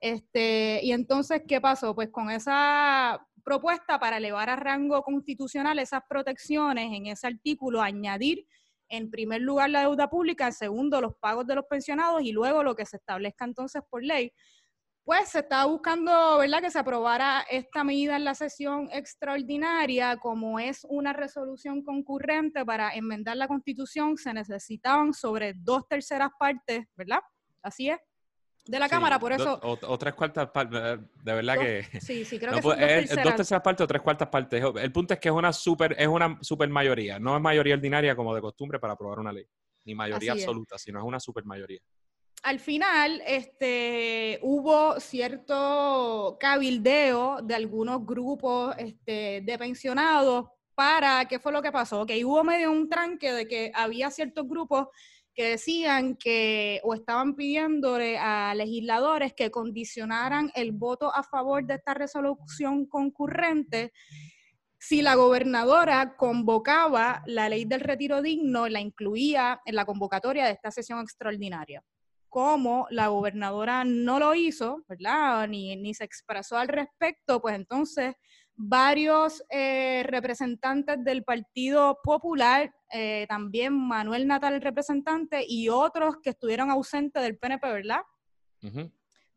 Este, 0.01 0.81
y 0.83 0.93
entonces, 0.93 1.43
¿qué 1.47 1.61
pasó? 1.61 1.95
Pues 1.95 2.09
con 2.11 2.31
esa 2.31 3.21
propuesta 3.45 3.99
para 3.99 4.19
elevar 4.19 4.49
a 4.51 4.57
rango 4.57 5.03
constitucional 5.03 5.79
esas 5.79 6.03
protecciones 6.09 6.93
en 6.93 7.07
ese 7.07 7.27
artículo, 7.27 7.83
añadir 7.83 8.47
en 8.91 9.11
primer 9.11 9.43
lugar 9.43 9.71
la 9.71 9.81
deuda 9.81 10.09
pública, 10.09 10.47
en 10.47 10.53
segundo 10.53 11.01
los 11.01 11.15
pagos 11.17 11.47
de 11.47 11.55
los 11.55 11.65
pensionados 11.67 12.23
y 12.23 12.33
luego 12.33 12.63
lo 12.63 12.75
que 12.75 12.87
se 12.87 12.97
establezca 12.97 13.45
entonces 13.45 13.83
por 13.91 14.03
ley, 14.03 14.33
pues 15.09 15.31
se 15.31 15.39
estaba 15.39 15.65
buscando, 15.65 16.37
¿verdad?, 16.37 16.61
que 16.61 16.71
se 16.71 16.79
aprobara 16.79 17.41
esta 17.51 17.83
medida 17.83 18.15
en 18.17 18.25
la 18.25 18.35
sesión 18.35 18.91
extraordinaria, 18.93 20.19
como 20.19 20.59
es 20.61 20.85
una 20.87 21.15
resolución 21.15 21.83
concurrente 21.83 22.63
para 22.67 22.93
enmendar 22.95 23.39
la 23.39 23.49
constitución, 23.49 24.19
se 24.19 24.35
necesitaban 24.35 25.15
sobre 25.15 25.55
dos 25.57 25.89
terceras 25.89 26.29
partes, 26.39 26.85
¿verdad? 26.95 27.21
Así 27.63 27.89
es, 27.89 27.97
de 28.67 28.79
la 28.79 28.85
Sí, 28.85 28.91
Cámara, 28.91 29.19
por 29.19 29.35
do- 29.35 29.43
eso... 29.43 29.61
O, 29.63 29.79
o 29.81 29.99
tres 29.99 30.13
cuartas 30.13 30.51
partes, 30.51 30.79
de 30.79 31.33
verdad 31.33 31.55
Dos- 31.55 31.65
que... 31.65 32.01
Sí, 32.03 32.25
sí, 32.27 32.39
creo 32.39 32.51
no 32.51 32.57
que 32.59 32.63
son 32.65 32.73
dos 32.73 32.81
es- 32.83 32.89
es 32.91 32.99
terceras. 33.09 33.25
dos 33.25 33.37
terceras 33.37 33.63
partes 33.63 33.85
o 33.85 33.87
tres 33.89 34.03
cuartas 34.03 34.29
partes. 34.29 34.63
El 34.77 34.93
punto 34.93 35.15
es 35.15 35.21
que 35.21 35.29
es 35.31 35.35
una 35.35 35.55
super, 35.55 35.97
es 35.99 36.07
una 36.07 36.37
super 36.43 36.69
mayoría. 36.69 37.19
No 37.19 37.35
es 37.35 37.41
mayoría 37.41 37.77
ordinaria 37.77 38.15
como 38.15 38.35
de 38.35 38.43
costumbre 38.43 38.79
para 38.79 38.93
aprobar 38.93 39.21
una 39.21 39.33
ley. 39.33 39.47
Ni 39.87 39.95
mayoría 39.95 40.33
Así 40.33 40.41
es. 40.43 40.45
absoluta, 40.47 40.77
sino 40.77 40.99
es 40.99 41.05
una 41.07 41.19
super 41.19 41.47
mayoría. 41.47 41.81
Al 42.43 42.61
final 42.61 43.23
este, 43.27 44.39
hubo 44.43 45.01
cierto 45.01 46.37
cabildeo 46.39 47.41
de 47.43 47.55
algunos 47.55 48.05
grupos 48.07 48.75
este, 48.79 49.43
de 49.45 49.59
pensionados 49.59 50.47
para, 50.75 51.25
¿qué 51.27 51.39
fue 51.41 51.53
lo 51.53 51.63
que 51.63 51.73
pasó? 51.73 52.07
Que 52.07 52.25
hubo 52.25 52.45
medio 52.45 52.71
un 52.71 52.89
tranque 52.89 53.33
de 53.33 53.49
que 53.49 53.73
había 53.75 54.11
ciertos 54.11 54.49
grupos 54.49 54.87
que 55.35 55.51
decían 55.51 56.17
que 56.17 56.81
o 56.85 56.95
estaban 56.95 57.35
pidiéndole 57.35 58.19
a 58.19 58.55
legisladores 58.55 59.33
que 59.35 59.51
condicionaran 59.51 60.51
el 60.55 60.73
voto 60.73 61.15
a 61.15 61.23
favor 61.23 61.65
de 61.65 61.75
esta 61.75 61.95
resolución 61.95 62.87
concurrente 62.87 63.93
si 64.81 65.03
la 65.03 65.17
gobernadora 65.17 66.17
convocaba 66.17 67.23
la 67.27 67.49
ley 67.49 67.65
del 67.65 67.81
retiro 67.81 68.23
digno, 68.23 68.69
la 68.69 68.81
incluía 68.81 69.61
en 69.65 69.75
la 69.75 69.85
convocatoria 69.85 70.45
de 70.45 70.53
esta 70.53 70.71
sesión 70.71 71.01
extraordinaria 71.01 71.83
como 72.29 72.87
la 72.91 73.09
gobernadora 73.09 73.85
no 73.85 74.19
lo 74.19 74.35
hizo, 74.35 74.85
¿verdad? 74.89 75.49
Ni, 75.49 75.77
ni 75.77 75.95
se 75.95 76.05
expresó 76.05 76.57
al 76.59 76.69
respecto, 76.69 77.41
pues 77.41 77.55
entonces 77.55 78.15
varios 78.61 79.43
eh, 79.51 80.03
representantes 80.09 81.03
del 81.05 81.23
Partido 81.25 81.99
Popular, 82.03 82.75
eh, 82.93 83.25
también 83.29 83.73
Manuel 83.73 84.27
Natal, 84.27 84.55
el 84.55 84.61
representante, 84.61 85.45
y 85.47 85.69
otros 85.69 86.17
que 86.23 86.31
estuvieron 86.31 86.71
ausentes 86.71 87.23
del 87.23 87.39
PNP, 87.39 87.71
¿verdad? 87.73 88.01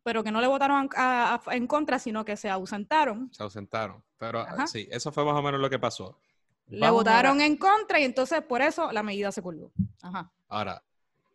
Pero 0.02 0.24
que 0.24 0.32
no 0.32 0.40
le 0.40 0.48
votaron 0.48 0.88
a- 0.96 1.40
a- 1.46 1.54
en 1.54 1.66
contra, 1.68 1.98
sino 2.00 2.24
que 2.24 2.36
se 2.36 2.50
ausentaron. 2.50 3.32
Se 3.32 3.42
ausentaron. 3.44 4.02
Pero 4.18 4.40
Ajá. 4.40 4.66
sí, 4.66 4.88
eso 4.90 5.12
fue 5.12 5.24
más 5.24 5.34
o 5.38 5.42
menos 5.42 5.60
lo 5.60 5.70
que 5.70 5.78
pasó. 5.78 6.18
Le 6.66 6.80
Vamos 6.80 6.96
votaron 7.04 7.40
en 7.40 7.56
contra 7.56 8.00
y 8.00 8.04
entonces 8.04 8.42
por 8.42 8.60
eso 8.62 8.90
la 8.90 9.02
medida 9.04 9.30
se 9.30 9.42
colgó. 9.42 9.72
Ajá. 10.02 10.32
Ahora, 10.48 10.82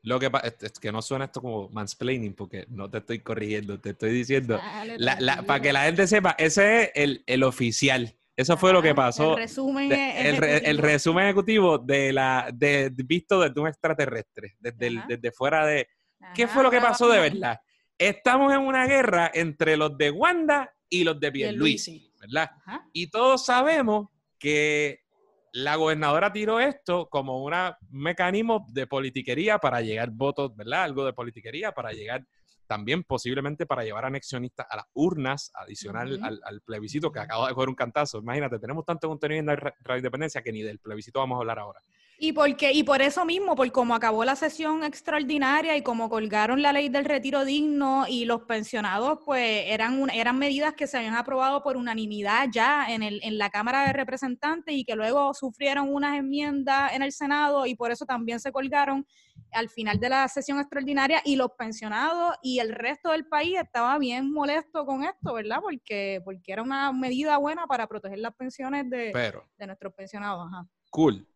lo 0.04 0.20
que 0.20 0.30
pasa 0.30 0.54
es, 0.62 0.74
que 0.80 0.92
no 0.92 1.02
suena 1.02 1.26
esto 1.26 1.42
como 1.42 1.70
mansplaining, 1.70 2.34
porque 2.34 2.66
no 2.70 2.90
te 2.90 3.00
estoy 3.00 3.20
corrigiendo, 3.20 3.80
te 3.80 3.90
estoy 3.92 4.12
diciendo. 4.12 4.60
La- 4.98 5.20
la- 5.20 5.42
para 5.44 5.62
que 5.62 5.74
la 5.74 5.84
gente 5.84 6.08
sepa, 6.08 6.36
ese 6.38 6.84
es 6.84 6.92
el, 6.96 7.24
el 7.26 7.44
oficial. 7.44 8.16
Eso 8.36 8.56
fue 8.56 8.72
lo 8.72 8.82
que 8.84 8.94
pasó. 8.94 9.32
El 9.34 9.38
resumen, 9.44 9.90
de- 9.90 10.30
el, 10.30 10.38
re- 10.38 10.50
el 10.50 10.56
ejecutivo. 10.64 10.82
resumen 10.88 11.26
ejecutivo 11.26 11.78
de 11.80 12.14
la 12.14 12.50
de, 12.54 12.92
visto 12.94 13.42
desde 13.42 13.60
un 13.60 13.68
extraterrestre, 13.68 14.56
desde, 14.60 14.88
el- 14.88 15.02
desde 15.08 15.32
fuera 15.32 15.66
de. 15.66 15.88
¿Qué 16.36 16.48
fue 16.48 16.64
lo 16.64 16.70
que 16.72 16.80
pasó 16.80 17.10
de 17.10 17.20
verdad? 17.20 17.60
Estamos 17.98 18.54
en 18.54 18.60
una 18.62 18.86
guerra 18.86 19.32
entre 19.34 19.76
los 19.76 19.98
de 19.98 20.12
Wanda 20.12 20.72
y 20.88 21.04
los 21.04 21.20
de 21.20 21.32
Pierluisi, 21.32 21.92
Pierluisi. 21.92 22.14
¿verdad? 22.20 22.52
Ajá. 22.66 22.88
Y 22.94 23.08
todos 23.08 23.44
sabemos 23.46 24.10
que 24.40 25.02
la 25.54 25.76
gobernadora 25.76 26.32
tiró 26.32 26.60
esto 26.60 27.08
como 27.10 27.44
un 27.44 27.54
mecanismo 27.90 28.66
de 28.70 28.88
politiquería 28.88 29.58
para 29.60 29.82
llegar 29.82 30.12
votos, 30.12 30.56
¿verdad? 30.56 30.84
Algo 30.84 31.06
de 31.06 31.14
politiquería 31.14 31.72
para 31.72 31.92
llegar 31.92 32.26
también 32.68 33.04
posiblemente 33.04 33.66
para 33.66 33.84
llevar 33.84 34.04
anexionistas 34.06 34.68
a 34.70 34.76
las 34.76 34.86
urnas, 34.94 35.52
adicional 35.56 36.20
al, 36.22 36.42
al 36.44 36.62
plebiscito 36.62 37.12
que 37.12 37.20
acaba 37.20 37.48
de 37.48 37.54
coger 37.54 37.70
un 37.70 37.76
cantazo. 37.76 38.18
Imagínate, 38.20 38.60
tenemos 38.60 38.84
tanto 38.86 39.08
contenido 39.08 39.40
en 39.40 39.46
la 39.46 39.56
Ra- 39.56 39.74
Radio 39.80 40.00
Independencia 40.00 40.42
que 40.42 40.52
ni 40.52 40.62
del 40.62 40.80
plebiscito 40.80 41.20
vamos 41.20 41.38
a 41.38 41.40
hablar 41.40 41.60
ahora. 41.60 41.80
Y 42.20 42.34
porque, 42.34 42.72
y 42.74 42.84
por 42.84 43.04
eso 43.04 43.26
mismo, 43.26 43.56
por 43.56 43.72
cómo 43.72 43.94
acabó 43.94 44.26
la 44.26 44.36
sesión 44.36 44.84
extraordinaria 44.84 45.78
y 45.78 45.84
como 45.84 46.10
colgaron 46.10 46.64
la 46.64 46.74
ley 46.74 46.90
del 46.90 47.06
retiro 47.06 47.46
digno 47.46 48.06
y 48.08 48.26
los 48.26 48.42
pensionados, 48.42 49.20
pues 49.24 49.66
eran, 49.68 50.02
un- 50.02 50.10
eran 50.10 50.40
medidas 50.40 50.74
que 50.74 50.88
se 50.88 50.98
habían 50.98 51.14
aprobado 51.16 51.62
por 51.62 51.78
unanimidad 51.78 52.48
ya 52.52 52.88
en, 52.90 53.04
el, 53.04 53.20
en 53.24 53.38
la 53.38 53.52
Cámara 53.52 53.86
de 53.86 53.94
Representantes 53.94 54.74
y 54.76 54.84
que 54.84 54.96
luego 54.96 55.32
sufrieron 55.36 55.94
unas 55.94 56.18
enmiendas 56.18 56.92
en 56.94 57.04
el 57.04 57.12
Senado 57.12 57.68
y 57.68 57.76
por 57.76 57.92
eso 57.92 58.06
también 58.08 58.40
se 58.40 58.52
colgaron 58.52 59.06
al 59.52 59.70
final 59.70 60.00
de 60.00 60.10
la 60.10 60.28
sesión 60.28 60.60
extraordinaria 60.60 61.22
y 61.24 61.36
los 61.36 61.52
pensionados 61.52 62.36
y 62.42 62.58
el 62.58 62.74
resto 62.74 63.12
del 63.12 63.28
país 63.28 63.60
estaba 63.60 63.96
bien 64.00 64.32
molesto 64.34 64.88
con 64.88 65.04
esto, 65.04 65.34
¿verdad? 65.36 65.60
Porque, 65.62 66.20
porque 66.26 66.52
era 66.52 66.64
una 66.64 66.92
medida 66.94 67.38
buena 67.38 67.68
para 67.68 67.86
proteger 67.86 68.18
las 68.18 68.34
pensiones 68.34 68.90
de, 68.90 69.12
Pero, 69.14 69.46
de 69.56 69.68
nuestros 69.68 69.94
pensionados. 69.94 70.48
Ajá. 70.48 70.68
cool, 70.90 71.28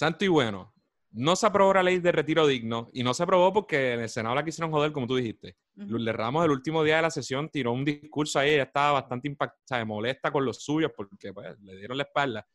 santo 0.00 0.24
y 0.24 0.28
bueno. 0.28 0.72
No 1.12 1.34
se 1.34 1.44
aprobó 1.44 1.74
la 1.74 1.82
ley 1.82 1.98
de 1.98 2.12
retiro 2.12 2.46
digno 2.46 2.88
y 2.92 3.02
no 3.02 3.14
se 3.14 3.24
aprobó 3.24 3.52
porque 3.52 3.94
en 3.94 4.00
el 4.00 4.08
Senado 4.08 4.34
la 4.36 4.44
quisieron 4.44 4.70
joder, 4.70 4.92
como 4.92 5.08
tú 5.08 5.16
dijiste. 5.16 5.56
Ujú. 5.76 5.88
Lourdes 5.90 6.14
Ramos, 6.14 6.44
el 6.44 6.52
último 6.52 6.84
día 6.84 6.96
de 6.96 7.02
la 7.02 7.10
sesión, 7.10 7.48
tiró 7.48 7.72
un 7.72 7.84
discurso 7.84 8.38
ahí, 8.38 8.50
ella 8.50 8.62
estaba 8.62 8.92
bastante 8.92 9.26
impactada, 9.26 9.84
molesta 9.84 10.30
con 10.30 10.44
los 10.44 10.62
suyos 10.62 10.92
porque 10.96 11.32
pues, 11.32 11.58
le 11.62 11.76
dieron 11.76 11.96
la 11.96 12.04
espalda. 12.04 12.46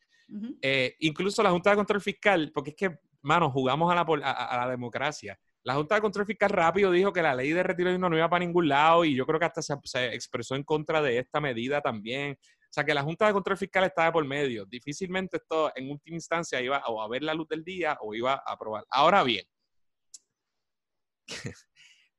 Eh, 0.61 0.95
incluso 0.99 1.43
la 1.43 1.51
Junta 1.51 1.71
de 1.71 1.75
Control 1.75 1.99
Fiscal, 2.01 2.51
porque 2.53 2.69
es 2.69 2.75
que, 2.77 2.97
mano, 3.23 3.51
jugamos 3.51 3.91
a 3.91 3.95
la, 3.95 4.05
pol- 4.05 4.23
a, 4.23 4.31
a- 4.31 4.45
a 4.45 4.65
la 4.65 4.71
democracia. 4.71 5.37
La 5.63 5.75
Junta 5.75 5.95
de 5.95 6.01
Control 6.01 6.25
Fiscal 6.25 6.49
rápido 6.49 6.91
dijo 6.91 7.11
que 7.11 7.21
la 7.21 7.35
ley 7.35 7.51
de 7.51 7.61
retiro 7.61 7.91
digno 7.91 8.07
no 8.09 8.15
iba 8.17 8.29
para 8.29 8.45
ningún 8.45 8.69
lado 8.69 9.03
y 9.03 9.15
yo 9.15 9.25
creo 9.25 9.37
que 9.39 9.45
hasta 9.47 9.61
se, 9.61 9.75
se 9.83 10.13
expresó 10.15 10.55
en 10.55 10.63
contra 10.63 11.01
de 11.01 11.17
esta 11.17 11.41
medida 11.41 11.81
también. 11.81 12.37
O 12.75 12.81
sea 12.81 12.83
que 12.83 12.93
la 12.93 13.03
Junta 13.03 13.25
de 13.25 13.31
Control 13.31 13.57
Fiscal 13.57 13.85
estaba 13.85 14.11
por 14.11 14.25
medio. 14.25 14.65
Difícilmente 14.65 15.37
esto 15.37 15.71
en 15.77 15.89
última 15.89 16.17
instancia 16.17 16.59
iba 16.59 16.83
a 16.85 17.07
ver 17.07 17.23
la 17.23 17.33
luz 17.33 17.47
del 17.47 17.63
día 17.63 17.97
o 18.01 18.13
iba 18.13 18.33
a 18.33 18.51
aprobar. 18.51 18.83
Ahora 18.89 19.23
bien, 19.23 19.45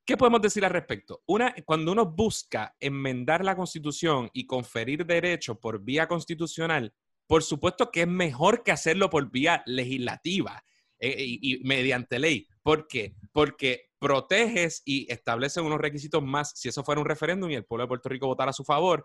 ¿qué 0.06 0.16
podemos 0.16 0.40
decir 0.40 0.64
al 0.64 0.70
respecto? 0.70 1.22
Una, 1.26 1.54
cuando 1.66 1.92
uno 1.92 2.06
busca 2.06 2.74
enmendar 2.80 3.44
la 3.44 3.54
constitución 3.54 4.30
y 4.32 4.46
conferir 4.46 5.04
derechos 5.04 5.58
por 5.58 5.84
vía 5.84 6.08
constitucional, 6.08 6.94
por 7.26 7.42
supuesto 7.42 7.90
que 7.90 8.00
es 8.00 8.08
mejor 8.08 8.62
que 8.62 8.72
hacerlo 8.72 9.10
por 9.10 9.30
vía 9.30 9.62
legislativa 9.66 10.64
eh, 10.98 11.16
y, 11.18 11.62
mediante 11.64 12.18
ley. 12.18 12.48
¿Por 12.62 12.88
qué? 12.88 13.14
Porque 13.30 13.90
proteges 13.98 14.80
y 14.86 15.10
estableces 15.12 15.62
unos 15.62 15.80
requisitos 15.80 16.22
más. 16.22 16.52
Si 16.54 16.70
eso 16.70 16.82
fuera 16.82 17.00
un 17.00 17.06
referéndum 17.06 17.50
y 17.50 17.56
el 17.56 17.64
pueblo 17.66 17.84
de 17.84 17.88
Puerto 17.88 18.08
Rico 18.08 18.26
votara 18.26 18.50
a 18.50 18.54
su 18.54 18.64
favor, 18.64 19.04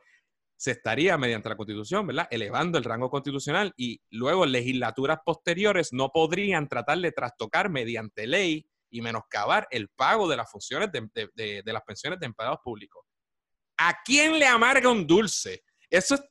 se 0.61 0.69
estaría 0.69 1.17
mediante 1.17 1.49
la 1.49 1.55
constitución, 1.55 2.05
¿verdad? 2.05 2.27
Elevando 2.29 2.77
el 2.77 2.83
rango 2.83 3.09
constitucional 3.09 3.73
y 3.75 3.99
luego 4.11 4.45
legislaturas 4.45 5.17
posteriores 5.25 5.91
no 5.91 6.09
podrían 6.09 6.67
tratar 6.67 6.99
de 6.99 7.11
trastocar 7.11 7.71
mediante 7.71 8.27
ley 8.27 8.67
y 8.91 9.01
menoscabar 9.01 9.67
el 9.71 9.89
pago 9.89 10.29
de 10.29 10.37
las 10.37 10.51
funciones 10.51 10.89
de, 10.91 11.63
las 11.65 11.81
pensiones 11.81 12.19
de 12.19 12.27
empleados 12.27 12.59
públicos. 12.63 13.03
¿A 13.75 14.03
quién 14.05 14.37
le 14.37 14.45
amarga 14.45 14.87
un 14.87 15.07
dulce? 15.07 15.63
Eso 15.89 16.13
es, 16.13 16.21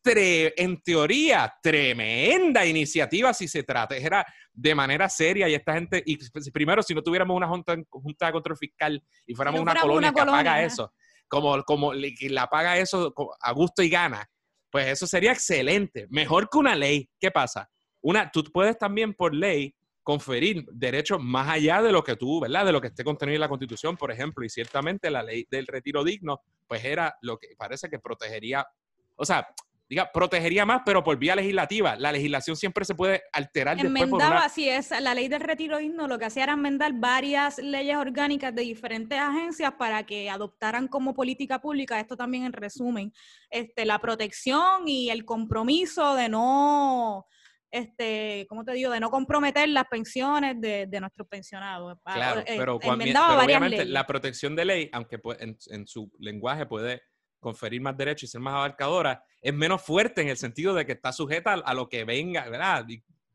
en 0.57 0.81
teoría, 0.81 1.53
tremenda 1.61 2.65
iniciativa 2.65 3.35
si 3.35 3.49
se 3.49 3.65
tratara 3.65 4.25
de 4.53 4.75
manera 4.77 5.09
seria 5.09 5.49
y 5.49 5.55
esta 5.55 5.75
gente, 5.75 6.05
y 6.07 6.17
primero, 6.53 6.85
si 6.85 6.95
no 6.95 7.03
tuviéramos 7.03 7.37
una 7.37 7.49
junta, 7.49 7.75
junta 7.91 8.27
de 8.27 8.33
control 8.33 8.57
fiscal 8.57 9.03
y 9.27 9.35
fuéramos 9.35 9.61
una, 9.61 9.75
colonia 9.75 10.13
que 10.13 10.25
paga 10.25 10.63
eso, 10.63 10.93
como, 11.31 11.63
como 11.63 11.95
la 11.95 12.47
paga 12.49 12.77
eso 12.77 13.15
a 13.41 13.53
gusto 13.53 13.83
y 13.83 13.89
gana, 13.89 14.29
pues 14.69 14.89
eso 14.89 15.07
sería 15.07 15.33
excelente, 15.33 16.07
mejor 16.11 16.51
que 16.51 16.59
una 16.59 16.75
ley. 16.75 17.09
¿Qué 17.19 17.31
pasa? 17.31 17.71
Una, 18.03 18.31
tú 18.31 18.43
puedes 18.53 18.77
también 18.77 19.15
por 19.15 19.35
ley 19.35 19.75
conferir 20.03 20.65
derechos 20.73 21.23
más 21.23 21.49
allá 21.49 21.83
de 21.83 21.93
lo 21.93 22.03
que 22.03 22.17
tú, 22.17 22.41
¿verdad? 22.41 22.67
De 22.67 22.73
lo 22.73 22.81
que 22.81 22.89
esté 22.89 23.05
contenido 23.05 23.37
en 23.37 23.43
la 23.43 23.49
Constitución, 23.49 23.97
por 23.97 24.11
ejemplo, 24.11 24.45
y 24.45 24.49
ciertamente 24.49 25.09
la 25.09 25.23
ley 25.23 25.47
del 25.49 25.69
retiro 25.69 26.03
digno, 26.03 26.41
pues 26.67 26.85
era 26.85 27.15
lo 27.23 27.39
que 27.39 27.49
parece 27.57 27.89
que 27.89 28.01
protegería, 28.01 28.67
o 29.15 29.25
sea, 29.25 29.47
diga, 29.91 30.11
protegería 30.13 30.65
más, 30.65 30.83
pero 30.87 31.03
por 31.03 31.19
vía 31.19 31.35
legislativa. 31.35 31.97
La 31.97 32.13
legislación 32.13 32.57
siempre 32.57 32.85
se 32.85 32.95
puede 32.95 33.23
alterar 33.33 33.79
Enmendaba, 33.81 34.09
por 34.09 34.23
una... 34.23 34.45
así 34.45 34.69
es, 34.69 34.93
la 34.93 35.15
ley 35.15 35.27
del 35.27 35.41
retiro 35.41 35.79
digno 35.79 36.07
lo 36.07 36.17
que 36.17 36.27
hacía 36.27 36.45
era 36.45 36.53
enmendar 36.53 36.93
varias 36.95 37.59
leyes 37.59 37.97
orgánicas 37.97 38.55
de 38.55 38.63
diferentes 38.63 39.19
agencias 39.19 39.73
para 39.77 40.05
que 40.07 40.31
adoptaran 40.31 40.87
como 40.87 41.13
política 41.13 41.61
pública, 41.61 41.99
esto 41.99 42.17
también 42.17 42.45
en 42.45 42.53
resumen, 42.53 43.13
este, 43.51 43.85
la 43.85 43.99
protección 43.99 44.87
y 44.87 45.11
el 45.11 45.25
compromiso 45.25 46.15
de 46.15 46.29
no 46.29 47.27
este, 47.73 48.47
¿cómo 48.49 48.65
te 48.65 48.73
digo?, 48.73 48.91
de 48.91 49.01
no 49.01 49.11
comprometer 49.11 49.69
las 49.69 49.87
pensiones 49.87 50.61
de, 50.61 50.89
nuestros 51.01 51.29
pensionados. 51.29 51.99
Claro, 52.05 52.41
eh, 52.41 52.57
pero, 52.59 52.77
obviamente 52.77 53.85
la 53.85 54.07
protección 54.07 54.57
de 54.57 54.65
ley, 54.65 54.91
aunque 54.93 55.21
en, 55.39 55.87
su 55.87 56.11
lenguaje 56.19 56.67
puede 56.67 57.03
conferir 57.41 57.81
más 57.81 57.97
derechos 57.97 58.25
y 58.25 58.27
ser 58.29 58.41
más 58.41 58.55
abarcadora, 58.55 59.25
es 59.41 59.53
menos 59.53 59.83
fuerte 59.83 60.21
en 60.21 60.29
el 60.29 60.37
sentido 60.37 60.75
de 60.75 60.87
que 60.87 60.93
está 60.93 61.13
sujeta 61.13 61.55
a, 61.55 61.75
lo 61.75 61.89
que 61.89 62.05
venga, 62.05 62.49
¿verdad? 62.49 62.87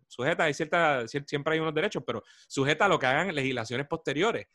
sujeta, 0.08 0.46
hay 0.46 0.54
cierta, 0.54 1.08
siempre 1.08 1.54
hay 1.54 1.60
unos 1.60 1.74
derechos, 1.74 2.04
pero 2.06 2.24
sujeta 2.48 2.86
a 2.86 2.88
lo 2.88 3.00
que 3.00 3.08
hagan 3.08 3.34
legislaciones 3.34 3.88
posteriores. 3.88 4.48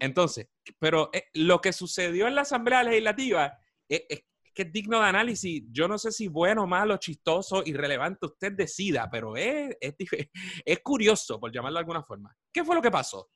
Entonces, 0.00 0.48
pero 0.78 1.10
eh, 1.12 1.24
lo 1.34 1.60
que 1.60 1.74
sucedió 1.74 2.26
en 2.26 2.34
la 2.34 2.40
Asamblea 2.40 2.82
Legislativa 2.82 3.58
es, 3.86 4.02
es, 4.08 4.20
que 4.54 4.62
es 4.62 4.72
digno 4.72 4.98
de 4.98 5.06
análisis. 5.06 5.62
Yo 5.70 5.86
no 5.86 5.98
sé 5.98 6.10
si 6.10 6.26
bueno, 6.26 6.66
malo, 6.66 6.96
chistoso, 6.96 7.62
irrelevante, 7.64 8.26
usted 8.26 8.52
decida, 8.52 9.08
pero 9.10 9.36
es, 9.36 9.76
es, 9.80 9.94
es 10.64 10.78
curioso, 10.80 11.38
por 11.38 11.52
llamarlo 11.52 11.76
de 11.76 11.80
alguna 11.80 12.02
forma. 12.02 12.34
¿Qué 12.52 12.64
fue 12.64 12.74
lo 12.74 12.82
que 12.82 12.90
pasó? 12.90 13.30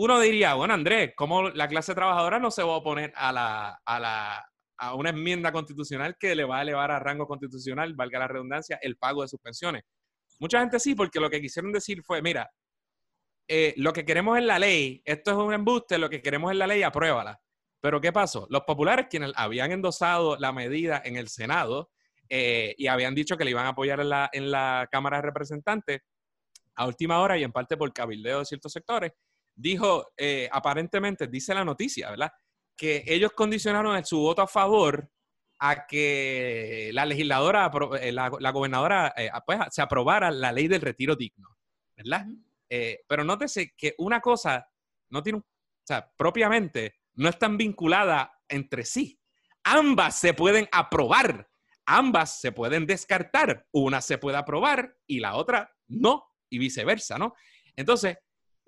Uno 0.00 0.20
diría, 0.20 0.54
bueno, 0.54 0.74
Andrés, 0.74 1.12
¿cómo 1.16 1.50
la 1.50 1.66
clase 1.66 1.92
trabajadora 1.92 2.38
no 2.38 2.52
se 2.52 2.62
va 2.62 2.72
a 2.72 2.76
oponer 2.76 3.12
a, 3.16 3.32
la, 3.32 3.80
a, 3.84 3.98
la, 3.98 4.48
a 4.76 4.94
una 4.94 5.10
enmienda 5.10 5.50
constitucional 5.50 6.16
que 6.16 6.36
le 6.36 6.44
va 6.44 6.58
a 6.58 6.62
elevar 6.62 6.92
a 6.92 7.00
rango 7.00 7.26
constitucional, 7.26 7.94
valga 7.94 8.20
la 8.20 8.28
redundancia, 8.28 8.78
el 8.80 8.96
pago 8.96 9.22
de 9.22 9.28
sus 9.28 9.40
pensiones? 9.40 9.82
Mucha 10.38 10.60
gente 10.60 10.78
sí, 10.78 10.94
porque 10.94 11.18
lo 11.18 11.28
que 11.28 11.40
quisieron 11.40 11.72
decir 11.72 12.00
fue, 12.04 12.22
mira, 12.22 12.48
eh, 13.48 13.74
lo 13.76 13.92
que 13.92 14.04
queremos 14.04 14.38
es 14.38 14.44
la 14.44 14.60
ley, 14.60 15.02
esto 15.04 15.32
es 15.32 15.36
un 15.36 15.52
embuste, 15.52 15.98
lo 15.98 16.08
que 16.08 16.22
queremos 16.22 16.52
es 16.52 16.58
la 16.58 16.68
ley, 16.68 16.84
apruébala. 16.84 17.40
Pero 17.80 18.00
¿qué 18.00 18.12
pasó? 18.12 18.46
Los 18.50 18.62
populares, 18.62 19.08
quienes 19.10 19.32
habían 19.34 19.72
endosado 19.72 20.36
la 20.36 20.52
medida 20.52 21.02
en 21.04 21.16
el 21.16 21.28
Senado 21.28 21.90
eh, 22.28 22.72
y 22.78 22.86
habían 22.86 23.16
dicho 23.16 23.36
que 23.36 23.44
le 23.44 23.50
iban 23.50 23.66
a 23.66 23.70
apoyar 23.70 23.98
en 23.98 24.10
la, 24.10 24.30
en 24.32 24.52
la 24.52 24.88
Cámara 24.92 25.16
de 25.16 25.22
Representantes, 25.22 26.02
a 26.76 26.86
última 26.86 27.18
hora 27.18 27.36
y 27.36 27.42
en 27.42 27.50
parte 27.50 27.76
por 27.76 27.92
cabildeo 27.92 28.38
de 28.38 28.44
ciertos 28.44 28.70
sectores, 28.70 29.10
dijo, 29.58 30.12
eh, 30.16 30.48
aparentemente, 30.50 31.26
dice 31.26 31.52
la 31.52 31.64
noticia, 31.64 32.10
¿verdad? 32.10 32.32
Que 32.76 33.02
ellos 33.06 33.32
condicionaron 33.32 34.02
su 34.04 34.20
voto 34.20 34.42
a 34.42 34.46
favor 34.46 35.10
a 35.58 35.86
que 35.86 36.90
la 36.92 37.04
legisladora, 37.04 37.70
eh, 38.00 38.12
la, 38.12 38.28
gobernadora, 38.28 39.12
eh, 39.16 39.30
pues, 39.44 39.58
se 39.70 39.82
aprobara 39.82 40.30
la 40.30 40.52
ley 40.52 40.68
del 40.68 40.80
retiro 40.80 41.16
digno, 41.16 41.48
¿verdad? 41.96 42.26
pero 43.08 43.24
nótese 43.24 43.72
que 43.74 43.94
una 43.96 44.20
cosa 44.20 44.68
no 45.08 45.22
tiene, 45.22 45.38
o 45.38 45.44
sea, 45.86 46.12
propiamente 46.18 46.96
no 47.14 47.30
están 47.30 47.56
vinculadas 47.56 48.28
entre 48.46 48.84
sí. 48.84 49.18
Ambas 49.64 50.16
se 50.16 50.34
pueden 50.34 50.68
aprobar, 50.70 51.48
ambas 51.86 52.42
se 52.42 52.52
pueden 52.52 52.84
descartar. 52.84 53.66
Una 53.72 54.02
se 54.02 54.18
puede 54.18 54.36
aprobar 54.36 54.94
y 55.06 55.18
la 55.18 55.36
otra 55.36 55.74
no, 55.86 56.26
y 56.50 56.58
viceversa, 56.58 57.16
¿no? 57.16 57.34
Entonces, 57.74 58.18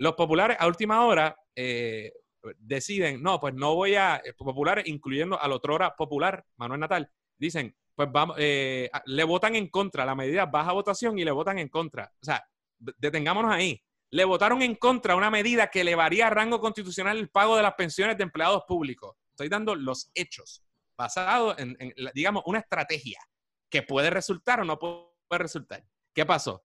los 0.00 0.14
populares 0.14 0.56
a 0.58 0.66
última 0.66 1.04
hora 1.04 1.36
eh, 1.54 2.12
deciden, 2.58 3.22
no, 3.22 3.38
pues 3.38 3.52
no 3.52 3.74
voy 3.74 3.96
a, 3.96 4.16
eh, 4.24 4.32
populares, 4.32 4.88
incluyendo 4.88 5.38
al 5.38 5.52
otrora 5.52 5.94
popular, 5.94 6.42
Manuel 6.56 6.80
Natal, 6.80 7.10
dicen, 7.36 7.76
pues 7.94 8.08
vamos, 8.10 8.36
eh, 8.38 8.90
le 9.04 9.24
votan 9.24 9.56
en 9.56 9.68
contra, 9.68 10.06
la 10.06 10.14
medida 10.14 10.46
baja 10.46 10.72
votación 10.72 11.18
y 11.18 11.24
le 11.24 11.30
votan 11.32 11.58
en 11.58 11.68
contra. 11.68 12.10
O 12.22 12.24
sea, 12.24 12.42
detengámonos 12.78 13.52
ahí. 13.52 13.84
Le 14.10 14.24
votaron 14.24 14.62
en 14.62 14.74
contra 14.74 15.16
una 15.16 15.30
medida 15.30 15.66
que 15.68 15.82
elevaría 15.82 16.28
a 16.28 16.30
rango 16.30 16.60
constitucional 16.60 17.18
el 17.18 17.28
pago 17.28 17.56
de 17.56 17.62
las 17.62 17.74
pensiones 17.74 18.16
de 18.16 18.22
empleados 18.22 18.64
públicos. 18.66 19.14
Estoy 19.32 19.50
dando 19.50 19.74
los 19.74 20.10
hechos, 20.14 20.64
basado 20.96 21.54
en, 21.58 21.76
digamos, 22.14 22.42
una 22.46 22.60
estrategia 22.60 23.20
que 23.68 23.82
puede 23.82 24.08
resultar 24.08 24.60
o 24.60 24.64
no 24.64 24.78
puede 24.78 25.12
resultar. 25.28 25.84
¿Qué 26.14 26.24
pasó? 26.24 26.64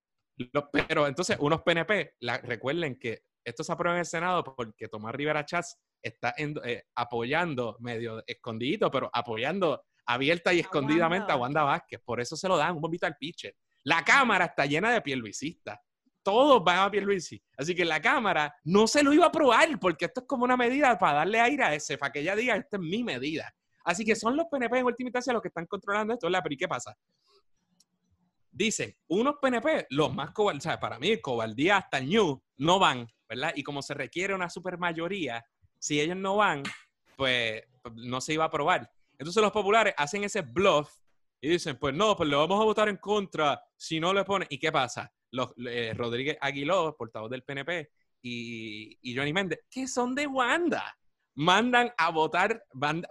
Pero 0.87 1.07
entonces, 1.07 1.37
unos 1.39 1.61
PNP, 1.61 2.15
recuerden 2.43 2.97
que 2.99 3.23
esto 3.43 3.63
se 3.63 3.71
aprueba 3.71 3.95
en 3.95 3.99
el 3.99 4.05
Senado 4.05 4.43
porque 4.43 4.87
Tomás 4.87 5.13
Rivera 5.15 5.45
Chats 5.45 5.77
está 6.01 6.33
eh, 6.37 6.83
apoyando, 6.95 7.77
medio 7.79 8.23
escondidito, 8.27 8.89
pero 8.91 9.09
apoyando 9.13 9.83
abierta 10.07 10.53
y 10.53 10.59
escondidamente 10.59 11.31
a 11.31 11.35
Wanda 11.35 11.63
Vázquez. 11.63 12.01
Por 12.03 12.19
eso 12.19 12.35
se 12.35 12.47
lo 12.47 12.57
dan 12.57 12.75
un 12.75 12.81
bombito 12.81 13.05
al 13.05 13.17
pitcher. 13.17 13.55
La 13.83 14.03
Cámara 14.03 14.45
está 14.45 14.65
llena 14.65 14.91
de 14.91 15.01
pierluisistas. 15.01 15.79
Todos 16.23 16.63
van 16.63 16.79
a 16.79 16.89
Pierluisi. 16.89 17.39
Así 17.55 17.75
que 17.75 17.85
la 17.85 18.01
Cámara 18.01 18.51
no 18.63 18.87
se 18.87 19.03
lo 19.03 19.13
iba 19.13 19.25
a 19.25 19.27
aprobar 19.27 19.79
porque 19.79 20.05
esto 20.05 20.21
es 20.21 20.27
como 20.27 20.43
una 20.43 20.57
medida 20.57 20.97
para 20.97 21.19
darle 21.19 21.39
aire 21.39 21.63
a 21.63 21.75
ese, 21.75 21.99
para 21.99 22.11
que 22.11 22.21
ella 22.21 22.35
diga, 22.35 22.55
esta 22.55 22.77
es 22.77 22.81
mi 22.81 23.03
medida. 23.03 23.53
Así 23.83 24.03
que 24.03 24.15
son 24.15 24.35
los 24.35 24.47
PNP 24.47 24.79
en 24.79 24.85
última 24.85 25.09
instancia 25.09 25.33
los 25.33 25.41
que 25.43 25.49
están 25.49 25.67
controlando 25.67 26.13
esto. 26.15 26.27
¿Pero 26.27 26.41
y 26.49 26.57
qué 26.57 26.67
pasa? 26.67 26.97
Dicen, 28.55 28.95
unos 29.07 29.35
PNP, 29.41 29.87
los 29.89 30.13
más 30.13 30.31
cobardes, 30.31 30.63
sea, 30.63 30.79
para 30.79 30.97
mí, 30.97 31.19
cobardía 31.19 31.77
hasta 31.77 31.97
el 31.97 32.09
New, 32.09 32.41
no 32.57 32.79
van, 32.79 33.07
¿verdad? 33.27 33.53
Y 33.55 33.63
como 33.63 33.81
se 33.81 33.93
requiere 33.93 34.33
una 34.33 34.49
supermayoría, 34.49 35.45
si 35.77 35.99
ellos 35.99 36.17
no 36.17 36.37
van, 36.37 36.63
pues, 37.17 37.63
no 37.95 38.21
se 38.21 38.33
iba 38.33 38.45
a 38.45 38.47
aprobar. 38.47 38.89
Entonces 39.17 39.41
los 39.41 39.51
populares 39.51 39.93
hacen 39.97 40.23
ese 40.23 40.41
bluff 40.41 40.89
y 41.41 41.49
dicen, 41.49 41.77
pues 41.77 41.93
no, 41.93 42.15
pues 42.15 42.29
le 42.29 42.35
vamos 42.35 42.59
a 42.59 42.63
votar 42.63 42.89
en 42.89 42.97
contra 42.97 43.61
si 43.75 43.99
no 43.99 44.13
le 44.13 44.23
ponen. 44.23 44.47
¿Y 44.49 44.57
qué 44.57 44.71
pasa? 44.71 45.11
Los, 45.31 45.53
eh, 45.67 45.93
Rodríguez 45.95 46.37
Aguiló, 46.39 46.95
portavoz 46.97 47.29
del 47.29 47.43
PNP, 47.43 47.91
y, 48.21 49.15
Johnny 49.15 49.33
Méndez, 49.33 49.59
que 49.69 49.87
son 49.87 50.15
de 50.15 50.25
Wanda, 50.25 50.97
mandan 51.35 51.91
a 51.97 52.09
votar, 52.09 52.65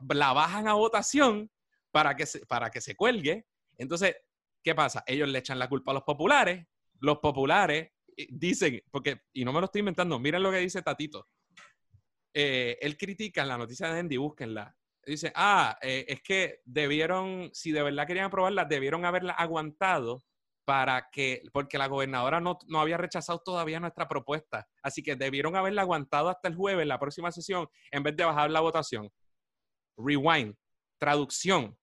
la 0.09 0.33
bajan 0.33 0.67
a 0.67 0.73
votación 0.73 1.49
para 1.93 2.17
que 2.17 2.25
para 2.49 2.71
que 2.71 2.81
se 2.81 2.97
cuelgue. 2.97 3.47
Entonces, 3.79 4.17
¿Qué 4.65 4.75
pasa? 4.75 5.05
Ellos 5.07 5.29
le 5.29 5.41
echan 5.41 5.59
la 5.59 5.69
culpa 5.69 5.91
a 5.91 5.95
los 5.95 6.05
populares, 6.05 6.67
los 7.01 7.19
populares 7.19 7.93
dicen, 8.31 8.83
porque, 8.91 9.21
y 9.35 9.45
no 9.45 9.53
me 9.53 9.61
lo 9.61 9.67
estoy 9.67 9.81
inventando, 9.81 10.19
miren 10.19 10.43
lo 10.43 10.51
que 10.51 10.59
dice 10.59 10.81
Tatito. 10.81 11.29
Eh, 12.33 12.79
él 12.81 12.97
critica 12.97 13.43
en 13.43 13.49
la 13.49 13.59
noticia 13.59 13.93
de 13.93 14.01
Andy, 14.01 14.17
búsquenla. 14.17 14.75
Dice, 15.05 15.31
ah, 15.37 15.79
eh, 15.83 16.07
es 16.09 16.23
que 16.23 16.63
debieron, 16.65 17.51
si 17.53 17.73
de 17.73 17.83
verdad 17.83 18.07
querían 18.07 18.27
aprobarla, 18.27 18.65
debieron 18.65 19.05
haberla 19.05 19.35
aguantado 19.35 20.25
para 20.65 21.11
que, 21.13 21.43
porque 21.53 21.77
la 21.77 21.89
gobernadora 21.89 22.41
no, 22.41 22.59
no, 22.67 22.81
había 22.81 22.97
rechazado 22.97 23.41
todavía 23.41 23.81
nuestra 23.81 24.09
propuesta. 24.09 24.67
Así 24.83 25.03
que 25.03 25.15
debieron 25.15 25.57
haberla 25.57 25.83
aguantado 25.83 26.31
hasta 26.31 26.49
el 26.49 26.55
jueves, 26.57 26.87
la 26.87 26.99
próxima 26.99 27.31
sesión, 27.31 27.69
en 27.91 28.03
vez 28.03 28.17
de 28.17 28.25
bajar 28.25 28.51
la 28.51 28.61
votación. 28.61 29.13
Rewind. 29.99 30.57
Traducción 30.99 31.77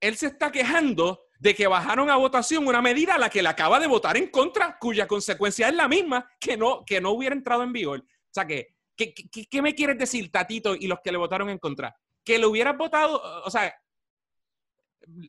él 0.00 0.16
se 0.16 0.28
está 0.28 0.50
quejando 0.50 1.22
de 1.40 1.54
que 1.54 1.66
bajaron 1.66 2.10
a 2.10 2.16
votación 2.16 2.66
una 2.66 2.82
medida 2.82 3.14
a 3.14 3.18
la 3.18 3.30
que 3.30 3.42
le 3.42 3.48
acaba 3.48 3.80
de 3.80 3.86
votar 3.86 4.16
en 4.18 4.28
contra, 4.28 4.76
cuya 4.78 5.08
consecuencia 5.08 5.68
es 5.68 5.74
la 5.74 5.88
misma 5.88 6.30
que 6.38 6.56
no, 6.56 6.84
que 6.84 7.00
no 7.00 7.12
hubiera 7.12 7.34
entrado 7.34 7.62
en 7.62 7.72
vigor. 7.72 8.00
O 8.00 8.30
sea, 8.30 8.46
que, 8.46 8.76
¿qué, 8.94 9.14
qué, 9.14 9.62
me 9.62 9.74
quieres 9.74 9.96
decir, 9.96 10.30
Tatito, 10.30 10.76
y 10.76 10.86
los 10.86 11.00
que 11.02 11.10
le 11.10 11.16
votaron 11.16 11.48
en 11.48 11.58
contra? 11.58 11.96
Que 12.22 12.38
le 12.38 12.44
hubieras 12.44 12.76
votado, 12.76 13.22
o 13.42 13.50
sea, 13.50 13.74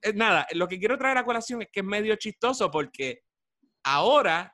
eh, 0.03 0.13
nada, 0.13 0.45
lo 0.51 0.67
que 0.67 0.77
quiero 0.77 0.97
traer 0.97 1.17
a 1.17 1.23
colación 1.23 1.61
es 1.61 1.69
que 1.71 1.79
es 1.79 1.85
medio 1.85 2.13
chistoso 2.17 2.69
porque 2.69 3.23
ahora 3.83 4.53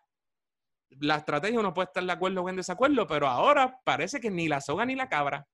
la 0.99 1.15
estrategia 1.15 1.59
uno 1.59 1.73
puede 1.73 1.87
estar 1.87 2.03
de 2.03 2.11
acuerdo 2.11 2.43
o 2.43 2.49
en 2.49 2.55
desacuerdo, 2.55 3.07
pero 3.07 3.27
ahora 3.27 3.79
parece 3.83 4.19
que 4.21 4.29
ni 4.29 4.47
la 4.47 4.61
soga 4.61 4.85
ni 4.85 4.95
la 4.95 5.09
cabra 5.09 5.47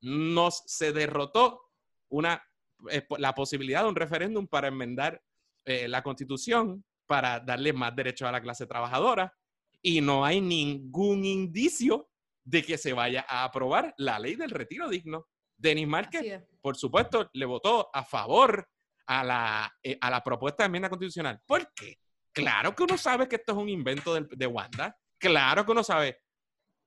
nos 0.00 0.62
se 0.64 0.92
derrotó 0.92 1.70
una 2.08 2.42
eh, 2.90 3.06
la 3.18 3.34
posibilidad 3.34 3.82
de 3.82 3.88
un 3.88 3.96
referéndum 3.96 4.46
para 4.46 4.68
enmendar 4.68 5.22
eh, 5.64 5.88
la 5.88 6.02
constitución, 6.02 6.84
para 7.06 7.40
darle 7.40 7.72
más 7.72 7.94
derechos 7.94 8.28
a 8.28 8.32
la 8.32 8.40
clase 8.40 8.66
trabajadora, 8.66 9.34
y 9.82 10.00
no 10.00 10.24
hay 10.24 10.40
ningún 10.40 11.24
indicio 11.24 12.08
de 12.44 12.62
que 12.62 12.78
se 12.78 12.92
vaya 12.92 13.24
a 13.28 13.44
aprobar 13.44 13.94
la 13.98 14.18
ley 14.18 14.36
del 14.36 14.50
retiro 14.50 14.88
digno. 14.88 15.26
Denis 15.56 15.88
Márquez, 15.88 16.44
por 16.60 16.76
supuesto, 16.76 17.28
le 17.32 17.44
votó 17.44 17.90
a 17.92 18.04
favor 18.04 18.68
a 19.06 19.24
la, 19.24 19.78
eh, 19.82 19.98
a 20.00 20.10
la 20.10 20.22
propuesta 20.22 20.62
de 20.62 20.66
enmienda 20.66 20.88
constitucional. 20.88 21.40
¿Por 21.46 21.72
qué? 21.74 21.98
Claro 22.32 22.74
que 22.74 22.84
uno 22.84 22.96
sabe 22.96 23.28
que 23.28 23.36
esto 23.36 23.52
es 23.52 23.58
un 23.58 23.68
invento 23.68 24.14
de, 24.14 24.28
de 24.30 24.46
Wanda, 24.46 24.96
claro 25.18 25.64
que 25.64 25.72
uno 25.72 25.82
sabe, 25.82 26.20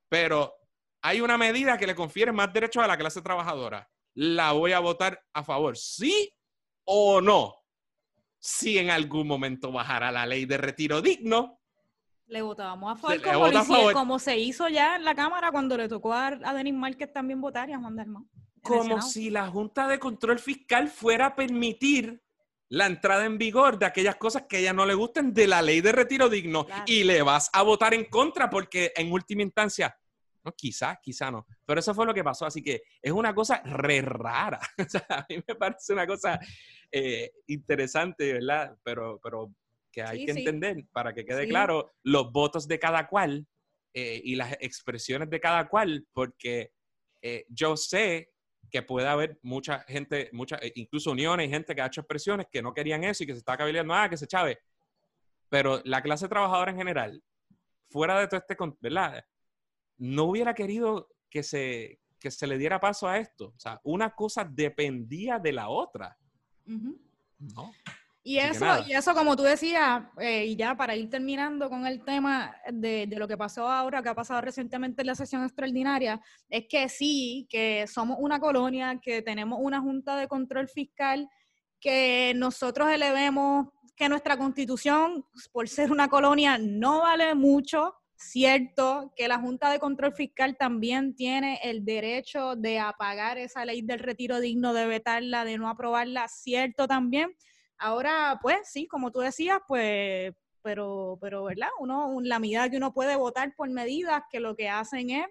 pero 0.07 0.53
hay 1.01 1.19
una 1.19 1.37
medida 1.37 1.77
que 1.77 1.87
le 1.87 1.95
confiere 1.95 2.31
más 2.31 2.53
derechos 2.53 2.83
a 2.83 2.87
la 2.87 2.97
clase 2.97 3.21
trabajadora 3.21 3.89
la 4.13 4.51
voy 4.51 4.73
a 4.73 4.79
votar 4.79 5.23
a 5.33 5.43
favor. 5.43 5.77
¿Sí 5.77 6.33
o 6.85 7.21
no? 7.21 7.55
Si 8.39 8.77
en 8.77 8.89
algún 8.89 9.27
momento 9.27 9.71
bajara 9.71 10.11
la 10.11 10.25
ley 10.25 10.45
de 10.45 10.57
retiro 10.57 11.01
digno. 11.01 11.59
Le 12.27 12.41
votábamos 12.41 12.93
a 12.93 12.95
favor, 12.95 13.93
como, 13.93 14.17
se 14.17 14.37
hizo 14.37 14.69
ya 14.69 14.95
en 14.95 15.03
la 15.03 15.13
Cámara 15.15 15.51
cuando 15.51 15.75
le 15.75 15.89
tocó 15.89 16.13
a, 16.13 16.31
Denis 16.31 16.73
Márquez 16.73 17.11
también 17.11 17.41
votar 17.41 17.69
y 17.69 17.73
a 17.73 17.79
Juan 17.79 17.95
Dalmau. 17.95 18.25
Como 18.61 19.01
si 19.01 19.29
la 19.29 19.47
Junta 19.47 19.87
de 19.87 19.99
Control 19.99 20.39
Fiscal 20.39 20.87
fuera 20.87 21.27
a 21.27 21.35
permitir 21.35 22.23
la 22.69 22.85
entrada 22.85 23.25
en 23.25 23.37
vigor 23.37 23.77
de 23.77 23.85
aquellas 23.85 24.15
cosas 24.15 24.43
que 24.47 24.57
a 24.57 24.59
ella 24.59 24.71
no 24.73 24.85
le 24.85 24.93
gusten 24.93 25.33
de 25.33 25.45
la 25.45 25.61
ley 25.61 25.81
de 25.81 25.91
retiro 25.91 26.29
digno 26.29 26.67
y 26.85 27.03
le 27.03 27.21
vas 27.21 27.49
a 27.51 27.63
votar 27.63 27.93
en 27.93 28.05
contra 28.05 28.49
porque 28.49 28.93
en 28.95 29.11
última 29.11 29.41
instancia 29.41 29.93
no, 30.43 30.51
quizás, 30.53 30.97
quizá 31.01 31.29
no. 31.29 31.45
Pero 31.65 31.79
eso 31.79 31.93
fue 31.93 32.05
lo 32.05 32.13
que 32.13 32.23
pasó. 32.23 32.45
Así 32.45 32.61
que 32.61 32.83
es 33.01 33.11
una 33.11 33.33
cosa 33.33 33.61
re 33.63 34.01
rara. 34.01 34.59
o 34.77 34.89
sea, 34.89 35.05
a 35.09 35.25
mí 35.29 35.41
me 35.47 35.55
parece 35.55 35.93
una 35.93 36.07
cosa 36.07 36.39
eh, 36.91 37.31
interesante, 37.47 38.33
¿verdad? 38.33 38.75
Pero, 38.83 39.19
pero 39.23 39.53
que 39.91 40.01
hay 40.01 40.25
que 40.25 40.31
entender 40.31 40.85
para 40.91 41.13
que 41.13 41.25
quede 41.25 41.47
claro 41.47 41.91
los 42.03 42.31
votos 42.31 42.67
de 42.67 42.79
cada 42.79 43.07
cual 43.07 43.45
eh, 43.93 44.21
y 44.23 44.35
las 44.35 44.53
expresiones 44.61 45.29
de 45.29 45.39
cada 45.41 45.67
cual, 45.67 46.07
porque 46.13 46.71
eh, 47.21 47.45
yo 47.49 47.75
sé 47.75 48.31
que 48.69 48.83
puede 48.83 49.07
haber 49.07 49.37
mucha 49.41 49.81
gente, 49.81 50.29
mucha, 50.31 50.57
incluso 50.75 51.11
uniones 51.11 51.47
y 51.47 51.51
gente 51.51 51.75
que 51.75 51.81
ha 51.81 51.87
hecho 51.87 52.01
expresiones 52.01 52.47
que 52.49 52.61
no 52.61 52.73
querían 52.73 53.03
eso 53.03 53.23
y 53.23 53.27
que 53.27 53.33
se 53.33 53.39
está 53.39 53.57
cabildeando, 53.57 53.93
ah, 53.93 54.09
que 54.09 54.15
se 54.15 54.27
chave. 54.27 54.59
Pero 55.49 55.81
la 55.83 56.01
clase 56.01 56.29
trabajadora 56.29 56.71
en 56.71 56.77
general, 56.77 57.21
fuera 57.89 58.17
de 58.17 58.27
todo 58.27 58.39
este, 58.39 58.55
¿verdad? 58.79 59.25
No 60.01 60.23
hubiera 60.23 60.55
querido 60.55 61.09
que 61.29 61.43
se, 61.43 61.99
que 62.19 62.31
se 62.31 62.47
le 62.47 62.57
diera 62.57 62.79
paso 62.79 63.07
a 63.07 63.19
esto. 63.19 63.53
O 63.55 63.59
sea, 63.59 63.79
una 63.83 64.15
cosa 64.15 64.43
dependía 64.43 65.37
de 65.37 65.53
la 65.53 65.69
otra. 65.69 66.17
No. 66.65 67.71
Y 68.23 68.37
eso, 68.37 68.65
y 68.87 68.93
eso, 68.93 69.13
como 69.13 69.35
tú 69.35 69.43
decías, 69.43 70.03
eh, 70.19 70.45
y 70.45 70.55
ya 70.55 70.75
para 70.75 70.95
ir 70.95 71.07
terminando 71.07 71.69
con 71.69 71.85
el 71.85 72.03
tema 72.03 72.55
de, 72.71 73.05
de, 73.07 73.15
lo 73.19 73.27
que 73.27 73.37
pasó 73.37 73.67
ahora, 73.67 74.01
que 74.01 74.09
ha 74.09 74.15
pasado 74.15 74.41
recientemente 74.41 75.03
en 75.03 75.07
la 75.07 75.15
sesión 75.15 75.43
extraordinaria, 75.43 76.19
es 76.49 76.65
que 76.67 76.89
sí, 76.89 77.47
que 77.47 77.85
somos 77.87 78.17
una 78.19 78.39
colonia, 78.39 78.99
que 78.99 79.21
tenemos 79.21 79.59
una 79.61 79.81
junta 79.81 80.17
de 80.17 80.27
control 80.27 80.67
fiscal, 80.67 81.29
que 81.79 82.33
nosotros 82.35 82.89
elevemos 82.89 83.67
que 83.95 84.09
nuestra 84.09 84.35
constitución, 84.35 85.23
por 85.51 85.69
ser 85.69 85.91
una 85.91 86.07
colonia, 86.07 86.57
no 86.59 87.01
vale 87.01 87.35
mucho, 87.35 88.00
Cierto 88.21 89.11
que 89.15 89.27
la 89.27 89.39
Junta 89.39 89.71
de 89.71 89.79
Control 89.79 90.13
Fiscal 90.13 90.55
también 90.55 91.15
tiene 91.15 91.59
el 91.63 91.83
derecho 91.83 92.55
de 92.55 92.77
apagar 92.77 93.39
esa 93.39 93.65
ley 93.65 93.81
del 93.81 93.97
retiro 93.97 94.39
digno, 94.39 94.73
de 94.73 94.85
vetarla, 94.85 95.43
de 95.43 95.57
no 95.57 95.67
aprobarla. 95.67 96.27
Cierto 96.27 96.87
también. 96.87 97.35
Ahora, 97.79 98.37
pues 98.39 98.59
sí, 98.65 98.87
como 98.87 99.11
tú 99.11 99.21
decías, 99.21 99.59
pues, 99.67 100.33
pero, 100.61 101.17
pero, 101.19 101.43
¿verdad? 101.45 101.69
Uno, 101.79 102.19
la 102.21 102.37
medida 102.37 102.69
que 102.69 102.77
uno 102.77 102.93
puede 102.93 103.15
votar 103.15 103.55
por 103.55 103.69
medidas 103.71 104.21
que 104.31 104.39
lo 104.39 104.55
que 104.55 104.69
hacen 104.69 105.09
es 105.09 105.25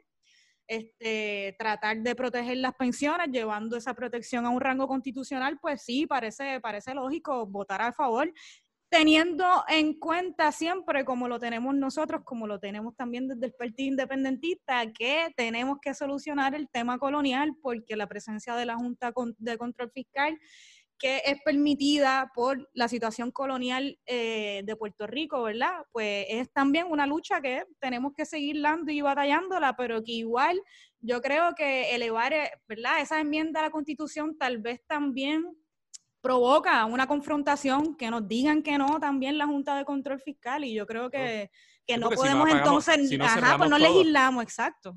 este, 0.66 1.55
tratar 1.61 1.98
de 1.98 2.16
proteger 2.16 2.57
las 2.57 2.74
pensiones, 2.74 3.29
llevando 3.31 3.76
esa 3.76 3.94
protección 3.94 4.46
a 4.46 4.50
un 4.50 4.61
rango 4.61 4.88
constitucional, 4.88 5.61
pues 5.61 5.83
sí, 5.83 6.07
parece, 6.07 6.61
parece 6.61 6.92
lógico 6.92 7.46
votar 7.46 7.83
a 7.83 7.92
favor 7.92 8.33
teniendo 8.90 9.46
en 9.68 9.94
cuenta 9.98 10.50
siempre, 10.53 11.05
como 11.05 11.29
lo 11.29 11.38
tenemos 11.38 11.74
nosotros, 11.74 12.22
como 12.24 12.46
lo 12.46 12.59
tenemos 12.59 12.96
también 12.96 13.29
desde 13.29 13.46
el 13.46 13.53
Partido 13.53 13.88
Independentista, 13.88 14.85
que 14.92 15.33
tenemos 15.37 15.79
que 15.81 15.94
solucionar 15.94 16.55
el 16.55 16.68
tema 16.68 16.98
colonial 16.98 17.53
porque 17.62 17.96
la 17.96 18.09
presencia 18.09 18.57
de 18.57 18.66
la 18.66 18.74
Junta 18.74 19.12
de 19.38 19.57
Control 19.57 19.90
Fiscal 19.92 20.37
que 21.00 21.22
es 21.24 21.40
permitida 21.42 22.31
por 22.35 22.68
la 22.74 22.87
situación 22.87 23.31
colonial 23.31 23.98
eh, 24.05 24.61
de 24.64 24.76
Puerto 24.76 25.07
Rico, 25.07 25.42
¿verdad? 25.42 25.72
Pues 25.92 26.26
es 26.29 26.53
también 26.53 26.88
una 26.90 27.07
lucha 27.07 27.40
que 27.40 27.64
tenemos 27.81 28.12
que 28.14 28.26
seguir 28.26 28.61
dando 28.61 28.92
y 28.92 29.00
batallándola, 29.00 29.74
pero 29.76 30.05
que 30.05 30.12
igual 30.12 30.61
yo 31.00 31.22
creo 31.22 31.55
que 31.57 31.94
elevar, 31.94 32.35
eh, 32.35 32.50
¿verdad? 32.68 33.00
Esa 33.00 33.18
enmienda 33.18 33.61
a 33.61 33.62
la 33.64 33.70
Constitución 33.70 34.37
tal 34.37 34.59
vez 34.59 34.83
también 34.87 35.46
provoca 36.20 36.85
una 36.85 37.06
confrontación, 37.06 37.96
que 37.96 38.11
nos 38.11 38.26
digan 38.28 38.62
que 38.62 38.78
no 38.78 39.00
también 39.00 39.38
la 39.38 39.46
Junta 39.46 39.76
de 39.76 39.85
Control 39.85 40.20
Fiscal 40.20 40.64
y 40.64 40.74
yo 40.74 40.87
creo 40.87 41.11
que, 41.11 41.50
no 41.98 42.11
podemos 42.11 42.48
entonces, 42.48 43.18
ajá, 43.20 43.59
pues 43.59 43.70
no 43.70 43.78
legislamos, 43.78 44.42
exacto. 44.42 44.96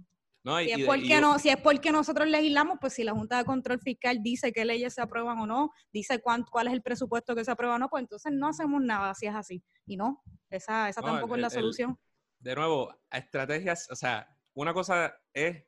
si, 0.59 0.71
es 0.71 0.85
porque 0.85 1.21
no, 1.21 1.39
si 1.39 1.49
es 1.49 1.57
porque 1.57 1.91
nosotros 1.91 2.27
legislamos, 2.27 2.77
pues 2.79 2.93
si 2.93 3.03
la 3.03 3.13
Junta 3.13 3.37
de 3.37 3.45
Control 3.45 3.79
Fiscal 3.79 4.21
dice 4.21 4.51
qué 4.51 4.63
leyes 4.65 4.93
se 4.93 5.01
aprueban 5.01 5.39
o 5.39 5.47
no, 5.47 5.71
dice 5.91 6.21
cuál 6.21 6.67
es 6.67 6.73
el 6.73 6.81
presupuesto 6.81 7.35
que 7.35 7.43
se 7.43 7.51
aprueba 7.51 7.75
o 7.75 7.79
no, 7.79 7.89
pues 7.89 8.01
entonces 8.03 8.31
no 8.31 8.47
hacemos 8.49 8.81
nada 8.81 9.13
si 9.15 9.25
es 9.25 9.35
así. 9.35 9.63
Y 9.85 9.97
no, 9.97 10.21
esa, 10.49 10.89
esa 10.89 11.01
tampoco 11.01 11.35
es 11.35 11.41
la 11.41 11.49
solución. 11.49 11.97
de 12.39 12.55
nuevo, 12.55 12.93
estrategias, 13.09 13.89
o 13.89 13.95
sea, 13.95 14.27
una 14.53 14.73
cosa 14.73 15.15
es 15.33 15.63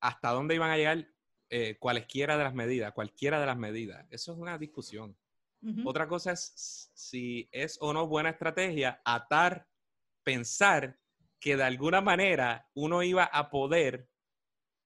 hasta 0.00 0.30
dónde 0.30 0.54
iban 0.54 0.70
a 0.70 0.76
llegar 0.76 1.06
eh, 1.48 1.76
cualesquiera 1.78 2.36
de 2.36 2.44
las 2.44 2.54
medidas, 2.54 2.92
cualquiera 2.92 3.40
de 3.40 3.46
las 3.46 3.56
medidas. 3.56 4.06
Eso 4.10 4.32
es 4.32 4.38
una 4.38 4.58
discusión. 4.58 5.16
Otra 5.84 6.06
cosa 6.06 6.30
es 6.30 6.92
si 6.94 7.48
es 7.50 7.76
o 7.80 7.92
no 7.92 8.06
buena 8.06 8.30
estrategia 8.30 9.00
atar, 9.04 9.66
pensar 10.22 10.96
que 11.40 11.56
de 11.56 11.64
alguna 11.64 12.00
manera 12.00 12.68
uno 12.74 13.02
iba 13.02 13.24
a 13.24 13.50
poder 13.50 14.08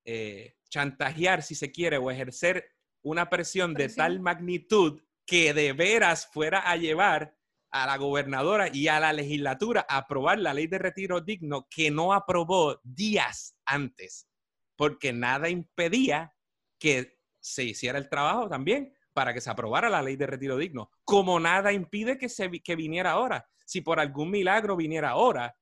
eh, 0.07 0.57
chantajear, 0.71 1.43
si 1.43 1.55
se 1.55 1.71
quiere, 1.71 1.99
o 1.99 2.11
ejercer 2.11 2.73
una 3.03 3.29
presión, 3.29 3.75
de 3.75 3.89
tal 3.89 4.21
magnitud 4.21 5.03
que 5.27 5.53
de 5.53 5.73
veras 5.73 6.27
fuera 6.33 6.61
a 6.61 6.77
llevar 6.77 7.37
a 7.71 7.87
la 7.87 7.97
gobernadora 7.97 8.69
y 8.73 8.89
a 8.89 9.01
la 9.01 9.13
legislatura 9.13 9.87
a 9.89 9.99
aprobar 9.99 10.39
la 10.39 10.55
ley 10.55 10.67
de 10.67 10.79
retiro 10.79 11.21
digno 11.21 11.69
que 11.71 11.91
no 11.91 12.13
aprobó 12.13 12.81
días 12.83 13.57
antes, 13.65 14.29
porque 14.77 15.13
nada 15.13 15.49
impedía 15.49 16.35
que 16.81 17.21
se 17.39 17.63
hiciera 17.63 17.99
el 17.99 18.09
trabajo 18.09 18.49
también 18.49 18.93
para 19.13 19.33
que 19.33 19.41
se 19.41 19.51
aprobara 19.51 19.89
la 19.89 20.03
ley 20.03 20.17
de 20.17 20.27
retiro 20.27 20.57
digno, 20.57 20.91
como 21.05 21.39
nada 21.39 21.73
impide 21.73 22.19
que, 22.19 22.29
se, 22.29 22.51
que 22.51 22.75
viniera 22.75 23.13
ahora. 23.13 23.49
Si 23.65 23.81
por 23.81 24.01
algún 24.01 24.31
milagro 24.31 24.75
viniera 24.77 25.11
ahora, 25.11 25.57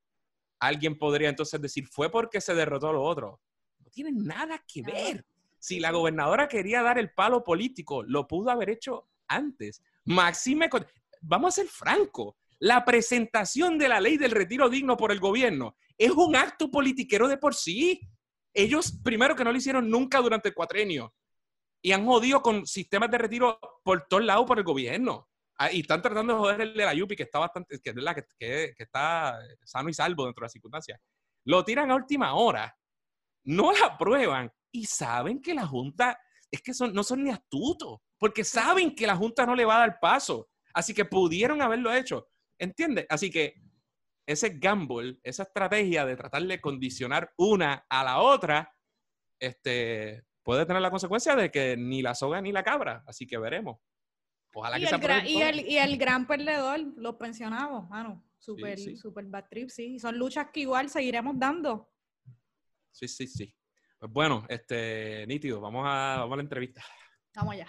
alguien 0.61 0.96
podría 0.96 1.28
entonces 1.28 1.61
decir, 1.61 1.87
fue 1.87 2.11
porque 2.11 2.40
se 2.40 2.54
derrotó 2.54 2.92
lo 2.92 3.02
otro. 3.02 3.40
No 3.81 3.90
tiene 3.90 4.12
nada 4.12 4.64
que 4.66 4.83
ver. 4.83 5.26
Si 5.59 5.81
la 5.81 5.90
gobernadora 5.90 6.48
quería 6.48 6.83
dar 6.83 6.98
el 6.98 7.12
palo 7.12 7.44
político, 7.44 8.02
lo 8.02 8.26
pudo 8.26 8.50
haber 8.50 8.70
hecho 8.70 9.09
antes. 9.26 9.83
Maxime, 10.04 10.70
vamos 11.20 11.48
a 11.59 11.62
ser 11.62 11.66
franco, 11.68 12.37
la 12.61 12.85
presentación 12.85 13.78
de 13.78 13.88
la 13.88 14.00
ley 14.00 14.16
del 14.16 14.31
retiro 14.31 14.68
digno 14.68 14.96
por 14.96 15.12
el 15.12 15.20
gobierno 15.20 15.76
es 15.96 16.11
un 16.11 16.37
acto 16.37 16.70
politiquero 16.70 17.28
de 17.28 17.38
por 17.38 17.54
sí 17.54 18.00
ellos, 18.62 18.92
primero 19.03 19.37
que 19.37 19.44
no 19.44 19.53
lo 19.53 19.59
hicieron 19.59 19.88
nunca 19.88 20.21
durante 20.21 20.49
el 20.49 20.55
cuatrenio, 20.55 21.14
y 21.83 21.92
han 21.92 22.05
jodido 22.05 22.42
con 22.42 22.66
sistemas 22.66 23.11
de 23.11 23.18
retiro 23.18 23.59
por 23.85 24.07
todos 24.09 24.25
lados 24.25 24.47
por 24.47 24.59
el 24.59 24.64
gobierno. 24.64 25.29
Ah, 25.59 25.73
y 25.73 25.81
están 25.81 26.03
tratando 26.03 26.35
de 26.35 26.38
joder 26.38 26.61
el 26.61 26.75
de 26.75 26.85
la 26.85 26.94
Yupi, 26.94 27.16
que 27.16 27.25
está 27.25 27.38
bastante, 27.38 27.81
que, 27.81 27.92
que, 27.92 28.75
que, 28.77 28.83
está 28.83 29.38
sano 29.64 29.88
y 29.88 29.94
salvo 29.94 30.25
dentro 30.25 30.42
de 30.42 30.44
las 30.44 30.53
circunstancias. 30.53 31.01
Lo 31.44 31.64
tiran 31.64 31.90
a 31.90 31.94
última 31.94 32.35
hora, 32.35 32.77
no 33.44 33.73
la 33.73 33.87
aprueban 33.87 34.53
y 34.73 34.85
saben 34.87 35.40
que 35.40 35.55
la 35.55 35.66
Junta 35.66 36.18
es 36.51 36.62
que 36.62 36.75
son, 36.75 36.92
no 36.92 37.03
son 37.03 37.25
ni 37.25 37.31
astutos. 37.31 38.01
porque 38.18 38.44
saben 38.44 38.94
que 38.94 39.07
la 39.07 39.16
Junta 39.16 39.47
no 39.47 39.55
le 39.55 39.64
va 39.64 39.77
a 39.77 39.81
dar 39.81 39.99
paso. 40.01 40.49
Así 40.75 40.92
que 40.92 41.05
pudieron 41.05 41.62
haberlo 41.62 41.92
hecho. 41.92 42.29
¿Entiendes? 42.59 43.07
Así 43.09 43.31
que 43.31 43.55
ese 44.28 44.58
gamble, 44.58 45.18
esa 45.22 45.44
estrategia 45.44 46.04
de 46.04 46.14
tratar 46.14 46.42
de 46.42 46.60
condicionar 46.60 47.32
una 47.38 47.86
a 47.88 48.04
la 48.04 48.20
otra, 48.20 48.76
este, 49.40 50.22
puede 50.42 50.66
tener 50.66 50.82
la 50.82 50.90
consecuencia 50.90 51.34
de 51.34 51.50
que 51.50 51.78
ni 51.78 52.02
la 52.02 52.14
soga 52.14 52.42
ni 52.42 52.52
la 52.52 52.62
cabra. 52.62 53.02
Así 53.06 53.26
que 53.26 53.38
veremos. 53.38 53.78
Ojalá 54.52 54.78
y, 54.78 54.84
que 54.84 54.94
el 54.94 55.26
y, 55.26 55.42
el, 55.42 55.60
y 55.60 55.78
el 55.78 55.96
gran 55.96 56.26
perdedor, 56.26 56.78
los 56.96 57.14
pensionados, 57.16 57.88
mano. 57.88 58.22
Super, 58.38 58.78
super 58.96 59.24
bad 59.24 59.46
trip, 59.48 59.70
sí. 59.70 59.98
Son 59.98 60.16
luchas 60.18 60.48
que 60.52 60.60
igual 60.60 60.90
seguiremos 60.90 61.38
dando. 61.38 61.90
Sí, 62.92 63.08
sí, 63.08 63.26
sí. 63.26 63.54
Pues 63.98 64.12
bueno, 64.12 64.44
este, 64.50 65.26
nítido, 65.26 65.58
vamos 65.60 65.84
a, 65.86 66.18
vamos 66.18 66.34
a 66.34 66.36
la 66.36 66.42
entrevista. 66.42 66.84
Vamos 67.34 67.54
allá. 67.54 67.68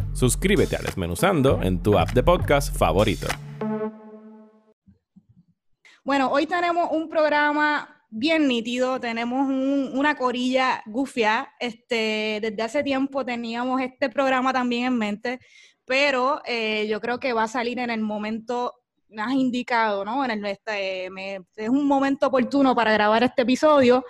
Suscríbete 0.13 0.75
a 0.75 0.79
Desmenuzando 0.79 1.61
en 1.63 1.81
tu 1.81 1.97
app 1.97 2.09
de 2.11 2.21
podcast 2.21 2.75
favorito. 2.75 3.27
Bueno, 6.03 6.29
hoy 6.31 6.45
tenemos 6.45 6.89
un 6.91 7.09
programa 7.09 8.05
bien 8.09 8.47
nítido, 8.47 8.99
tenemos 8.99 9.47
una 9.47 10.15
corilla 10.15 10.83
gufia. 10.85 11.53
Este, 11.59 12.39
desde 12.41 12.61
hace 12.61 12.83
tiempo 12.83 13.25
teníamos 13.25 13.81
este 13.81 14.09
programa 14.09 14.51
también 14.51 14.85
en 14.85 14.97
mente, 14.97 15.39
pero 15.85 16.41
eh, 16.45 16.87
yo 16.89 16.99
creo 16.99 17.19
que 17.19 17.33
va 17.33 17.43
a 17.43 17.47
salir 17.47 17.79
en 17.79 17.89
el 17.89 18.01
momento 18.01 18.73
más 19.09 19.33
indicado, 19.33 20.03
¿no? 20.03 20.25
En 20.25 20.31
el, 20.31 20.45
este, 20.45 21.05
es 21.55 21.69
un 21.69 21.87
momento 21.87 22.27
oportuno 22.27 22.75
para 22.75 22.93
grabar 22.93 23.23
este 23.23 23.43
episodio 23.43 24.03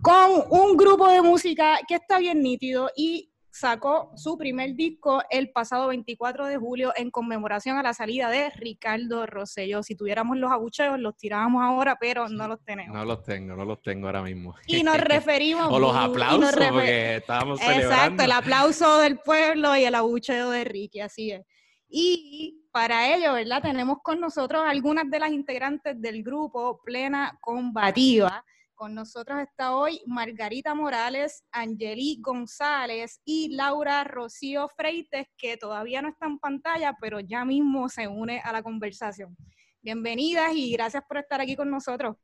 con 0.00 0.44
un 0.50 0.76
grupo 0.76 1.08
de 1.10 1.22
música 1.22 1.78
que 1.86 1.96
está 1.96 2.18
bien 2.18 2.42
nítido 2.42 2.90
y 2.96 3.31
sacó 3.52 4.10
su 4.16 4.38
primer 4.38 4.74
disco 4.74 5.22
el 5.28 5.50
pasado 5.50 5.88
24 5.88 6.46
de 6.46 6.56
julio 6.56 6.92
en 6.96 7.10
conmemoración 7.10 7.76
a 7.76 7.82
la 7.82 7.92
salida 7.92 8.30
de 8.30 8.48
Ricardo 8.50 9.26
Rosselló. 9.26 9.82
Si 9.82 9.94
tuviéramos 9.94 10.38
los 10.38 10.50
abucheos, 10.50 10.98
los 10.98 11.16
tirábamos 11.16 11.62
ahora, 11.62 11.96
pero 12.00 12.28
no 12.30 12.48
los 12.48 12.64
tenemos. 12.64 12.96
No 12.96 13.04
los 13.04 13.22
tengo, 13.22 13.54
no 13.54 13.66
los 13.66 13.82
tengo 13.82 14.06
ahora 14.06 14.22
mismo. 14.22 14.54
Y 14.66 14.82
nos 14.82 14.96
referimos... 15.00 15.68
o 15.70 15.78
los 15.78 15.94
aplausos, 15.94 16.50
porque 16.56 17.16
estábamos 17.16 17.60
celebrando. 17.60 17.94
Exacto, 17.94 18.22
el 18.24 18.32
aplauso 18.32 18.98
del 18.98 19.18
pueblo 19.18 19.76
y 19.76 19.84
el 19.84 19.94
abucheo 19.94 20.50
de 20.50 20.64
Ricky, 20.64 21.00
así 21.00 21.32
es. 21.32 21.42
Y 21.88 22.66
para 22.72 23.14
ello, 23.14 23.34
¿verdad? 23.34 23.60
Tenemos 23.60 23.98
con 24.02 24.18
nosotros 24.18 24.62
algunas 24.66 25.10
de 25.10 25.18
las 25.18 25.30
integrantes 25.30 26.00
del 26.00 26.22
grupo 26.22 26.80
Plena 26.82 27.38
Combativa. 27.42 28.42
Con 28.82 28.96
nosotros 28.96 29.38
está 29.38 29.76
hoy 29.76 30.02
Margarita 30.06 30.74
Morales, 30.74 31.44
Angeli 31.52 32.18
González 32.20 33.20
y 33.24 33.54
Laura 33.54 34.02
Rocío 34.02 34.68
Freites, 34.70 35.28
que 35.36 35.56
todavía 35.56 36.02
no 36.02 36.08
está 36.08 36.26
en 36.26 36.40
pantalla, 36.40 36.96
pero 37.00 37.20
ya 37.20 37.44
mismo 37.44 37.88
se 37.88 38.08
une 38.08 38.40
a 38.40 38.50
la 38.50 38.60
conversación. 38.60 39.36
Bienvenidas 39.82 40.50
y 40.54 40.72
gracias 40.72 41.04
por 41.06 41.18
estar 41.18 41.40
aquí 41.40 41.54
con 41.54 41.70
nosotros. 41.70 42.16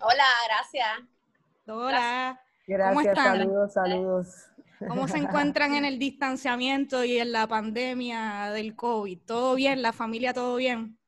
Hola, 0.00 0.26
gracias. 0.48 0.98
Hola. 1.68 2.40
Gracias, 2.66 2.88
¿Cómo 2.88 3.00
están? 3.08 3.38
saludos, 3.38 3.72
saludos. 3.72 4.26
¿Cómo 4.80 5.06
se 5.06 5.18
encuentran 5.18 5.76
en 5.76 5.84
el 5.84 6.00
distanciamiento 6.00 7.04
y 7.04 7.18
en 7.18 7.30
la 7.30 7.46
pandemia 7.46 8.50
del 8.50 8.74
COVID? 8.74 9.20
¿Todo 9.26 9.54
bien? 9.54 9.80
¿La 9.80 9.92
familia 9.92 10.34
todo 10.34 10.56
bien? 10.56 10.98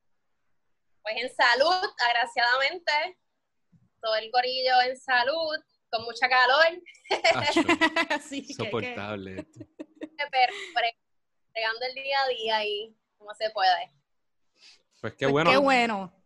Pues 1.03 1.17
en 1.17 1.29
salud, 1.35 1.91
agraciadamente. 2.09 3.19
Todo 4.01 4.17
el 4.17 4.31
corillo 4.31 4.81
en 4.87 4.97
salud, 4.97 5.57
con 5.91 6.05
mucha 6.05 6.29
calor. 6.29 6.83
sí, 8.23 8.53
Soportable. 8.53 9.47
Pregando 11.53 11.87
el 11.89 11.95
día 11.95 12.17
a 12.25 12.29
día 12.29 12.65
y 12.65 12.97
como 13.17 13.35
se 13.35 13.51
puede. 13.51 13.93
Pues 15.01 15.15
qué 15.15 15.27
pues 15.27 15.33
bueno. 15.33 15.51
Qué 15.51 15.59
bueno 15.59 16.19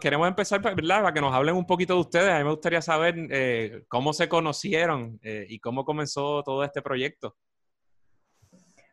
queremos 0.00 0.28
empezar, 0.28 0.60
¿verdad? 0.62 1.02
Para 1.02 1.12
que 1.12 1.20
nos 1.20 1.34
hablen 1.34 1.56
un 1.56 1.66
poquito 1.66 1.94
de 1.94 2.00
ustedes. 2.00 2.30
A 2.30 2.38
mí 2.38 2.44
me 2.44 2.50
gustaría 2.50 2.80
saber 2.80 3.14
eh, 3.30 3.84
cómo 3.88 4.12
se 4.12 4.28
conocieron 4.28 5.18
eh, 5.22 5.46
y 5.48 5.58
cómo 5.58 5.84
comenzó 5.84 6.42
todo 6.42 6.64
este 6.64 6.82
proyecto. 6.82 7.36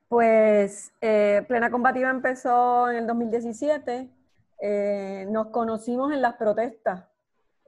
Pues 0.08 0.94
eh, 1.02 1.44
Plena 1.48 1.70
Combativa 1.70 2.10
empezó 2.10 2.90
en 2.90 2.98
el 2.98 3.08
2017. 3.08 4.10
nos 5.30 5.48
conocimos 5.48 6.12
en 6.14 6.22
las 6.22 6.36
protestas, 6.36 7.06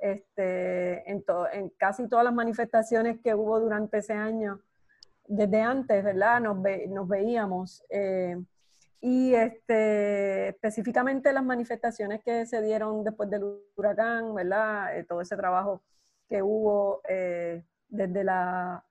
este, 0.02 1.10
en, 1.10 1.24
casi 1.78 2.08
todas 2.08 2.26
las 2.26 2.34
manifestaciones 2.34 3.20
que 3.22 3.36
hubo 3.36 3.60
durante 3.60 4.00
ese 4.00 4.14
año. 4.14 4.62
Desde 5.28 5.62
antes, 5.62 6.04
¿verdad? 6.04 6.42
Nos, 6.42 7.08
veíamos 7.08 7.84
y 9.02 9.34
este, 9.34 10.50
específicamente 10.50 11.32
las 11.32 11.44
manifestaciones 11.44 12.22
que 12.24 12.46
se 12.46 12.62
dieron 12.62 13.04
después 13.04 13.30
del 13.30 13.44
huracán, 13.76 14.36
¿verdad? 14.36 14.98
Eh, 14.98 15.06
todo 15.06 15.22
ese 15.22 15.38
trabajo 15.38 15.82
que 16.28 16.42
hubo 16.42 17.02
eh, 17.08 17.64
desde 17.88 18.24
la 18.24 18.84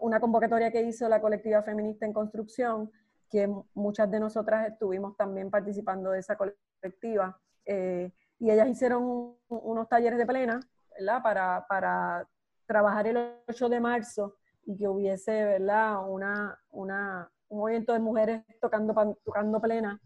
una 0.00 0.20
convocatoria 0.20 0.70
que 0.70 0.82
hizo 0.82 1.08
la 1.08 1.22
colectiva 1.22 1.62
feminista 1.62 2.04
en 2.04 2.12
construcción, 2.12 2.92
que 3.30 3.50
muchas 3.74 4.10
de 4.10 4.20
nosotras 4.20 4.68
estuvimos 4.68 5.16
también 5.16 5.50
participando 5.50 6.10
de 6.10 6.20
esa 6.20 6.36
colectiva, 6.36 7.40
eh, 7.64 8.12
y 8.38 8.50
ellas 8.50 8.68
hicieron 8.68 9.36
unos 9.48 9.88
talleres 9.88 10.18
de 10.18 10.26
plena, 10.26 10.60
¿verdad? 10.98 11.22
Para, 11.22 11.66
para 11.68 12.28
trabajar 12.66 13.06
el 13.06 13.34
8 13.48 13.68
de 13.68 13.80
marzo 13.80 14.36
y 14.64 14.76
que 14.76 14.88
hubiese, 14.88 15.44
¿verdad? 15.44 16.08
Una, 16.08 16.58
una, 16.70 17.30
un 17.48 17.58
movimiento 17.58 17.92
de 17.92 17.98
mujeres 17.98 18.42
tocando, 18.60 19.16
tocando 19.24 19.60
plena. 19.60 20.00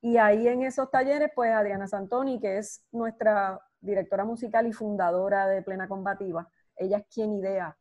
Y 0.00 0.18
ahí 0.18 0.46
en 0.46 0.62
esos 0.62 0.90
talleres, 0.90 1.30
pues 1.34 1.52
Adriana 1.52 1.88
Santoni, 1.88 2.38
que 2.38 2.58
es 2.58 2.84
nuestra 2.92 3.58
directora 3.80 4.24
musical 4.24 4.66
y 4.66 4.72
fundadora 4.72 5.46
de 5.46 5.62
Plena 5.62 5.88
Combativa, 5.88 6.48
ella 6.76 6.98
es 6.98 7.06
quien 7.06 7.32
idea, 7.32 7.76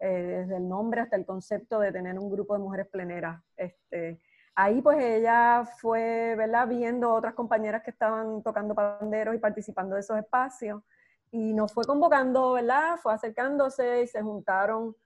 eh, 0.00 0.08
desde 0.08 0.56
el 0.56 0.68
nombre 0.68 1.02
hasta 1.02 1.16
el 1.16 1.26
concepto 1.26 1.78
de 1.78 1.92
tener 1.92 2.18
un 2.18 2.30
grupo 2.30 2.54
de 2.54 2.60
mujeres 2.60 2.86
pleneras. 2.88 3.42
Este, 3.56 4.20
ahí 4.56 4.82
pues 4.82 4.98
ella 4.98 5.64
fue, 5.80 6.34
¿verdad? 6.36 6.66
Viendo 6.68 7.12
otras 7.14 7.34
compañeras 7.34 7.82
que 7.82 7.90
estaban 7.90 8.42
tocando 8.42 8.74
panderos 8.74 9.34
y 9.34 9.38
participando 9.38 9.94
de 9.94 10.00
esos 10.00 10.18
espacios 10.18 10.82
y 11.30 11.52
nos 11.54 11.72
fue 11.72 11.84
convocando, 11.84 12.52
¿verdad? 12.52 12.96
Fue 13.02 13.14
acercándose 13.14 14.02
y 14.02 14.06
se 14.08 14.22
juntaron 14.22 14.96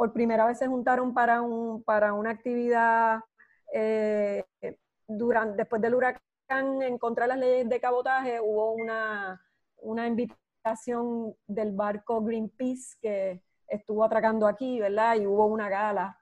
por 0.00 0.14
primera 0.14 0.46
vez 0.46 0.56
se 0.56 0.66
juntaron 0.66 1.12
para, 1.12 1.42
un, 1.42 1.82
para 1.82 2.14
una 2.14 2.30
actividad 2.30 3.20
eh, 3.70 4.46
durante, 5.06 5.58
después 5.58 5.82
del 5.82 5.94
huracán 5.94 6.22
en 6.80 6.96
contra 6.96 7.24
de 7.24 7.28
las 7.28 7.38
leyes 7.38 7.68
de 7.68 7.80
cabotaje, 7.80 8.40
hubo 8.40 8.72
una, 8.72 9.38
una 9.76 10.06
invitación 10.06 11.36
del 11.46 11.72
barco 11.72 12.22
Greenpeace 12.22 12.96
que 12.98 13.42
estuvo 13.68 14.02
atracando 14.02 14.46
aquí, 14.46 14.80
¿verdad? 14.80 15.16
Y 15.16 15.26
hubo 15.26 15.44
una 15.44 15.68
gala. 15.68 16.18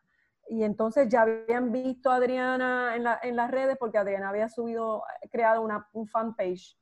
Y 0.48 0.64
entonces 0.64 1.08
ya 1.08 1.22
habían 1.22 1.72
visto 1.72 2.10
a 2.10 2.16
Adriana 2.16 2.96
en, 2.96 3.04
la, 3.04 3.18
en 3.22 3.36
las 3.36 3.50
redes 3.50 3.76
porque 3.78 3.98
Adriana 3.98 4.30
había 4.30 4.48
subido, 4.48 5.02
creado 5.30 5.62
una, 5.62 5.88
un 5.92 6.06
fanpage 6.08 6.78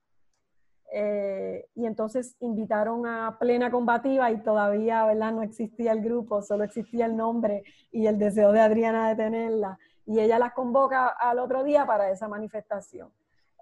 eh, 0.92 1.68
y 1.74 1.84
entonces 1.86 2.36
invitaron 2.40 3.06
a 3.06 3.36
Plena 3.38 3.70
Combativa 3.70 4.30
y 4.30 4.42
todavía, 4.42 5.04
¿verdad? 5.04 5.32
No 5.32 5.42
existía 5.42 5.92
el 5.92 6.00
grupo, 6.00 6.42
solo 6.42 6.64
existía 6.64 7.06
el 7.06 7.16
nombre 7.16 7.64
y 7.90 8.06
el 8.06 8.18
deseo 8.18 8.52
de 8.52 8.60
Adriana 8.60 9.08
de 9.08 9.16
tenerla. 9.16 9.78
Y 10.06 10.20
ella 10.20 10.38
las 10.38 10.52
convoca 10.52 11.08
al 11.08 11.40
otro 11.40 11.64
día 11.64 11.84
para 11.86 12.10
esa 12.10 12.28
manifestación. 12.28 13.10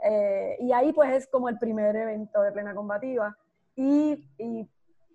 Eh, 0.05 0.59
y 0.61 0.73
ahí 0.73 0.93
pues 0.93 1.13
es 1.15 1.27
como 1.27 1.49
el 1.49 1.59
primer 1.59 1.97
evento 1.97 2.43
de 2.43 2.53
Plena 2.53 2.75
Combativa. 2.75 3.37
Y, 3.75 4.29
y, 4.39 4.69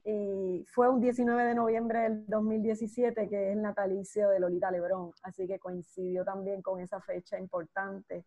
y, 0.04 0.66
fue 0.68 0.90
un 0.90 1.00
19 1.00 1.44
de 1.44 1.56
noviembre 1.56 2.00
del 2.00 2.26
2017, 2.28 3.28
que 3.28 3.48
es 3.50 3.56
el 3.56 3.62
natalicio 3.62 4.30
de 4.30 4.40
Lolita 4.40 4.72
Lebrón. 4.72 5.12
Así 5.24 5.48
que 5.48 5.60
coincidió 5.60 6.24
también 6.24 6.62
con 6.62 6.80
esa 6.80 7.00
fecha 7.02 7.40
importante. 7.40 8.26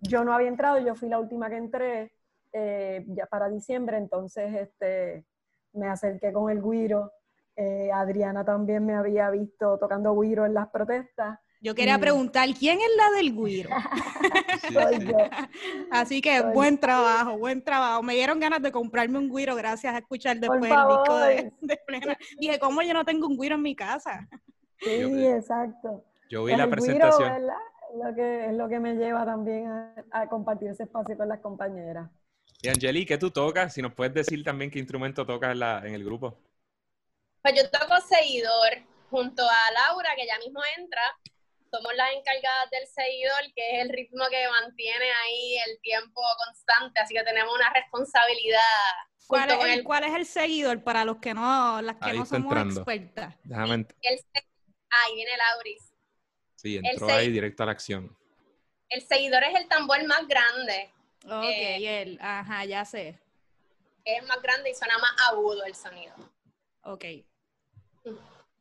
Yo 0.00 0.24
no 0.24 0.32
había 0.32 0.48
entrado, 0.48 0.78
yo 0.78 0.94
fui 0.94 1.08
la 1.08 1.18
última 1.18 1.48
que 1.48 1.56
entré 1.56 2.12
eh, 2.52 3.04
ya 3.08 3.26
para 3.26 3.48
diciembre, 3.48 3.96
entonces 3.96 4.54
este, 4.54 5.24
me 5.72 5.88
acerqué 5.88 6.32
con 6.32 6.50
el 6.50 6.62
guiro. 6.62 7.12
Eh, 7.56 7.90
Adriana 7.92 8.44
también 8.44 8.84
me 8.84 8.94
había 8.94 9.30
visto 9.30 9.78
tocando 9.78 10.18
guiro 10.20 10.44
en 10.44 10.54
las 10.54 10.68
protestas 10.68 11.38
Yo 11.64 11.74
quería 11.74 11.96
Mm. 11.96 12.00
preguntar, 12.02 12.46
¿quién 12.58 12.78
es 12.78 12.90
la 12.94 13.16
del 13.16 13.34
guiro? 13.34 13.70
Soy 14.70 15.06
yo. 15.06 15.16
Así 15.90 16.20
que 16.20 16.38
Soy 16.40 16.52
buen 16.52 16.78
trabajo, 16.78 17.38
buen 17.38 17.64
trabajo. 17.64 18.02
Me 18.02 18.12
dieron 18.12 18.38
ganas 18.38 18.60
de 18.60 18.70
comprarme 18.70 19.18
un 19.18 19.34
guiro 19.34 19.56
gracias 19.56 19.94
a 19.94 19.98
escuchar 19.98 20.36
después 20.38 20.60
el 20.62 20.68
disco 20.68 21.16
de, 21.20 21.36
favor. 21.38 21.52
de 21.62 21.76
plena. 21.86 22.18
Dije, 22.38 22.58
¿cómo 22.58 22.82
yo 22.82 22.92
no 22.92 23.02
tengo 23.06 23.26
un 23.26 23.38
guiro 23.38 23.54
en 23.54 23.62
mi 23.62 23.74
casa? 23.74 24.28
Sí, 24.78 25.00
Yo- 25.00 25.36
exacto. 25.36 26.04
Yo 26.28 26.44
vi 26.44 26.54
la 26.54 26.68
presentación. 26.68 27.32
¿verdad? 27.32 27.56
Es 27.94 28.04
lo 28.04 28.14
que, 28.14 28.46
es 28.46 28.52
lo 28.54 28.68
que 28.68 28.80
me 28.80 28.94
lleva 28.96 29.24
también 29.24 29.66
a, 29.68 29.94
a 30.10 30.28
compartir 30.28 30.68
ese 30.68 30.82
espacio 30.82 31.16
con 31.16 31.28
las 31.30 31.40
compañeras. 31.40 32.10
Y 32.60 32.68
Angeli, 32.68 33.06
¿qué 33.06 33.16
tú 33.16 33.30
tocas? 33.30 33.72
Si 33.72 33.80
nos 33.80 33.94
puedes 33.94 34.12
decir 34.12 34.44
también 34.44 34.70
qué 34.70 34.78
instrumento 34.80 35.24
tocas 35.24 35.52
en, 35.52 35.60
la- 35.60 35.78
en 35.86 35.94
el 35.94 36.04
grupo. 36.04 36.36
Pues 37.40 37.54
yo 37.56 37.70
toco 37.70 37.94
seguidor 38.06 38.84
junto 39.10 39.42
a 39.44 39.72
Laura, 39.72 40.10
que 40.14 40.26
ya 40.26 40.38
mismo 40.44 40.60
entra. 40.76 41.00
Somos 41.74 41.92
las 41.96 42.12
encargadas 42.12 42.70
del 42.70 42.86
seguidor, 42.86 43.52
que 43.56 43.70
es 43.76 43.82
el 43.82 43.88
ritmo 43.88 44.24
que 44.30 44.46
mantiene 44.48 45.10
ahí 45.12 45.56
el 45.66 45.80
tiempo 45.80 46.22
constante, 46.46 47.00
así 47.00 47.14
que 47.14 47.24
tenemos 47.24 47.52
una 47.52 47.68
responsabilidad. 47.72 48.60
¿Cuál 49.26 49.50
es, 49.50 49.64
el, 49.64 49.70
el- 49.70 49.84
cuál 49.84 50.04
es 50.04 50.14
el 50.14 50.24
seguidor 50.26 50.84
para 50.84 51.04
los 51.04 51.16
que 51.16 51.34
no, 51.34 51.82
las 51.82 51.96
que 51.96 52.10
Ahí 52.10 52.18
no 52.18 52.26
somos 52.26 52.44
entrando. 52.44 52.80
expertas? 52.82 53.34
Déjame. 53.42 53.74
el 54.02 54.18
se- 54.18 54.48
Ahí 54.90 55.14
viene 55.16 55.32
Lauris. 55.36 55.92
Sí, 56.54 56.76
entró 56.80 57.08
ahí 57.12 57.30
directo 57.32 57.64
a 57.64 57.66
la 57.66 57.72
acción. 57.72 58.16
El 58.88 59.02
seguidor 59.02 59.42
es 59.42 59.56
el 59.56 59.66
tambor 59.66 60.04
más 60.06 60.28
grande, 60.28 60.92
Ok, 61.26 61.44
Eh, 61.44 62.02
él, 62.02 62.18
ajá, 62.20 62.64
ya 62.66 62.84
sé. 62.84 63.18
es 64.04 64.22
más 64.26 64.40
grande 64.42 64.70
y 64.70 64.74
suena 64.76 64.96
más 64.98 65.10
agudo 65.28 65.64
el 65.64 65.74
sonido. 65.74 66.14
Ok. 66.82 67.04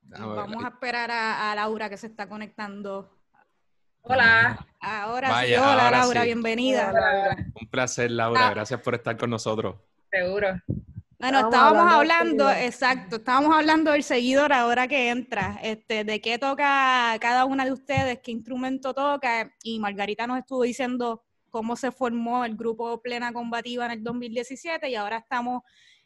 Vamos 0.05 0.63
a 0.63 0.69
esperar 0.69 1.11
a, 1.11 1.51
a 1.51 1.55
Laura 1.55 1.89
que 1.89 1.97
se 1.97 2.07
está 2.07 2.27
conectando. 2.27 3.09
Hola. 4.01 4.65
Ahora 4.81 5.41
sí, 5.41 5.53
hola 5.53 5.85
ahora 5.85 5.91
Laura, 5.91 6.21
sí. 6.21 6.25
bienvenida. 6.27 6.91
Hola, 6.91 7.37
Un 7.59 7.67
placer, 7.69 8.11
Laura. 8.11 8.47
Ah. 8.47 8.53
Gracias 8.53 8.81
por 8.81 8.95
estar 8.95 9.17
con 9.17 9.29
nosotros. 9.29 9.75
seguro. 10.11 10.61
Bueno, 11.19 11.39
Estábamos 11.39 11.89
hablando 11.89 12.51
exacto, 12.51 13.15
estábamos 13.15 13.55
hablando 13.55 13.91
del 13.93 14.03
seguidor 14.03 14.51
ahora 14.51 14.89
que 14.89 15.07
entra, 15.07 15.57
este, 15.63 16.03
de 16.03 16.19
qué 16.19 16.37
toca 16.37 17.17
cada 17.21 17.45
una 17.45 17.63
de 17.63 17.71
ustedes, 17.71 18.19
qué 18.21 18.31
instrumento 18.31 18.93
toca, 18.93 19.49
y 19.63 19.79
Margarita 19.79 20.27
nos 20.27 20.39
estuvo 20.39 20.63
diciendo 20.63 21.23
cómo 21.49 21.77
se 21.77 21.93
formó 21.93 22.43
el 22.43 22.57
grupo 22.57 23.01
Plena 23.01 23.31
Combativa 23.31 23.85
en 23.85 23.91
el 23.91 24.03
2017 24.03 24.89
y 24.89 24.95
ahora 24.95 25.19
estamos, 25.19 25.61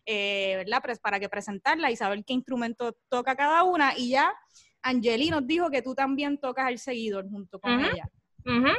eh, 0.08 0.56
¿verdad? 0.56 0.82
Para 1.02 1.20
que 1.20 1.30
presentarla 1.30 1.92
y 1.92 1.96
saber 1.96 2.24
qué 2.26 2.34
instrumento 2.34 2.98
toca 3.10 3.36
cada 3.36 3.64
una 3.64 3.96
y 3.96 4.10
ya 4.10 4.34
Angeli 4.82 5.30
nos 5.30 5.46
dijo 5.46 5.70
que 5.70 5.82
tú 5.82 5.94
también 5.94 6.40
tocas 6.40 6.70
el 6.70 6.80
seguidor 6.80 7.30
junto 7.30 7.60
con 7.60 7.72
ella. 7.94 8.08
Ujú. 8.46 8.72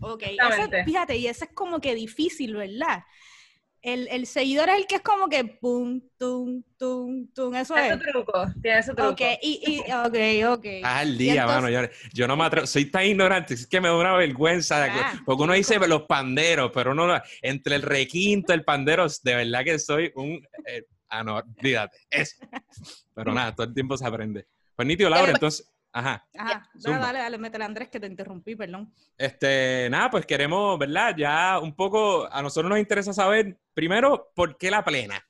Ok, 0.00 0.22
ese- 0.24 0.62
fíjate, 0.84 1.16
y 1.16 1.26
ese 1.26 1.44
es 1.44 1.52
como 1.54 1.80
que 1.80 1.94
difícil, 1.94 2.56
¿verdad? 2.56 3.04
El, 3.82 4.08
el 4.08 4.26
seguidor 4.26 4.68
es 4.68 4.76
el 4.76 4.86
que 4.86 4.96
es 4.96 5.00
como 5.00 5.28
que 5.28 5.42
pum, 5.44 6.02
tum, 6.18 6.62
tum, 6.76 7.26
tum, 7.32 7.54
eso 7.54 7.72
Tiene 7.72 7.88
es. 7.88 7.94
su 7.94 8.00
truco, 8.00 8.44
tiene 8.60 8.82
su 8.82 8.94
truco. 8.94 9.10
Ok, 9.12 9.20
y, 9.40 9.82
y, 9.86 9.92
ok, 9.92 10.52
ok. 10.58 10.66
Ah, 10.84 10.98
al 10.98 11.14
Y 11.14 11.18
día, 11.18 11.42
entonces- 11.42 11.62
mano. 11.62 11.70
Yo, 11.70 11.88
yo 12.12 12.28
no 12.28 12.36
me 12.36 12.44
atrevo. 12.44 12.66
Soy 12.66 12.84
tan 12.90 13.06
ignorante. 13.06 13.54
Es 13.54 13.66
que 13.66 13.80
me 13.80 13.88
da 13.88 13.96
una 13.96 14.14
vergüenza. 14.16 14.80
de 14.80 14.90
que- 14.92 14.98
Ah, 14.98 15.22
porque 15.24 15.42
uno 15.44 15.54
dice 15.54 15.78
los 15.88 16.02
panderos, 16.02 16.70
pero 16.74 16.92
uno 16.92 17.20
entre 17.40 17.76
el 17.76 17.82
requinto, 17.82 18.52
el 18.52 18.64
pandero, 18.64 19.06
de 19.22 19.34
verdad 19.34 19.64
que 19.64 19.78
soy 19.78 20.12
un. 20.14 20.46
eh, 20.66 20.84
ah, 21.08 21.24
no, 21.24 21.36
olvídate. 21.38 21.96
Eso. 22.10 22.36
Pero 23.14 23.32
nada, 23.32 23.54
todo 23.54 23.66
el 23.66 23.72
tiempo 23.74 23.96
se 23.96 24.06
aprende. 24.06 24.46
Pues 24.76 24.86
nítido, 24.86 25.08
Laura, 25.08 25.32
entonces. 25.32 25.66
Ajá. 25.92 26.24
Ajá, 26.38 26.70
dale, 26.74 26.98
dale, 26.98 27.18
dale, 27.18 27.38
métele 27.38 27.64
Andrés 27.64 27.88
que 27.88 27.98
te 27.98 28.06
interrumpí, 28.06 28.54
perdón. 28.54 28.92
Este, 29.18 29.88
nada, 29.90 30.10
pues 30.10 30.24
queremos, 30.24 30.78
¿verdad? 30.78 31.14
Ya 31.16 31.58
un 31.58 31.74
poco, 31.74 32.32
a 32.32 32.42
nosotros 32.42 32.70
nos 32.70 32.78
interesa 32.78 33.12
saber, 33.12 33.58
primero, 33.74 34.30
¿por 34.34 34.56
qué 34.56 34.70
la 34.70 34.84
plena? 34.84 35.20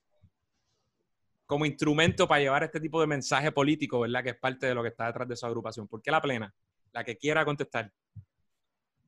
Como 1.46 1.64
instrumento 1.64 2.28
para 2.28 2.42
llevar 2.42 2.62
este 2.62 2.80
tipo 2.80 3.00
de 3.00 3.06
mensaje 3.06 3.52
político, 3.52 4.00
¿verdad? 4.00 4.22
Que 4.22 4.30
es 4.30 4.36
parte 4.36 4.66
de 4.66 4.74
lo 4.74 4.82
que 4.82 4.90
está 4.90 5.06
detrás 5.06 5.26
de 5.26 5.36
su 5.36 5.46
agrupación. 5.46 5.88
¿Por 5.88 6.02
qué 6.02 6.10
la 6.10 6.20
plena? 6.20 6.52
La 6.92 7.04
que 7.04 7.16
quiera 7.16 7.44
contestar. 7.44 7.90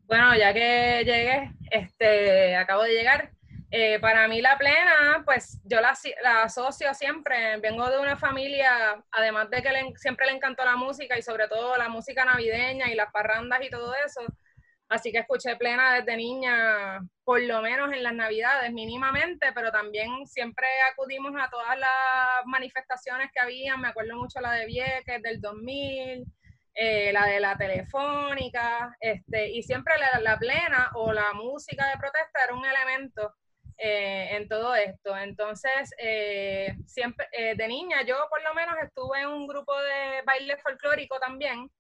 Bueno, 0.07 0.35
ya 0.37 0.53
que 0.53 1.03
llegué, 1.05 1.53
este, 1.71 2.57
acabo 2.57 2.83
de 2.83 2.95
llegar. 2.95 3.33
Eh, 3.75 3.99
para 4.01 4.29
mí 4.29 4.43
la 4.43 4.59
plena, 4.59 5.23
pues 5.25 5.59
yo 5.65 5.81
la, 5.81 5.95
la 6.23 6.43
asocio 6.43 6.93
siempre. 6.93 7.57
Vengo 7.57 7.89
de 7.89 7.99
una 8.01 8.19
familia, 8.19 9.03
además 9.11 9.49
de 9.49 9.63
que 9.63 9.71
siempre 9.97 10.27
le 10.27 10.33
encantó 10.33 10.63
la 10.63 10.77
música 10.77 11.17
y 11.19 11.23
sobre 11.23 11.49
todo 11.49 11.79
la 11.79 11.89
música 11.89 12.27
navideña 12.27 12.91
y 12.91 12.95
las 12.95 13.11
parrandas 13.11 13.63
y 13.65 13.71
todo 13.71 13.95
eso. 14.07 14.21
Así 14.91 15.11
que 15.11 15.21
escuché 15.21 15.57
plena 15.57 15.95
desde 15.95 16.19
niña, 16.19 17.01
por 17.25 17.41
lo 17.41 17.63
menos 17.63 17.91
en 17.95 18.03
las 18.03 18.13
navidades, 18.13 18.71
mínimamente, 18.73 19.51
pero 19.55 19.73
también 19.73 20.27
siempre 20.27 20.67
acudimos 20.91 21.33
a 21.41 21.49
todas 21.49 21.79
las 21.79 22.45
manifestaciones 22.45 23.31
que 23.33 23.41
había. 23.41 23.79
Me 23.79 23.89
acuerdo 23.89 24.17
mucho 24.17 24.39
la 24.43 24.53
de 24.53 24.67
Vieques 24.67 25.23
del 25.23 25.41
2000, 25.41 26.27
eh, 26.75 27.11
la 27.11 27.25
de 27.25 27.41
la 27.41 27.57
telefónica, 27.57 28.95
este, 29.01 29.49
y 29.49 29.63
siempre 29.63 29.95
la, 29.99 30.21
la 30.21 30.39
plena 30.39 30.91
o 30.95 31.11
la 31.15 31.33
música 31.33 31.89
de 31.89 31.97
protesta 31.97 32.45
era 32.45 32.55
un 32.55 32.67
elemento 32.67 33.35
eh, 33.79 34.37
en 34.37 34.49
todo 34.49 34.75
esto. 34.75 35.17
Entonces, 35.17 35.91
eh, 35.99 36.75
siempre, 36.87 37.27
eh, 37.33 37.55
de 37.57 37.69
niña, 37.69 38.03
yo 38.03 38.17
por 38.31 38.43
lo 38.43 38.55
menos 38.55 38.77
estuve 38.83 39.21
en 39.21 39.29
un 39.29 39.47
grupo 39.47 39.75
de 39.81 40.23
baile 40.25 40.57
folclórico 40.59 41.19
también, 41.19 41.71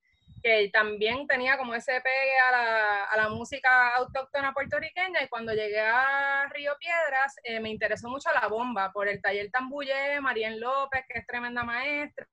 que 0.42 0.70
también 0.72 1.26
tenía 1.28 1.56
como 1.56 1.72
ese 1.72 2.00
pegue 2.00 2.38
a 2.48 2.50
la, 2.50 3.04
a 3.04 3.16
la 3.16 3.28
música 3.28 3.94
autóctona 3.94 4.52
puertorriqueña, 4.52 5.22
y 5.22 5.28
cuando 5.28 5.52
llegué 5.52 5.80
a 5.80 6.48
Río 6.50 6.76
Piedras, 6.80 7.36
eh, 7.44 7.60
me 7.60 7.70
interesó 7.70 8.08
mucho 8.08 8.28
la 8.32 8.48
bomba, 8.48 8.90
por 8.92 9.06
el 9.06 9.22
taller 9.22 9.50
Tambullé, 9.52 10.20
Marien 10.20 10.58
López, 10.58 11.04
que 11.08 11.20
es 11.20 11.26
tremenda 11.28 11.62
maestra, 11.62 12.26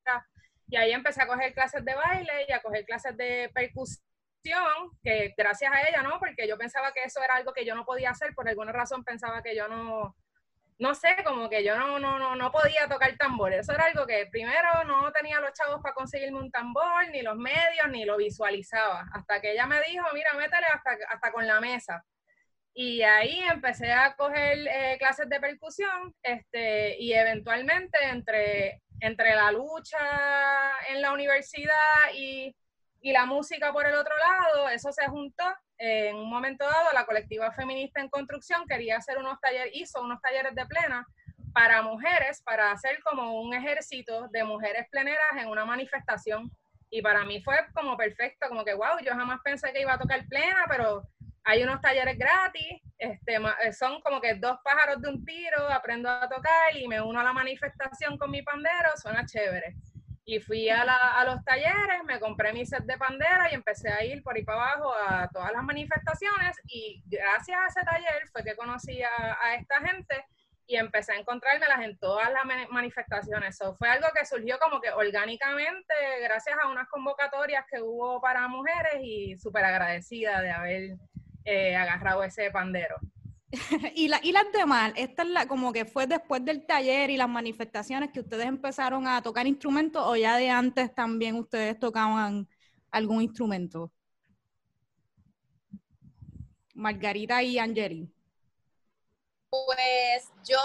y 0.67 0.75
ahí 0.77 0.91
empecé 0.91 1.21
a 1.21 1.27
coger 1.27 1.53
clases 1.53 1.85
de 1.85 1.93
baile 1.93 2.45
y 2.47 2.51
a 2.51 2.61
coger 2.61 2.83
clases 2.85 3.15
de 3.15 3.51
percusión, 3.53 4.03
que 5.03 5.33
gracias 5.37 5.71
a 5.71 5.87
ella, 5.87 6.01
¿no? 6.01 6.19
Porque 6.19 6.47
yo 6.47 6.57
pensaba 6.57 6.91
que 6.91 7.03
eso 7.03 7.21
era 7.23 7.35
algo 7.35 7.53
que 7.53 7.65
yo 7.65 7.75
no 7.75 7.85
podía 7.85 8.11
hacer, 8.11 8.33
por 8.33 8.47
alguna 8.47 8.71
razón 8.71 9.03
pensaba 9.03 9.41
que 9.41 9.55
yo 9.55 9.67
no, 9.67 10.15
no 10.79 10.95
sé, 10.95 11.17
como 11.25 11.49
que 11.49 11.63
yo 11.63 11.77
no, 11.77 11.99
no, 11.99 12.17
no, 12.17 12.35
no 12.35 12.51
podía 12.51 12.87
tocar 12.87 13.15
tambor. 13.17 13.53
Eso 13.53 13.73
era 13.73 13.85
algo 13.85 14.07
que 14.07 14.27
primero 14.31 14.83
no 14.85 15.11
tenía 15.11 15.39
los 15.39 15.53
chavos 15.53 15.81
para 15.81 15.93
conseguirme 15.93 16.39
un 16.39 16.51
tambor, 16.51 17.09
ni 17.11 17.21
los 17.21 17.35
medios, 17.35 17.89
ni 17.89 18.05
lo 18.05 18.17
visualizaba. 18.17 19.05
Hasta 19.13 19.41
que 19.41 19.51
ella 19.51 19.65
me 19.65 19.81
dijo, 19.81 20.05
mira, 20.13 20.33
métele 20.33 20.67
hasta, 20.67 20.97
hasta 21.09 21.31
con 21.31 21.45
la 21.45 21.59
mesa. 21.59 22.03
Y 22.73 23.01
ahí 23.01 23.41
empecé 23.41 23.91
a 23.91 24.15
coger 24.15 24.57
eh, 24.67 24.95
clases 24.99 25.27
de 25.27 25.39
percusión 25.39 26.15
este, 26.23 26.97
y 26.97 27.11
eventualmente 27.13 27.97
entre, 28.03 28.81
entre 29.01 29.35
la 29.35 29.51
lucha 29.51 29.97
en 30.87 31.01
la 31.01 31.11
universidad 31.11 32.13
y, 32.13 32.55
y 33.01 33.11
la 33.11 33.25
música 33.25 33.71
por 33.71 33.85
el 33.85 33.95
otro 33.95 34.13
lado, 34.17 34.69
eso 34.69 34.91
se 34.91 35.07
juntó. 35.07 35.43
En 35.77 36.17
un 36.17 36.29
momento 36.29 36.65
dado, 36.65 36.91
la 36.93 37.05
colectiva 37.05 37.51
feminista 37.53 38.01
en 38.01 38.09
construcción 38.09 38.65
quería 38.67 38.97
hacer 38.97 39.17
unos 39.17 39.39
talleres, 39.39 39.71
hizo 39.73 40.01
unos 40.01 40.21
talleres 40.21 40.53
de 40.53 40.65
plena 40.65 41.05
para 41.53 41.81
mujeres, 41.81 42.41
para 42.43 42.71
hacer 42.71 43.01
como 43.03 43.41
un 43.41 43.53
ejército 43.53 44.27
de 44.27 44.43
mujeres 44.43 44.87
pleneras 44.91 45.31
en 45.37 45.47
una 45.47 45.65
manifestación. 45.65 46.51
Y 46.89 47.01
para 47.01 47.23
mí 47.23 47.41
fue 47.41 47.55
como 47.73 47.95
perfecto, 47.95 48.49
como 48.49 48.65
que, 48.65 48.73
wow, 48.73 48.99
yo 49.03 49.13
jamás 49.13 49.39
pensé 49.43 49.71
que 49.71 49.81
iba 49.81 49.93
a 49.93 49.99
tocar 49.99 50.25
plena, 50.27 50.65
pero 50.67 51.03
hay 51.45 51.63
unos 51.63 51.79
talleres 51.81 52.17
gratis, 52.17 52.81
este, 52.97 53.35
eh, 53.35 53.73
son 53.73 54.01
como 54.01 54.19
que 54.19 54.35
dos 54.35 54.57
pájaros 54.63 55.01
de 55.01 55.09
un 55.09 55.23
tiro, 55.23 55.67
aprendo 55.71 56.09
a 56.09 56.27
tocar 56.27 56.75
y 56.75 56.87
me 56.87 57.01
uno 57.01 57.19
a 57.19 57.23
la 57.23 57.33
manifestación 57.33 58.17
con 58.17 58.29
mi 58.31 58.41
pandero, 58.41 58.89
suena 59.01 59.25
chévere. 59.25 59.75
Y 60.31 60.39
fui 60.39 60.69
a, 60.69 60.85
la- 60.85 61.13
a 61.19 61.25
los 61.25 61.43
talleres, 61.43 62.03
me 62.05 62.19
compré 62.19 62.53
mi 62.53 62.63
set 62.63 62.83
de 62.83 62.97
pandera 62.99 63.49
y 63.51 63.55
empecé 63.55 63.89
a 63.91 64.03
ir 64.05 64.21
por 64.21 64.35
ahí 64.35 64.43
para 64.43 64.61
abajo 64.73 64.93
a 65.07 65.27
todas 65.29 65.51
las 65.51 65.63
manifestaciones 65.63 66.55
y 66.67 67.01
gracias 67.07 67.57
a 67.59 67.65
ese 67.65 67.81
taller 67.83 68.27
fue 68.31 68.43
que 68.43 68.55
conocí 68.55 69.01
a, 69.01 69.37
a 69.41 69.55
esta 69.55 69.79
gente 69.81 70.23
y 70.67 70.75
empecé 70.75 71.13
a 71.13 71.15
encontrármelas 71.15 71.81
en 71.81 71.97
todas 71.97 72.31
las 72.31 72.45
mani- 72.45 72.67
manifestaciones. 72.69 73.57
So, 73.57 73.73
fue 73.73 73.89
algo 73.89 74.07
que 74.13 74.23
surgió 74.23 74.59
como 74.59 74.79
que 74.79 74.91
orgánicamente 74.91 75.95
gracias 76.21 76.59
a 76.61 76.67
unas 76.67 76.87
convocatorias 76.89 77.65
que 77.67 77.81
hubo 77.81 78.21
para 78.21 78.47
mujeres 78.47 79.01
y 79.01 79.35
súper 79.39 79.65
agradecida 79.65 80.41
de 80.43 80.51
haber 80.51 80.83
eh, 81.45 81.75
agarrado 81.75 82.23
ese 82.23 82.51
pandero. 82.51 82.97
y, 83.95 84.07
la, 84.07 84.19
y 84.23 84.31
las 84.31 84.51
demás, 84.51 84.93
esta 84.95 85.23
es 85.23 85.29
la, 85.29 85.47
como 85.47 85.73
que 85.73 85.85
fue 85.85 86.05
después 86.05 86.43
del 86.45 86.65
taller 86.65 87.09
y 87.09 87.17
las 87.17 87.29
manifestaciones 87.29 88.11
que 88.11 88.19
ustedes 88.19 88.45
empezaron 88.45 89.07
a 89.07 89.21
tocar 89.21 89.47
instrumentos 89.47 90.03
o 90.05 90.15
ya 90.15 90.37
de 90.37 90.49
antes 90.49 90.93
también 90.93 91.35
ustedes 91.35 91.79
tocaban 91.79 92.47
algún 92.91 93.21
instrumento. 93.21 93.91
Margarita 96.75 97.41
y 97.41 97.57
Angeli. 97.57 98.13
Pues 99.49 100.31
yo, 100.47 100.59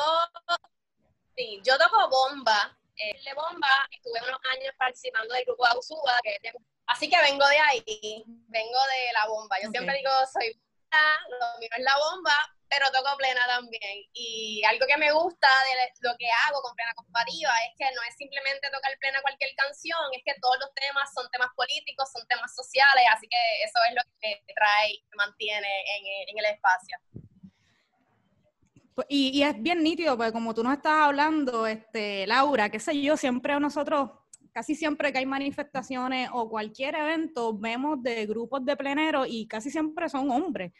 sí, 1.36 1.60
yo 1.64 1.78
toco 1.78 2.08
bomba. 2.08 2.78
Eh, 2.96 3.18
de 3.24 3.34
bomba, 3.34 3.68
estuve 3.90 4.20
unos 4.28 4.38
años 4.52 4.72
participando 4.78 5.34
del 5.34 5.44
grupo 5.44 5.64
que 6.22 6.38
de 6.42 6.54
Así 6.86 7.08
que 7.08 7.16
vengo 7.22 7.44
de 7.48 7.58
ahí, 7.58 8.24
vengo 8.26 8.78
de 8.78 9.12
la 9.14 9.26
bomba. 9.26 9.56
Yo 9.60 9.70
siempre 9.70 9.96
digo, 9.96 10.10
soy 10.32 10.54
lo 11.28 11.58
mío 11.58 11.68
es 11.76 11.84
la 11.84 11.96
bomba, 11.96 12.32
pero 12.74 12.90
toco 12.90 13.16
plena 13.16 13.46
también. 13.46 14.02
Y 14.12 14.62
algo 14.66 14.86
que 14.86 14.98
me 14.98 15.12
gusta 15.12 15.48
de 15.70 16.08
lo 16.08 16.16
que 16.18 16.26
hago 16.46 16.60
con 16.62 16.74
plena 16.74 16.92
comparativa 16.94 17.50
es 17.70 17.72
que 17.78 17.86
no 17.94 18.02
es 18.02 18.14
simplemente 18.16 18.68
tocar 18.70 18.90
plena 18.98 19.22
cualquier 19.22 19.54
canción, 19.54 19.98
es 20.12 20.22
que 20.24 20.34
todos 20.40 20.58
los 20.58 20.74
temas 20.74 21.06
son 21.14 21.30
temas 21.30 21.50
políticos, 21.54 22.10
son 22.10 22.26
temas 22.26 22.54
sociales, 22.54 23.04
así 23.14 23.28
que 23.28 23.38
eso 23.62 23.78
es 23.88 23.94
lo 23.94 24.02
que 24.20 24.42
trae 24.54 24.90
y 24.90 25.02
mantiene 25.16 25.70
en, 26.28 26.38
el 26.38 26.44
espacio. 26.46 26.98
Pues, 28.94 29.06
y, 29.08 29.38
y, 29.38 29.42
es 29.42 29.54
bien 29.62 29.82
nítido, 29.82 30.16
porque 30.16 30.32
como 30.32 30.54
tú 30.54 30.62
nos 30.62 30.74
estás 30.74 31.06
hablando, 31.06 31.66
este, 31.66 32.26
Laura, 32.26 32.70
qué 32.70 32.80
sé 32.80 33.00
yo, 33.00 33.16
siempre 33.16 33.58
nosotros 33.60 34.10
casi 34.54 34.76
siempre 34.76 35.12
que 35.12 35.18
hay 35.18 35.26
manifestaciones 35.26 36.30
o 36.32 36.48
cualquier 36.48 36.94
evento, 36.94 37.58
vemos 37.58 38.00
de 38.00 38.24
grupos 38.24 38.64
de 38.64 38.76
pleneros 38.76 39.26
y 39.28 39.48
casi 39.48 39.68
siempre 39.68 40.08
son 40.08 40.30
hombres. 40.30 40.72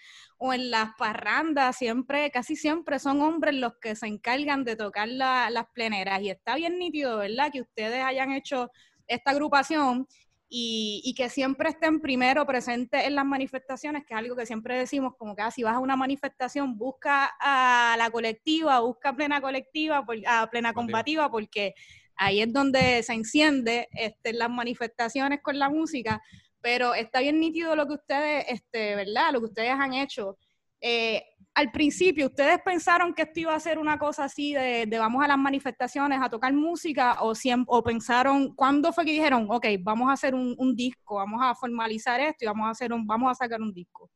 O 0.47 0.53
en 0.53 0.71
las 0.71 0.91
parrandas, 0.99 1.79
siempre, 1.79 2.31
casi 2.31 2.55
siempre 2.55 2.99
son 2.99 3.23
hombres 3.23 3.55
los 3.55 3.79
que 3.81 3.97
se 3.97 4.07
encargan 4.07 4.63
de 4.63 4.77
tocar 4.77 5.09
las 5.09 5.67
pleneras. 5.73 6.21
Y 6.21 6.29
está 6.29 6.55
bien 6.55 6.79
nítido, 6.79 7.17
¿verdad? 7.17 7.51
Que 7.51 7.63
ustedes 7.63 8.05
hayan 8.05 8.31
hecho 8.31 8.71
esta 9.07 9.31
agrupación 9.31 10.07
y, 10.51 11.15
que 11.17 11.31
siempre 11.31 11.71
estén 11.71 11.99
primero 11.99 12.45
presentes 12.47 13.07
en 13.07 13.15
las 13.15 13.25
manifestaciones, 13.25 14.05
que 14.05 14.13
es 14.13 14.19
algo 14.19 14.37
que 14.37 14.45
siempre 14.45 14.77
decimos, 14.77 15.15
como 15.19 15.35
que 15.35 15.41
ah, 15.41 15.51
si 15.51 15.63
vas 15.63 15.77
a 15.77 15.79
una 15.79 15.97
manifestación, 15.97 16.77
busca 16.77 17.33
a 17.41 17.97
la 17.97 18.11
colectiva, 18.11 18.81
busca 18.81 19.17
plena 19.17 19.41
colectiva, 19.41 20.05
a 20.27 20.51
plena 20.51 20.75
combativa, 20.75 21.31
porque 21.31 21.75
ahí 22.17 22.43
es 22.43 22.53
donde 22.53 23.03
se 23.03 23.15
enciende 23.15 23.89
este, 23.93 24.35
las 24.35 24.51
manifestaciones 24.51 25.41
con 25.43 25.59
la 25.59 25.71
música, 25.71 26.21
pero 26.65 26.95
está 26.95 27.21
bien 27.21 27.41
nítido 27.41 27.77
lo 27.77 27.87
que 27.87 27.93
ustedes, 27.93 28.47
este, 28.49 28.97
¿verdad? 28.97 29.33
Lo 29.35 29.41
que 29.41 29.49
ustedes 29.49 29.73
han 29.73 29.93
hecho. 29.93 30.39
Eh, 30.81 31.23
al 31.53 31.71
principio, 31.71 32.29
¿ustedes 32.29 32.59
pensaron 32.65 33.13
que 33.13 33.21
esto 33.21 33.41
iba 33.41 33.55
a 33.55 33.61
ser 33.61 33.79
una 33.79 33.99
cosa 33.99 34.25
así 34.25 34.55
de, 34.55 34.89
vamos 34.99 35.23
a 35.23 35.29
las 35.29 35.37
manifestaciones 35.37 36.21
a 36.23 36.31
tocar 36.31 36.55
música 36.55 37.19
o, 37.21 37.35
o 37.67 37.83
pensaron, 37.83 38.55
¿cuándo 38.55 38.95
fue 38.95 39.05
que 39.05 39.13
dijeron, 39.13 39.47
ok, 39.51 39.67
vamos 39.81 40.09
a 40.09 40.15
hacer 40.15 40.35
un, 40.35 40.75
disco, 40.75 41.17
vamos 41.17 41.43
a 41.45 41.55
formalizar 41.55 42.19
esto 42.21 42.47
y 42.47 42.49
vamos 42.49 42.67
a, 42.67 42.71
hacer 42.71 42.95
un, 42.95 43.07
vamos 43.07 43.31
a 43.31 43.35
sacar 43.35 43.61
un 43.61 43.75
disco? 43.75 44.11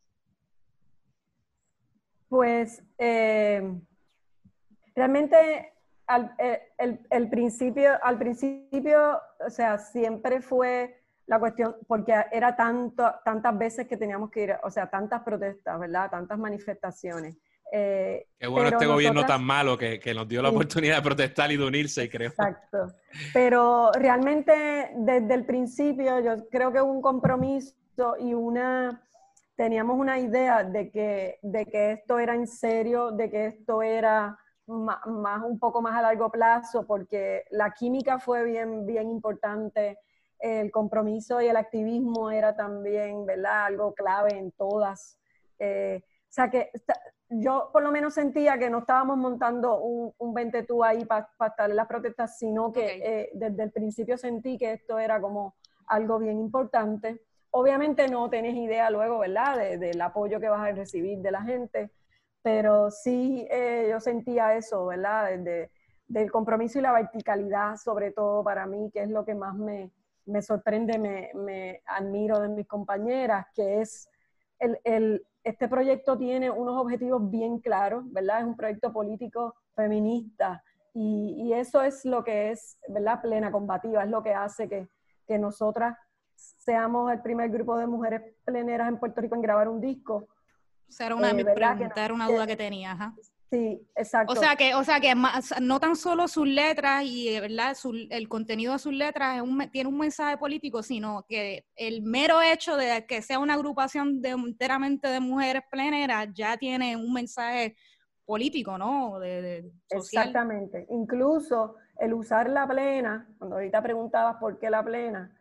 Pues 2.31 2.83
eh, 2.97 3.63
realmente 4.97 5.75
al, 6.07 6.35
eh, 6.39 6.63
el, 6.79 6.99
el, 7.11 7.29
principio, 7.29 8.03
al 8.03 8.19
principio, 8.19 9.21
o 9.47 9.51
sea, 9.51 9.77
siempre 9.77 10.41
fue 10.41 10.98
la 11.29 11.39
cuestión, 11.39 11.77
porque 11.87 12.15
era 12.33 12.57
tanto, 12.57 13.05
tantas 13.23 13.57
veces 13.57 13.87
que 13.87 13.99
teníamos 13.99 14.31
que 14.31 14.45
ir, 14.45 14.57
o 14.63 14.71
sea, 14.71 14.89
tantas 14.89 15.23
protestas, 15.23 15.79
¿verdad? 15.79 16.11
Tantas 16.11 16.39
manifestaciones. 16.39 17.37
Eh, 17.71 18.27
Qué 18.39 18.47
bueno 18.47 18.71
este 18.71 18.87
gobierno 18.87 19.27
tan 19.27 19.45
malo 19.45 19.77
que, 19.77 20.01
que, 20.01 20.15
nos 20.15 20.27
dio 20.27 20.41
la 20.41 20.49
oportunidad 20.49 20.97
de 20.97 21.03
protestar 21.03 21.53
y 21.53 21.59
de 21.59 21.67
unirse, 21.67 22.09
creo. 22.09 22.31
Exacto. 22.31 22.95
Pero 23.35 23.93
realmente 23.93 24.91
desde 24.97 25.35
el 25.35 25.45
principio 25.45 26.19
yo 26.21 26.49
creo 26.49 26.73
que 26.73 26.81
hubo 26.81 26.93
un 26.93 27.03
compromiso 27.03 27.75
y 28.19 28.33
una, 28.33 29.03
teníamos 29.55 29.99
una 29.99 30.19
idea 30.19 30.65
de 30.65 30.91
que, 30.91 31.39
de 31.43 31.67
que 31.67 31.93
esto 31.93 32.19
era 32.19 32.35
en 32.35 32.47
serio, 32.47 33.11
de 33.11 33.29
que 33.29 33.47
esto 33.47 33.83
era 33.83 34.39
más, 34.67 35.43
un 35.45 35.59
poco 35.59 35.83
más 35.83 35.95
a 35.95 36.03
largo 36.03 36.31
plazo, 36.31 36.87
porque 36.87 37.45
la 37.51 37.73
química 37.73 38.19
fue 38.19 38.45
bien, 38.45 38.87
bien 38.87 39.11
importante, 39.11 39.99
el 40.39 40.71
compromiso 40.71 41.41
y 41.41 41.47
el 41.49 41.57
activismo 41.57 42.31
era 42.31 42.55
también, 42.55 43.27
¿verdad? 43.27 43.67
Algo 43.67 43.95
clave 43.95 44.37
en 44.37 44.53
todas. 44.53 45.19
Eh, 45.59 46.03
o 46.05 46.31
sea 46.31 46.51
que 46.51 46.71
yo 47.31 47.71
por 47.73 47.83
lo 47.83 47.91
menos 47.91 48.15
sentía 48.15 48.59
que 48.59 48.71
no 48.71 48.79
estábamos 48.79 49.19
montando 49.19 49.81
un, 49.81 50.15
un 50.19 50.35
20 50.35 50.63
tú 50.63 50.83
ahí 50.83 51.05
para 51.05 51.29
estar 51.47 51.69
en 51.69 51.77
las 51.77 51.87
protestas, 51.87 52.39
sino 52.39 52.73
que 52.73 53.01
eh, 53.03 53.31
desde 53.35 53.65
el 53.65 53.73
principio 53.73 54.17
sentí 54.17 54.57
que 54.57 54.73
esto 54.73 54.99
era 54.99 55.21
como 55.21 55.57
algo 55.87 56.19
bien 56.19 56.39
importante. 56.39 57.23
Obviamente 57.51 58.09
no 58.09 58.29
tenés 58.31 58.55
idea 58.55 58.91
luego, 58.91 59.19
¿verdad?, 59.19 59.79
del 59.79 60.01
apoyo 60.01 60.39
que 60.39 60.49
vas 60.49 60.69
a 60.69 60.73
recibir 60.73 61.19
de 61.19 61.31
la 61.31 61.43
gente, 61.43 61.91
pero 62.43 62.91
sí 62.91 63.47
eh, 63.51 63.89
yo 63.91 64.01
sentía 64.01 64.55
eso, 64.55 64.87
¿verdad? 64.87 65.31
del 66.07 66.31
compromiso 66.31 66.79
y 66.79 66.83
la 66.83 66.93
verticalidad, 66.93 67.77
sobre 67.77 68.13
todo 68.13 68.43
para 68.43 68.67
mí, 68.67 68.91
que 68.93 69.03
es 69.03 69.11
lo 69.11 69.25
que 69.25 69.35
más 69.35 69.55
me, 69.55 69.91
me 70.29 70.43
sorprende, 70.43 70.99
me, 70.99 71.31
me, 71.35 71.83
admiro 71.87 72.41
de 72.41 72.49
mis 72.49 72.67
compañeras, 72.67 73.47
que 73.55 73.81
es 73.81 74.09
el, 74.59 74.79
el, 74.85 75.27
este 75.45 75.69
proyecto 75.69 76.17
tiene 76.17 76.51
unos 76.51 76.81
objetivos 76.81 77.31
bien 77.31 77.59
claros, 77.59 78.05
¿verdad? 78.13 78.41
Es 78.41 78.47
un 78.47 78.57
proyecto 78.57 78.93
político 78.93 79.55
feminista 79.75 80.63
y, 80.95 81.35
y, 81.39 81.53
eso 81.53 81.83
es 81.83 82.05
lo 82.05 82.25
que 82.25 82.51
es, 82.51 82.79
¿verdad? 82.89 83.21
Plena 83.21 83.51
combativa, 83.51 84.05
es 84.05 84.11
lo 84.11 84.23
que 84.23 84.35
hace 84.35 84.69
que, 84.69 84.89
que 85.27 85.39
nosotras 85.39 85.97
seamos 86.35 87.11
el 87.13 87.21
primer 87.21 87.51
grupo 87.51 87.77
de 87.77 87.87
mujeres 87.87 88.23
pleneras 88.45 88.89
en 88.89 88.99
Puerto 88.99 89.21
Rico 89.21 89.35
en 89.35 89.43
grabar 89.43 89.69
un 89.69 89.81
disco 89.81 90.29
era 90.99 91.15
una 91.15 91.33
de 91.33 91.43
era 91.97 92.15
una 92.15 92.27
duda 92.27 92.47
que 92.47 92.57
tenía. 92.57 92.93
Ajá. 92.93 93.15
Sí, 93.51 93.81
exacto. 93.97 94.33
O 94.33 94.37
sea 94.37 94.57
que, 94.57 94.75
o 94.75 94.85
sea 94.85 95.01
que 95.01 95.15
no 95.61 95.81
tan 95.81 95.97
solo 95.97 96.29
sus 96.29 96.47
letras 96.47 97.05
y 97.05 97.41
verdad 97.41 97.75
el 98.11 98.29
contenido 98.29 98.75
de 98.75 98.79
sus 98.79 98.93
letras 98.93 99.43
tiene 99.73 99.89
un 99.89 99.99
mensaje 99.99 100.37
político, 100.37 100.83
sino 100.83 101.25
que 101.27 101.65
el 101.75 102.03
mero 102.03 102.43
hecho 102.43 102.77
de 102.77 103.07
que 103.07 103.23
sea 103.23 103.39
una 103.39 103.55
agrupación 103.55 104.21
de, 104.21 104.31
enteramente 104.31 105.09
de 105.09 105.21
mujeres 105.21 105.63
pleneras 105.71 106.29
ya 106.35 106.59
tiene 106.59 106.95
un 106.95 107.11
mensaje 107.13 107.75
político, 108.27 108.77
¿no? 108.77 109.19
De, 109.19 109.73
Exactamente. 109.89 110.87
Incluso 110.91 111.77
el 111.99 112.13
usar 112.13 112.51
la 112.51 112.69
plena, 112.69 113.27
cuando 113.39 113.57
ahorita 113.57 113.83
preguntabas 113.83 114.37
por 114.37 114.59
qué 114.59 114.69
la 114.69 114.85
plena, 114.85 115.35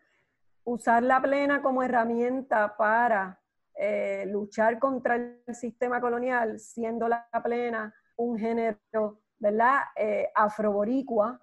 usar 0.64 1.04
la 1.04 1.22
plena 1.22 1.62
como 1.62 1.84
herramienta 1.84 2.78
para 2.78 3.42
eh, 3.76 4.26
luchar 4.28 4.80
contra 4.80 5.16
el 5.16 5.42
sistema 5.54 6.02
colonial, 6.02 6.60
siendo 6.60 7.08
la 7.08 7.28
plena 7.44 7.94
un 8.18 8.38
género, 8.38 9.22
¿verdad? 9.40 9.80
Eh, 9.96 10.30
afroboricua, 10.36 11.40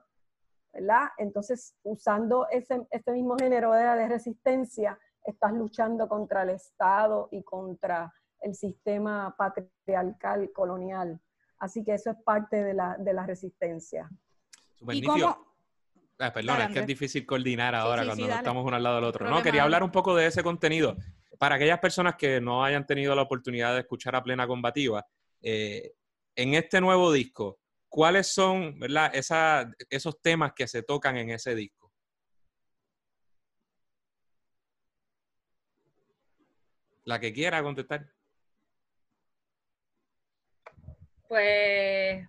¿verdad? 0.72 1.08
Entonces, 1.18 1.76
usando 1.82 2.46
ese, 2.50 2.86
este 2.90 3.12
mismo 3.12 3.36
género 3.38 3.72
de 3.72 4.08
resistencia, 4.08 4.98
estás 5.24 5.52
luchando 5.52 6.08
contra 6.08 6.42
el 6.42 6.50
Estado 6.50 7.28
y 7.32 7.42
contra 7.42 8.12
el 8.40 8.54
sistema 8.54 9.34
patriarcal 9.36 10.52
colonial. 10.52 11.20
Así 11.58 11.82
que 11.82 11.94
eso 11.94 12.10
es 12.10 12.16
parte 12.22 12.62
de 12.62 12.74
la, 12.74 12.96
de 12.98 13.12
la 13.14 13.24
resistencia. 13.24 14.08
¿Y 14.92 15.02
ah, 15.08 16.32
perdón, 16.32 16.60
es 16.60 16.68
que 16.72 16.80
es 16.80 16.86
difícil 16.86 17.24
coordinar 17.24 17.74
ahora 17.74 18.04
cuando 18.04 18.26
no 18.26 18.34
estamos 18.34 18.64
uno 18.66 18.76
al 18.76 18.82
lado 18.82 18.96
del 18.96 19.04
otro. 19.04 19.28
No, 19.28 19.42
quería 19.42 19.62
hablar 19.62 19.82
un 19.82 19.90
poco 19.90 20.14
de 20.14 20.26
ese 20.26 20.42
contenido 20.42 20.96
para 21.38 21.56
aquellas 21.56 21.80
personas 21.80 22.16
que 22.16 22.40
no 22.40 22.64
hayan 22.64 22.86
tenido 22.86 23.14
la 23.14 23.22
oportunidad 23.22 23.74
de 23.74 23.80
escuchar 23.80 24.14
a 24.14 24.22
Plena 24.22 24.46
Combativa, 24.46 25.04
eh, 25.40 25.92
en 26.36 26.54
este 26.54 26.80
nuevo 26.80 27.12
disco, 27.12 27.60
¿cuáles 27.88 28.28
son 28.28 28.78
¿verdad? 28.78 29.12
esos 29.88 30.20
temas 30.20 30.52
que 30.54 30.66
se 30.66 30.82
tocan 30.82 31.16
en 31.16 31.30
ese 31.30 31.54
disco? 31.54 31.92
La 37.04 37.20
que 37.20 37.32
quiera 37.32 37.62
contestar. 37.62 38.06
Pues, 41.28 42.26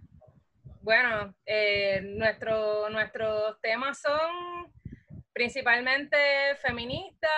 bueno, 0.82 1.36
eh, 1.46 2.02
nuestro, 2.02 2.90
nuestros 2.90 3.60
temas 3.62 4.02
son 4.02 4.74
principalmente 5.36 6.18
feministas, 6.62 7.30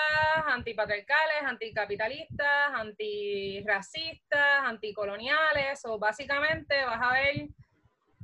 antipatriarcales, 0.45 1.41
anticapitalistas, 1.43 2.71
antirracistas, 2.75 4.59
anticoloniales, 4.65 5.83
o 5.83 5.97
básicamente 5.97 6.85
vas 6.85 7.01
a 7.01 7.13
ver 7.13 7.47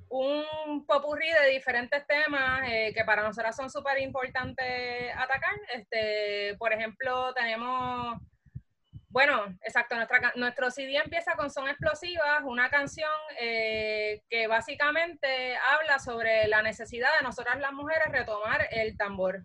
un 0.10 0.86
popurrí 0.86 1.28
de 1.28 1.50
diferentes 1.50 2.06
temas 2.06 2.70
eh, 2.70 2.94
que 2.94 3.04
para 3.04 3.24
nosotras 3.24 3.56
son 3.56 3.72
súper 3.72 4.00
importantes 4.00 5.12
atacar. 5.18 5.56
Este, 5.74 6.56
por 6.60 6.72
ejemplo, 6.72 7.34
tenemos, 7.34 8.20
bueno, 9.10 9.58
exacto, 9.64 9.96
nuestra, 9.96 10.34
nuestro 10.36 10.70
CD 10.70 10.98
empieza 11.04 11.36
con 11.36 11.50
Son 11.50 11.68
Explosivas, 11.68 12.44
una 12.44 12.70
canción 12.70 13.10
eh, 13.40 14.22
que 14.30 14.46
básicamente 14.46 15.58
habla 15.58 15.98
sobre 15.98 16.48
la 16.48 16.62
necesidad 16.62 17.10
de 17.18 17.24
nosotras 17.24 17.60
las 17.60 17.74
mujeres 17.74 18.12
retomar 18.12 18.68
el 18.70 18.96
tambor 18.98 19.42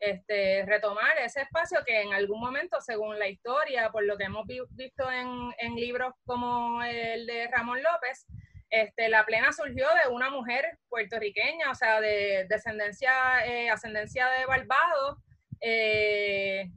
este, 0.00 0.64
retomar 0.66 1.18
ese 1.18 1.42
espacio 1.42 1.80
que 1.84 2.02
en 2.02 2.12
algún 2.12 2.40
momento, 2.40 2.80
según 2.80 3.18
la 3.18 3.28
historia, 3.28 3.90
por 3.90 4.04
lo 4.04 4.16
que 4.16 4.24
hemos 4.24 4.46
visto 4.70 5.10
en, 5.10 5.76
libros 5.76 6.14
como 6.24 6.82
el 6.82 7.26
de 7.26 7.48
Ramón 7.48 7.82
López, 7.82 8.26
este, 8.70 9.08
la 9.08 9.24
plena 9.24 9.52
surgió 9.52 9.86
de 10.02 10.10
una 10.10 10.30
mujer 10.30 10.78
puertorriqueña, 10.88 11.70
o 11.70 11.74
sea, 11.74 12.00
de 12.00 12.46
descendencia, 12.48 13.46
eh, 13.46 13.70
ascendencia 13.70 14.28
de 14.28 14.46
Barbados, 14.46 15.18
eh, 15.60 16.70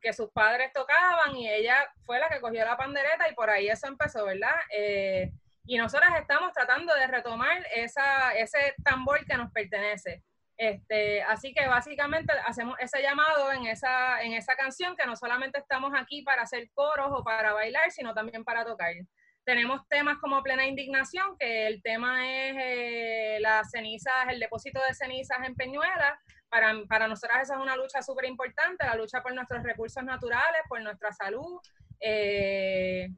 que 0.00 0.12
sus 0.12 0.30
padres 0.32 0.72
tocaban 0.72 1.36
y 1.36 1.48
ella 1.48 1.76
fue 2.04 2.18
la 2.18 2.28
que 2.28 2.40
cogió 2.40 2.64
la 2.64 2.76
pandereta 2.76 3.28
y 3.30 3.34
por 3.34 3.48
ahí 3.48 3.68
eso 3.68 3.86
empezó, 3.86 4.24
¿verdad? 4.24 4.54
Eh, 4.76 5.30
y 5.64 5.78
nosotras 5.78 6.10
estamos 6.20 6.52
tratando 6.52 6.94
de 6.94 7.06
retomar 7.06 7.66
ese 7.74 8.74
tambor 8.84 9.24
que 9.24 9.36
nos 9.36 9.50
pertenece. 9.50 10.22
Este, 10.56 11.22
así 11.22 11.52
que 11.52 11.66
básicamente 11.68 12.32
hacemos 12.46 12.76
ese 12.78 13.02
llamado 13.02 13.52
en 13.52 13.66
esa, 13.66 14.22
en 14.22 14.32
esa 14.32 14.56
canción, 14.56 14.96
que 14.96 15.06
no 15.06 15.14
solamente 15.14 15.58
estamos 15.58 15.92
aquí 15.94 16.22
para 16.22 16.42
hacer 16.42 16.70
coros 16.72 17.08
o 17.10 17.22
para 17.22 17.52
bailar, 17.52 17.90
sino 17.90 18.14
también 18.14 18.42
para 18.44 18.64
tocar. 18.64 18.94
Tenemos 19.44 19.86
temas 19.88 20.18
como 20.18 20.42
Plena 20.42 20.66
Indignación, 20.66 21.36
que 21.38 21.66
el 21.68 21.80
tema 21.82 22.26
es 22.26 22.56
eh, 22.58 23.38
las 23.40 23.70
cenizas, 23.70 24.26
el 24.28 24.40
depósito 24.40 24.80
de 24.88 24.94
cenizas 24.94 25.38
en 25.44 25.54
Peñuela. 25.54 26.18
Para, 26.48 26.74
para 26.88 27.06
nosotras 27.06 27.42
esa 27.42 27.54
es 27.54 27.60
una 27.60 27.76
lucha 27.76 28.02
súper 28.02 28.24
importante, 28.24 28.86
la 28.86 28.94
lucha 28.94 29.22
por 29.22 29.34
nuestros 29.34 29.62
recursos 29.62 30.02
naturales, 30.02 30.62
por 30.68 30.80
nuestra 30.80 31.12
salud, 31.12 31.60
eh, 32.00 33.08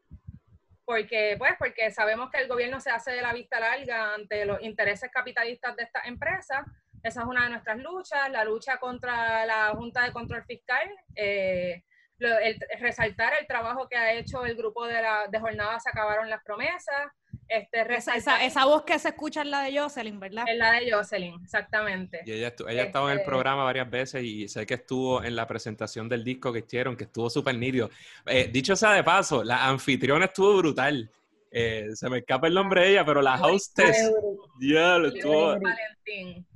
porque, 0.84 1.36
pues, 1.38 1.52
porque 1.58 1.90
sabemos 1.90 2.30
que 2.30 2.38
el 2.38 2.48
gobierno 2.48 2.80
se 2.80 2.90
hace 2.90 3.12
de 3.12 3.22
la 3.22 3.32
vista 3.32 3.60
larga 3.60 4.14
ante 4.14 4.44
los 4.44 4.60
intereses 4.62 5.10
capitalistas 5.12 5.76
de 5.76 5.82
estas 5.82 6.06
empresas. 6.06 6.62
Esa 7.02 7.20
es 7.22 7.26
una 7.26 7.44
de 7.44 7.50
nuestras 7.50 7.78
luchas, 7.78 8.30
la 8.30 8.44
lucha 8.44 8.78
contra 8.78 9.46
la 9.46 9.68
Junta 9.70 10.04
de 10.04 10.12
Control 10.12 10.44
Fiscal. 10.44 10.88
Eh, 11.14 11.82
el, 12.18 12.58
resaltar 12.80 13.32
el 13.40 13.46
trabajo 13.46 13.88
que 13.88 13.96
ha 13.96 14.14
hecho 14.14 14.44
el 14.44 14.56
grupo 14.56 14.86
de, 14.86 15.00
la, 15.00 15.26
de 15.30 15.38
Jornada 15.38 15.78
Se 15.78 15.88
Acabaron 15.88 16.28
las 16.28 16.42
Promesas. 16.42 17.12
Este, 17.46 17.80
esa, 17.94 18.44
esa, 18.44 18.64
voz 18.66 18.82
que 18.82 18.98
se 18.98 19.08
escucha 19.08 19.40
es 19.40 19.46
la 19.46 19.62
de 19.62 19.78
Jocelyn, 19.78 20.20
¿verdad? 20.20 20.44
Es 20.46 20.58
la 20.58 20.72
de 20.72 20.92
Jocelyn, 20.92 21.40
exactamente. 21.42 22.20
Y 22.26 22.32
ella, 22.32 22.52
ella 22.68 22.82
estaba 22.82 23.06
en 23.06 23.12
el 23.12 23.18
este 23.18 23.30
programa 23.30 23.64
varias 23.64 23.88
veces 23.88 24.22
y 24.22 24.48
sé 24.48 24.66
que 24.66 24.74
estuvo 24.74 25.22
en 25.24 25.34
la 25.34 25.46
presentación 25.46 26.10
del 26.10 26.24
disco 26.24 26.52
que 26.52 26.58
hicieron, 26.58 26.94
que 26.94 27.04
estuvo 27.04 27.30
súper 27.30 27.56
nítido. 27.56 27.88
Eh, 28.26 28.50
dicho 28.52 28.76
sea 28.76 28.92
de 28.92 29.02
paso, 29.02 29.42
la 29.44 29.66
anfitriona 29.66 30.26
estuvo 30.26 30.58
brutal. 30.58 31.10
Eh, 31.50 31.88
se 31.94 32.10
me 32.10 32.18
escapa 32.18 32.48
el 32.48 32.54
nombre 32.54 32.82
de 32.82 32.90
ella, 32.90 33.06
pero 33.06 33.22
la 33.22 33.40
hostess, 33.40 34.12
ya 34.60 34.98
lo 34.98 35.08
estuvo. 35.08 35.58
Valentín 35.58 36.46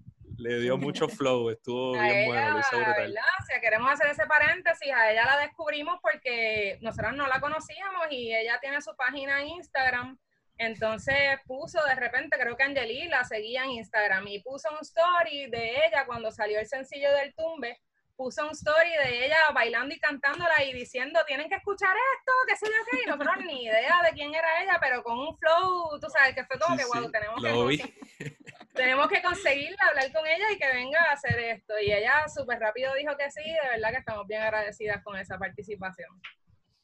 le 0.43 0.61
dio 0.61 0.76
mucho 0.76 1.09
flow, 1.09 1.51
estuvo 1.51 1.93
bien 2.01 2.26
bueno, 2.26 2.51
lo 2.51 2.61
hizo 2.61 2.76
brutal. 2.76 3.14
O 3.40 3.45
sea, 3.45 3.61
queremos 3.61 3.93
hacer 3.93 4.09
ese 4.09 4.26
paréntesis, 4.26 4.93
a 4.93 5.11
ella 5.11 5.24
la 5.24 5.38
descubrimos 5.38 5.99
porque 6.03 6.78
nosotros 6.80 7.14
no 7.14 7.26
la 7.26 7.40
conocíamos 7.40 8.07
y 8.11 8.34
ella 8.34 8.59
tiene 8.61 8.80
su 8.82 8.95
página 8.97 9.40
en 9.40 9.49
Instagram, 9.49 10.18
entonces 10.59 11.16
puso 11.47 11.82
de 11.84 11.95
repente, 11.95 12.36
creo 12.38 12.57
que 12.57 12.62
Angeli 12.62 13.09
la 13.09 13.24
seguía 13.24 13.64
en 13.64 13.70
Instagram 13.70 14.26
y 14.28 14.40
puso 14.40 14.70
un 14.70 14.78
story 14.82 15.51
de 15.51 15.86
ella 15.86 16.05
cuando 16.07 16.30
salió 16.30 16.59
el 16.59 16.66
sencillo 16.66 17.12
del 17.14 17.34
tumbe, 17.34 17.80
puso 18.16 18.45
un 18.45 18.53
story 18.53 18.90
de 19.05 19.26
ella 19.26 19.38
bailando 19.55 19.95
y 19.95 19.99
cantándola 19.99 20.62
y 20.64 20.72
diciendo, 20.72 21.20
tienen 21.26 21.49
que 21.49 21.57
escuchar 21.57 21.97
esto, 22.16 22.32
qué 22.47 22.57
sé 22.57 22.66
yo 22.66 22.84
qué, 22.90 23.03
y 23.03 23.07
nosotros 23.07 23.36
ni 23.47 23.64
idea 23.64 24.01
de 24.05 24.12
quién 24.12 24.34
era 24.34 24.62
ella, 24.62 24.78
pero 24.80 25.03
con 25.03 25.18
un 25.18 25.36
flow, 25.36 25.99
tú 26.01 26.09
sabes, 26.09 26.34
que 26.34 26.45
fue 26.45 26.59
como 26.59 26.76
que, 26.76 26.84
wow, 26.84 27.11
tenemos 27.11 27.43
que, 27.43 27.95
tenemos 28.75 29.09
que 29.09 29.23
conseguirla, 29.23 29.87
hablar 29.89 30.12
con 30.12 30.27
ella 30.27 30.51
y 30.53 30.59
que 30.59 30.73
venga 30.73 31.03
a 31.05 31.12
hacer 31.12 31.39
esto. 31.39 31.79
Y 31.79 31.93
ella 31.93 32.27
súper 32.29 32.59
rápido 32.59 32.95
dijo 32.95 33.16
que 33.16 33.31
sí, 33.31 33.43
de 33.43 33.68
verdad 33.70 33.91
que 33.91 33.99
estamos 33.99 34.27
bien 34.27 34.43
agradecidas 34.43 35.03
con 35.03 35.18
esa 35.18 35.39
participación. 35.39 36.09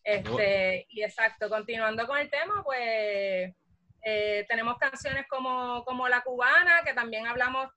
Este, 0.05 0.87
y 0.89 1.03
exacto, 1.03 1.49
continuando 1.49 2.07
con 2.07 2.19
el 2.19 2.31
tema, 2.31 2.63
pues 2.65 3.53
eh, 4.03 4.47
tenemos 4.49 4.79
canciones 4.79 5.27
como, 5.29 5.85
como 5.85 6.09
La 6.09 6.23
Cubana, 6.23 6.83
que 6.85 6.95
también 6.95 7.27
hablamos 7.27 7.69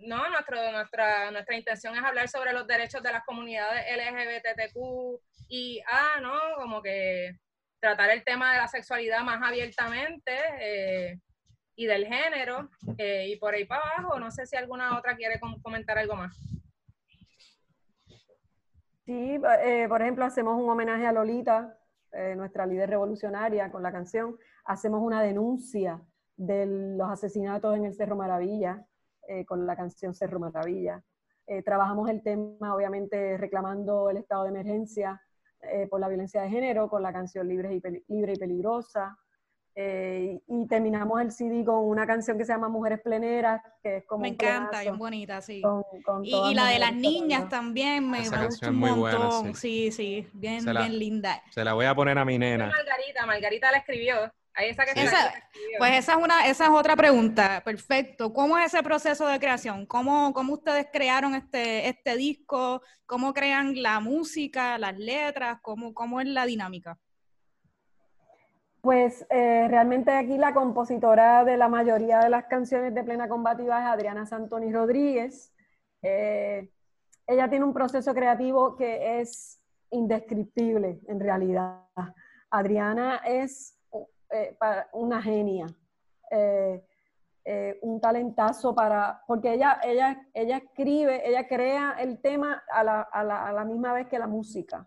no, 0.00 0.28
nuestro, 0.28 0.72
nuestra, 0.72 1.30
nuestra 1.30 1.56
intención 1.56 1.96
es 1.96 2.02
hablar 2.02 2.28
sobre 2.28 2.52
los 2.52 2.66
derechos 2.66 3.02
de 3.02 3.12
las 3.12 3.24
comunidades 3.24 3.84
LGBTQ 3.96 5.20
y 5.48 5.80
ah, 5.90 6.18
¿no? 6.20 6.38
Como 6.56 6.82
que 6.82 7.32
tratar 7.80 8.10
el 8.10 8.24
tema 8.24 8.52
de 8.52 8.58
la 8.58 8.68
sexualidad 8.68 9.22
más 9.22 9.42
abiertamente 9.42 10.36
eh, 10.60 11.18
y 11.78 11.86
del 11.86 12.06
género 12.06 12.68
eh, 12.98 13.28
y 13.28 13.36
por 13.36 13.54
ahí 13.54 13.64
para 13.64 13.82
abajo. 13.82 14.18
No 14.18 14.30
sé 14.30 14.46
si 14.46 14.56
alguna 14.56 14.98
otra 14.98 15.16
quiere 15.16 15.40
comentar 15.62 15.96
algo 15.96 16.16
más. 16.16 16.36
Sí, 19.06 19.40
eh, 19.62 19.86
por 19.88 20.02
ejemplo, 20.02 20.26
hacemos 20.26 20.60
un 20.60 20.68
homenaje 20.68 21.06
a 21.06 21.12
Lolita, 21.12 21.74
nuestra 22.36 22.66
líder 22.66 22.90
revolucionaria, 22.90 23.70
con 23.70 23.82
la 23.82 23.92
canción. 23.92 24.36
Hacemos 24.64 25.00
una 25.02 25.22
denuncia 25.22 26.02
de 26.36 26.66
los 26.96 27.10
asesinatos 27.10 27.76
en 27.76 27.84
el 27.84 27.94
Cerro 27.94 28.16
Maravilla, 28.16 28.86
eh, 29.26 29.44
con 29.44 29.66
la 29.66 29.76
canción 29.76 30.14
Cerro 30.14 30.40
Maravilla. 30.40 31.02
Eh, 31.46 31.62
trabajamos 31.62 32.08
el 32.08 32.22
tema, 32.22 32.74
obviamente, 32.74 33.36
reclamando 33.36 34.08
el 34.08 34.16
estado 34.16 34.44
de 34.44 34.50
emergencia 34.50 35.20
eh, 35.60 35.86
por 35.86 36.00
la 36.00 36.08
violencia 36.08 36.40
de 36.40 36.48
género 36.48 36.88
con 36.88 37.02
la 37.02 37.12
canción 37.12 37.46
Libre 37.46 37.74
y, 37.74 37.82
Libre 38.08 38.32
y 38.32 38.38
Peligrosa. 38.38 39.18
Y 40.46 40.66
terminamos 40.66 41.20
el 41.20 41.30
CD 41.30 41.64
con 41.64 41.84
una 41.84 42.06
canción 42.06 42.36
que 42.36 42.44
se 42.44 42.52
llama 42.52 42.68
Mujeres 42.68 43.00
Pleneras, 43.00 43.62
que 43.82 43.98
es 43.98 44.04
como... 44.06 44.22
Me 44.22 44.28
encanta, 44.28 44.80
bien 44.80 44.98
bonita, 44.98 45.40
sí. 45.40 45.62
y, 46.22 46.54
la 46.54 46.66
de 46.66 46.78
las 46.78 46.94
niñas 46.94 47.48
también 47.48 48.08
me, 48.10 48.20
gusta 48.20 48.70
un 48.70 48.76
montón. 48.76 49.54
sí. 49.54 49.92
sí, 49.92 50.28
bien, 50.32 50.64
bien 50.64 50.98
linda. 50.98 51.42
Se 51.50 51.62
la 51.64 51.74
voy 51.74 51.86
a 51.86 51.94
poner 51.94 52.18
a 52.18 52.24
mi 52.24 52.38
nena. 52.38 52.66
Margarita, 52.66 53.26
Margarita 53.26 53.70
la 53.70 53.78
escribió 53.78 54.32
pues 55.78 55.98
esa 55.98 56.12
es 56.12 56.18
una, 56.18 56.46
esa 56.46 56.64
es 56.64 56.70
otra 56.70 56.96
pregunta. 56.96 57.62
Perfecto. 57.64 58.32
¿Cómo 58.32 58.58
es 58.58 58.66
ese 58.74 58.82
proceso 58.82 59.26
de 59.26 59.38
creación? 59.38 59.86
¿Cómo, 59.86 60.32
cómo 60.32 60.54
ustedes 60.54 60.86
crearon 60.92 61.34
este, 61.34 61.88
este 61.88 62.16
disco? 62.16 62.82
¿Cómo 63.06 63.32
crean 63.32 63.80
la 63.80 64.00
música, 64.00 64.76
las 64.78 64.98
letras? 64.98 65.58
¿Cómo, 65.62 65.94
cómo 65.94 66.20
es 66.20 66.26
la 66.26 66.44
dinámica? 66.44 66.98
Pues 68.80 69.26
eh, 69.28 69.66
realmente 69.68 70.12
aquí 70.12 70.38
la 70.38 70.54
compositora 70.54 71.44
de 71.44 71.56
la 71.56 71.68
mayoría 71.68 72.20
de 72.20 72.30
las 72.30 72.44
canciones 72.44 72.94
de 72.94 73.02
Plena 73.02 73.28
Combativa 73.28 73.80
es 73.80 73.86
Adriana 73.86 74.24
Santoni 74.24 74.72
Rodríguez. 74.72 75.52
Eh, 76.00 76.70
ella 77.26 77.50
tiene 77.50 77.64
un 77.64 77.74
proceso 77.74 78.14
creativo 78.14 78.76
que 78.76 79.20
es 79.20 79.60
indescriptible 79.90 81.00
en 81.08 81.18
realidad. 81.18 81.82
Adriana 82.50 83.16
es 83.26 83.76
eh, 84.30 84.56
una 84.92 85.20
genia, 85.22 85.66
un 87.82 88.00
talentazo 88.00 88.74
para, 88.74 89.22
porque 89.26 89.54
ella, 89.54 89.80
ella, 89.82 90.28
ella 90.34 90.58
escribe, 90.58 91.28
ella 91.28 91.48
crea 91.48 91.96
el 91.98 92.20
tema 92.20 92.62
a 92.70 92.84
la, 92.84 93.00
a, 93.00 93.24
la, 93.24 93.48
a 93.48 93.52
la, 93.52 93.64
misma 93.64 93.92
vez 93.92 94.06
que 94.06 94.18
la 94.18 94.26
música. 94.26 94.86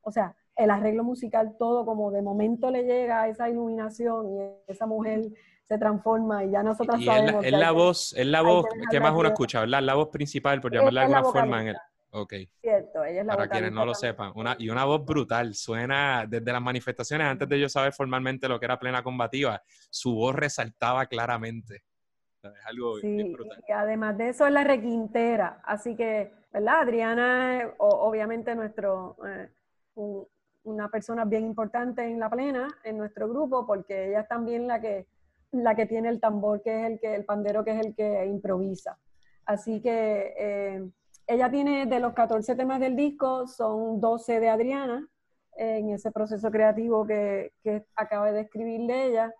O 0.00 0.10
sea, 0.10 0.34
el 0.60 0.70
arreglo 0.70 1.04
musical, 1.04 1.56
todo 1.58 1.84
como 1.84 2.10
de 2.10 2.22
momento 2.22 2.70
le 2.70 2.84
llega 2.84 3.22
a 3.22 3.28
esa 3.28 3.48
iluminación 3.48 4.26
y 4.28 4.70
esa 4.70 4.86
mujer 4.86 5.28
se 5.66 5.78
transforma 5.78 6.44
y 6.44 6.50
ya 6.50 6.62
nosotros 6.62 7.04
sabemos. 7.04 7.44
Es 7.44 7.52
la, 7.52 7.70
voz, 7.70 8.12
es 8.16 8.26
la 8.26 8.42
voz 8.42 8.66
que 8.90 9.00
más 9.00 9.14
uno 9.14 9.28
escucha, 9.28 9.60
¿verdad? 9.60 9.82
La 9.82 9.94
voz 9.94 10.08
principal, 10.08 10.60
por 10.60 10.72
llamarla 10.72 11.00
de 11.00 11.14
alguna 11.14 11.32
forma. 11.32 11.60
En 11.62 11.68
el, 11.68 11.76
Ok. 12.12 12.34
Cierto, 12.60 13.04
ella 13.04 13.20
es 13.20 13.26
la 13.26 13.36
Para 13.36 13.48
quienes 13.48 13.72
no 13.72 13.86
lo 13.86 13.94
sepan. 13.94 14.32
Una, 14.34 14.56
y 14.58 14.68
una 14.68 14.84
voz 14.84 15.04
brutal. 15.04 15.54
Suena 15.54 16.26
desde 16.28 16.52
las 16.52 16.62
manifestaciones, 16.62 17.26
antes 17.26 17.48
de 17.48 17.60
yo 17.60 17.68
saber 17.68 17.92
formalmente 17.92 18.48
lo 18.48 18.58
que 18.58 18.66
era 18.66 18.78
plena 18.78 19.02
combativa, 19.02 19.62
su 19.90 20.14
voz 20.14 20.34
resaltaba 20.34 21.06
claramente. 21.06 21.84
Es 22.42 22.66
algo 22.66 22.98
sí, 22.98 23.32
brutal. 23.32 23.62
Y 23.68 23.72
además 23.72 24.18
de 24.18 24.30
eso 24.30 24.46
es 24.46 24.52
la 24.52 24.64
requintera. 24.64 25.60
Así 25.64 25.94
que, 25.94 26.32
¿verdad? 26.52 26.80
Adriana 26.80 27.74
obviamente 27.78 28.54
nuestro, 28.54 29.16
eh, 29.26 29.48
una 30.64 30.88
persona 30.88 31.24
bien 31.24 31.44
importante 31.44 32.04
en 32.04 32.18
la 32.18 32.30
plena, 32.30 32.68
en 32.84 32.98
nuestro 32.98 33.28
grupo, 33.28 33.66
porque 33.66 34.08
ella 34.08 34.20
es 34.20 34.28
también 34.28 34.66
la 34.66 34.80
que, 34.80 35.06
la 35.52 35.74
que 35.74 35.86
tiene 35.86 36.08
el 36.08 36.20
tambor, 36.20 36.62
que 36.62 36.80
es 36.80 36.90
el 36.92 37.00
que, 37.00 37.14
el 37.14 37.24
pandero 37.24 37.64
que 37.64 37.72
es 37.72 37.86
el 37.86 37.94
que 37.94 38.26
improvisa. 38.26 38.98
Así 39.46 39.80
que 39.80 40.34
eh, 40.38 40.90
ella 41.26 41.50
tiene 41.50 41.86
de 41.86 42.00
los 42.00 42.12
14 42.12 42.54
temas 42.54 42.80
del 42.80 42.96
disco, 42.96 43.46
son 43.46 44.00
12 44.00 44.40
de 44.40 44.48
Adriana, 44.48 45.08
en 45.56 45.90
ese 45.90 46.10
proceso 46.10 46.50
creativo 46.50 47.06
que, 47.06 47.52
que 47.62 47.84
acaba 47.96 48.32
de 48.32 48.42
escribirle 48.42 49.06
ella, 49.06 49.34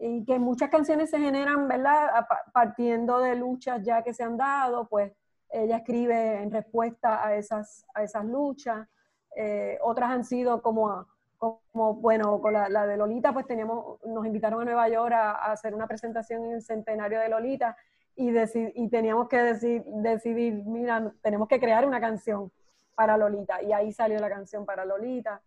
y 0.00 0.24
que 0.24 0.38
muchas 0.38 0.70
canciones 0.70 1.10
se 1.10 1.18
generan, 1.18 1.68
¿verdad? 1.68 2.26
Partiendo 2.54 3.18
de 3.20 3.36
luchas 3.36 3.82
ya 3.84 4.02
que 4.02 4.14
se 4.14 4.22
han 4.22 4.38
dado, 4.38 4.88
pues 4.88 5.12
ella 5.50 5.76
escribe 5.76 6.42
en 6.42 6.50
respuesta 6.50 7.24
a 7.24 7.36
esas, 7.36 7.84
a 7.94 8.02
esas 8.02 8.24
luchas. 8.24 8.88
Eh, 9.36 9.78
otras 9.82 10.10
han 10.10 10.24
sido 10.24 10.60
como, 10.62 11.06
como 11.38 11.94
bueno, 11.94 12.40
con 12.40 12.52
la, 12.52 12.86
de 12.86 12.96
Lolita, 12.96 13.32
pues 13.32 13.46
teníamos, 13.46 14.04
nos 14.04 14.26
invitaron 14.26 14.62
a 14.62 14.64
Nueva 14.64 14.88
York 14.88 15.12
a, 15.12 15.52
hacer 15.52 15.74
una 15.74 15.86
presentación 15.86 16.44
en 16.44 16.52
el 16.52 16.62
centenario 16.62 17.20
de 17.20 17.28
Lolita 17.28 17.76
y, 18.16 18.30
y 18.74 18.88
teníamos 18.88 19.28
que 19.28 19.38
decir, 19.38 19.84
decidir, 19.86 20.62
mira, 20.66 21.12
tenemos 21.22 21.48
que 21.48 21.58
crear 21.58 21.86
una 21.86 22.00
canción 22.00 22.50
para 22.94 23.16
Lolita. 23.16 23.62
Y 23.62 23.72
ahí 23.72 23.92
salió 23.92 24.18
la 24.18 24.28
canción 24.28 24.66
para 24.66 24.84
Lolita. 24.84 25.40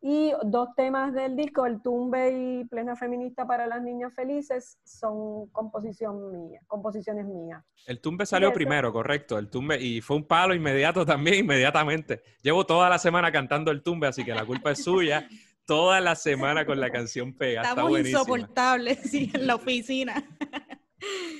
Y 0.00 0.32
dos 0.44 0.68
temas 0.76 1.12
del 1.12 1.34
disco, 1.34 1.66
El 1.66 1.82
Tumbe 1.82 2.30
y 2.30 2.64
Plena 2.66 2.94
Feminista 2.94 3.46
para 3.46 3.66
las 3.66 3.82
Niñas 3.82 4.14
Felices, 4.14 4.78
son 4.84 5.48
composición 5.48 6.30
mía, 6.30 6.60
composiciones 6.68 7.26
mías. 7.26 7.64
El 7.84 8.00
Tumbe 8.00 8.24
salió 8.24 8.52
primero, 8.52 8.92
correcto. 8.92 9.38
El 9.38 9.50
Tumbe, 9.50 9.80
y 9.80 10.00
fue 10.00 10.16
un 10.16 10.24
palo 10.24 10.54
inmediato 10.54 11.04
también, 11.06 11.44
inmediatamente. 11.44 12.22
Llevo 12.42 12.64
toda 12.64 12.88
la 12.88 12.98
semana 12.98 13.32
cantando 13.32 13.72
el 13.72 13.82
Tumbe, 13.82 14.06
así 14.06 14.24
que 14.24 14.34
la 14.34 14.46
culpa 14.46 14.70
es 14.70 14.84
suya. 14.84 15.28
Toda 15.66 16.00
la 16.00 16.14
semana 16.14 16.64
con 16.64 16.80
la 16.80 16.90
canción 16.90 17.34
pega. 17.34 17.62
Estamos 17.62 17.98
insoportables, 17.98 18.98
sí, 19.10 19.30
en 19.34 19.48
la 19.48 19.56
oficina. 19.56 20.14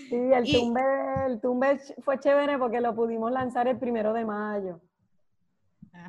Sí, 0.09 0.17
el, 0.17 0.53
tumbe, 0.53 0.83
el 1.27 1.41
tumbe 1.41 1.79
fue 2.01 2.19
chévere 2.19 2.59
porque 2.59 2.81
lo 2.81 2.95
pudimos 2.95 3.31
lanzar 3.31 3.69
el 3.69 3.79
primero 3.79 4.13
de 4.13 4.25
mayo 4.25 4.81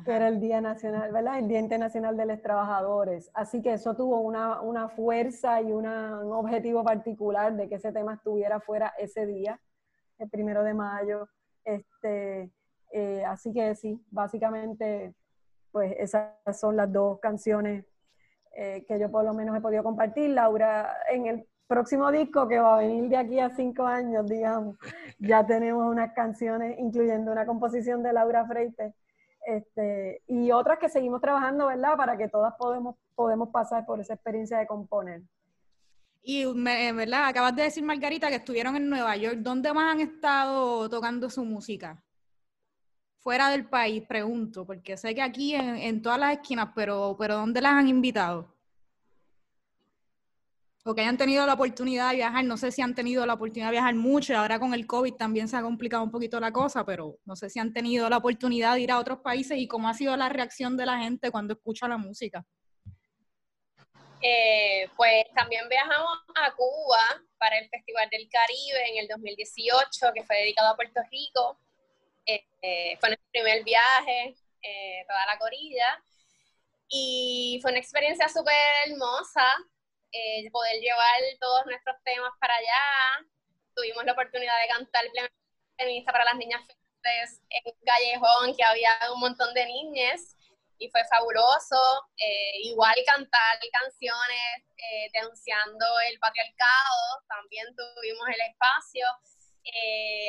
que 0.04 0.12
era 0.12 0.28
el 0.28 0.40
Día 0.40 0.60
Nacional, 0.60 1.12
¿verdad? 1.12 1.38
El 1.38 1.48
Día 1.48 1.60
Internacional 1.60 2.16
de 2.16 2.26
los 2.26 2.40
Trabajadores. 2.40 3.30
Así 3.34 3.62
que 3.62 3.74
eso 3.74 3.94
tuvo 3.94 4.20
una, 4.20 4.60
una 4.60 4.88
fuerza 4.88 5.60
y 5.60 5.72
una, 5.72 6.20
un 6.20 6.32
objetivo 6.32 6.82
particular 6.82 7.54
de 7.54 7.68
que 7.68 7.76
ese 7.76 7.92
tema 7.92 8.14
estuviera 8.14 8.60
fuera 8.60 8.92
ese 8.98 9.26
día, 9.26 9.60
el 10.18 10.28
primero 10.30 10.64
de 10.64 10.74
mayo. 10.74 11.28
Este, 11.64 12.50
eh, 12.92 13.24
así 13.24 13.52
que 13.52 13.74
sí, 13.74 14.02
básicamente, 14.10 15.14
pues 15.70 15.94
esas 15.98 16.32
son 16.58 16.76
las 16.76 16.92
dos 16.92 17.20
canciones 17.20 17.84
eh, 18.56 18.84
que 18.86 18.98
yo 18.98 19.10
por 19.10 19.24
lo 19.24 19.32
menos 19.32 19.56
he 19.56 19.60
podido 19.60 19.82
compartir. 19.82 20.30
Laura, 20.30 20.96
en 21.10 21.26
el 21.26 21.46
próximo 21.66 22.10
disco 22.10 22.48
que 22.48 22.58
va 22.58 22.74
a 22.74 22.78
venir 22.78 23.08
de 23.08 23.16
aquí 23.16 23.38
a 23.38 23.50
cinco 23.50 23.84
años, 23.84 24.26
digamos, 24.26 24.76
ya 25.18 25.46
tenemos 25.46 25.88
unas 25.88 26.12
canciones, 26.14 26.78
incluyendo 26.78 27.30
una 27.30 27.46
composición 27.46 28.02
de 28.02 28.12
Laura 28.12 28.44
Freite, 28.46 28.94
este, 29.46 30.22
y 30.26 30.50
otras 30.50 30.78
que 30.78 30.88
seguimos 30.88 31.20
trabajando, 31.20 31.66
¿verdad? 31.66 31.96
Para 31.96 32.16
que 32.16 32.28
todas 32.28 32.54
podemos, 32.56 32.96
podemos 33.14 33.48
pasar 33.50 33.86
por 33.86 34.00
esa 34.00 34.14
experiencia 34.14 34.58
de 34.58 34.66
componer. 34.66 35.22
Y, 36.22 36.44
¿verdad? 36.44 37.28
Acabas 37.28 37.56
de 37.56 37.62
decir, 37.62 37.82
Margarita, 37.82 38.28
que 38.28 38.36
estuvieron 38.36 38.76
en 38.76 38.88
Nueva 38.88 39.16
York. 39.16 39.38
¿Dónde 39.38 39.72
más 39.72 39.94
han 39.94 40.00
estado 40.00 40.88
tocando 40.90 41.30
su 41.30 41.44
música? 41.44 42.02
Fuera 43.20 43.48
del 43.50 43.66
país, 43.66 44.02
pregunto, 44.06 44.66
porque 44.66 44.96
sé 44.96 45.14
que 45.14 45.22
aquí 45.22 45.54
en, 45.54 45.76
en 45.76 46.02
todas 46.02 46.18
las 46.18 46.32
esquinas, 46.32 46.70
pero, 46.74 47.16
pero 47.18 47.36
¿dónde 47.36 47.60
las 47.60 47.72
han 47.72 47.88
invitado? 47.88 48.54
O 50.84 50.94
que 50.94 51.02
hayan 51.02 51.18
tenido 51.18 51.46
la 51.46 51.54
oportunidad 51.54 52.10
de 52.10 52.16
viajar, 52.16 52.44
no 52.44 52.56
sé 52.56 52.72
si 52.72 52.80
han 52.80 52.94
tenido 52.94 53.26
la 53.26 53.34
oportunidad 53.34 53.68
de 53.68 53.72
viajar 53.72 53.94
mucho, 53.94 54.36
ahora 54.36 54.58
con 54.58 54.72
el 54.72 54.86
COVID 54.86 55.14
también 55.14 55.48
se 55.48 55.56
ha 55.56 55.62
complicado 55.62 56.02
un 56.02 56.10
poquito 56.10 56.40
la 56.40 56.52
cosa, 56.52 56.84
pero 56.84 57.18
no 57.24 57.36
sé 57.36 57.50
si 57.50 57.58
han 57.58 57.72
tenido 57.72 58.08
la 58.08 58.16
oportunidad 58.16 58.74
de 58.74 58.80
ir 58.80 58.90
a 58.90 58.98
otros 58.98 59.18
países 59.20 59.58
y 59.58 59.68
cómo 59.68 59.88
ha 59.88 59.94
sido 59.94 60.16
la 60.16 60.28
reacción 60.28 60.76
de 60.76 60.86
la 60.86 60.98
gente 60.98 61.30
cuando 61.30 61.52
escucha 61.54 61.86
la 61.86 61.98
música. 61.98 62.44
Eh, 64.22 64.88
pues 64.96 65.24
también 65.34 65.66
viajamos 65.68 66.18
a 66.34 66.52
Cuba 66.54 67.22
para 67.38 67.58
el 67.58 67.68
Festival 67.70 68.08
del 68.10 68.28
Caribe 68.28 68.90
en 68.90 68.98
el 68.98 69.08
2018, 69.08 70.12
que 70.14 70.24
fue 70.24 70.36
dedicado 70.36 70.72
a 70.72 70.76
Puerto 70.76 71.00
Rico. 71.10 71.58
Eh, 72.26 72.44
eh, 72.60 72.96
fue 73.00 73.08
nuestro 73.08 73.28
primer 73.32 73.64
viaje, 73.64 74.34
toda 75.06 75.26
la 75.26 75.38
corilla. 75.38 76.04
Y 76.88 77.58
fue 77.62 77.70
una 77.70 77.80
experiencia 77.80 78.28
súper 78.28 78.54
hermosa. 78.86 79.46
Eh, 80.12 80.50
poder 80.50 80.80
llevar 80.80 81.20
todos 81.40 81.66
nuestros 81.66 81.96
temas 82.04 82.32
para 82.40 82.54
allá. 82.54 83.26
Tuvimos 83.74 84.04
la 84.04 84.12
oportunidad 84.12 84.60
de 84.60 84.68
cantar 84.68 85.04
feminista 85.78 86.12
para 86.12 86.24
las 86.24 86.36
niñas 86.36 86.60
felices 86.66 87.40
en 87.48 87.62
un 87.64 87.84
callejón 87.84 88.56
que 88.56 88.64
había 88.64 88.90
un 89.14 89.20
montón 89.20 89.54
de 89.54 89.66
niñas 89.66 90.36
y 90.78 90.90
fue 90.90 91.02
fabuloso. 91.08 92.08
Eh, 92.16 92.58
igual 92.64 92.96
cantar 93.06 93.58
canciones 93.72 94.64
eh, 94.76 95.10
denunciando 95.12 95.86
el 96.08 96.18
patriarcado, 96.18 97.22
también 97.28 97.66
tuvimos 97.76 98.28
el 98.28 98.40
espacio. 98.50 99.06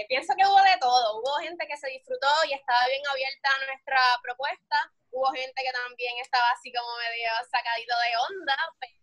pienso 0.08 0.36
que 0.38 0.46
hubo 0.46 0.62
de 0.62 0.78
todo, 0.80 1.20
hubo 1.20 1.34
gente 1.42 1.66
que 1.66 1.78
se 1.78 1.88
disfrutó 1.90 2.28
y 2.48 2.54
estaba 2.54 2.86
bien 2.88 3.02
abierta 3.08 3.50
a 3.50 3.66
nuestra 3.66 4.02
propuesta 4.22 4.92
hubo 5.12 5.32
gente 5.32 5.62
que 5.62 5.72
también 5.72 6.18
estaba 6.22 6.50
así 6.52 6.72
como 6.72 6.88
medio 6.98 7.30
sacadito 7.50 7.96
de 8.00 8.18
onda, 8.18 8.58
pero... 8.80 9.01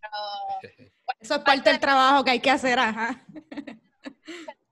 Eso 1.21 1.35
es 1.35 1.41
parte 1.41 1.71
del 1.71 1.81
trabajo 1.81 2.25
que 2.25 2.33
hay 2.33 2.41
que 2.41 2.51
hacer, 2.51 2.79
ajá. 2.79 3.25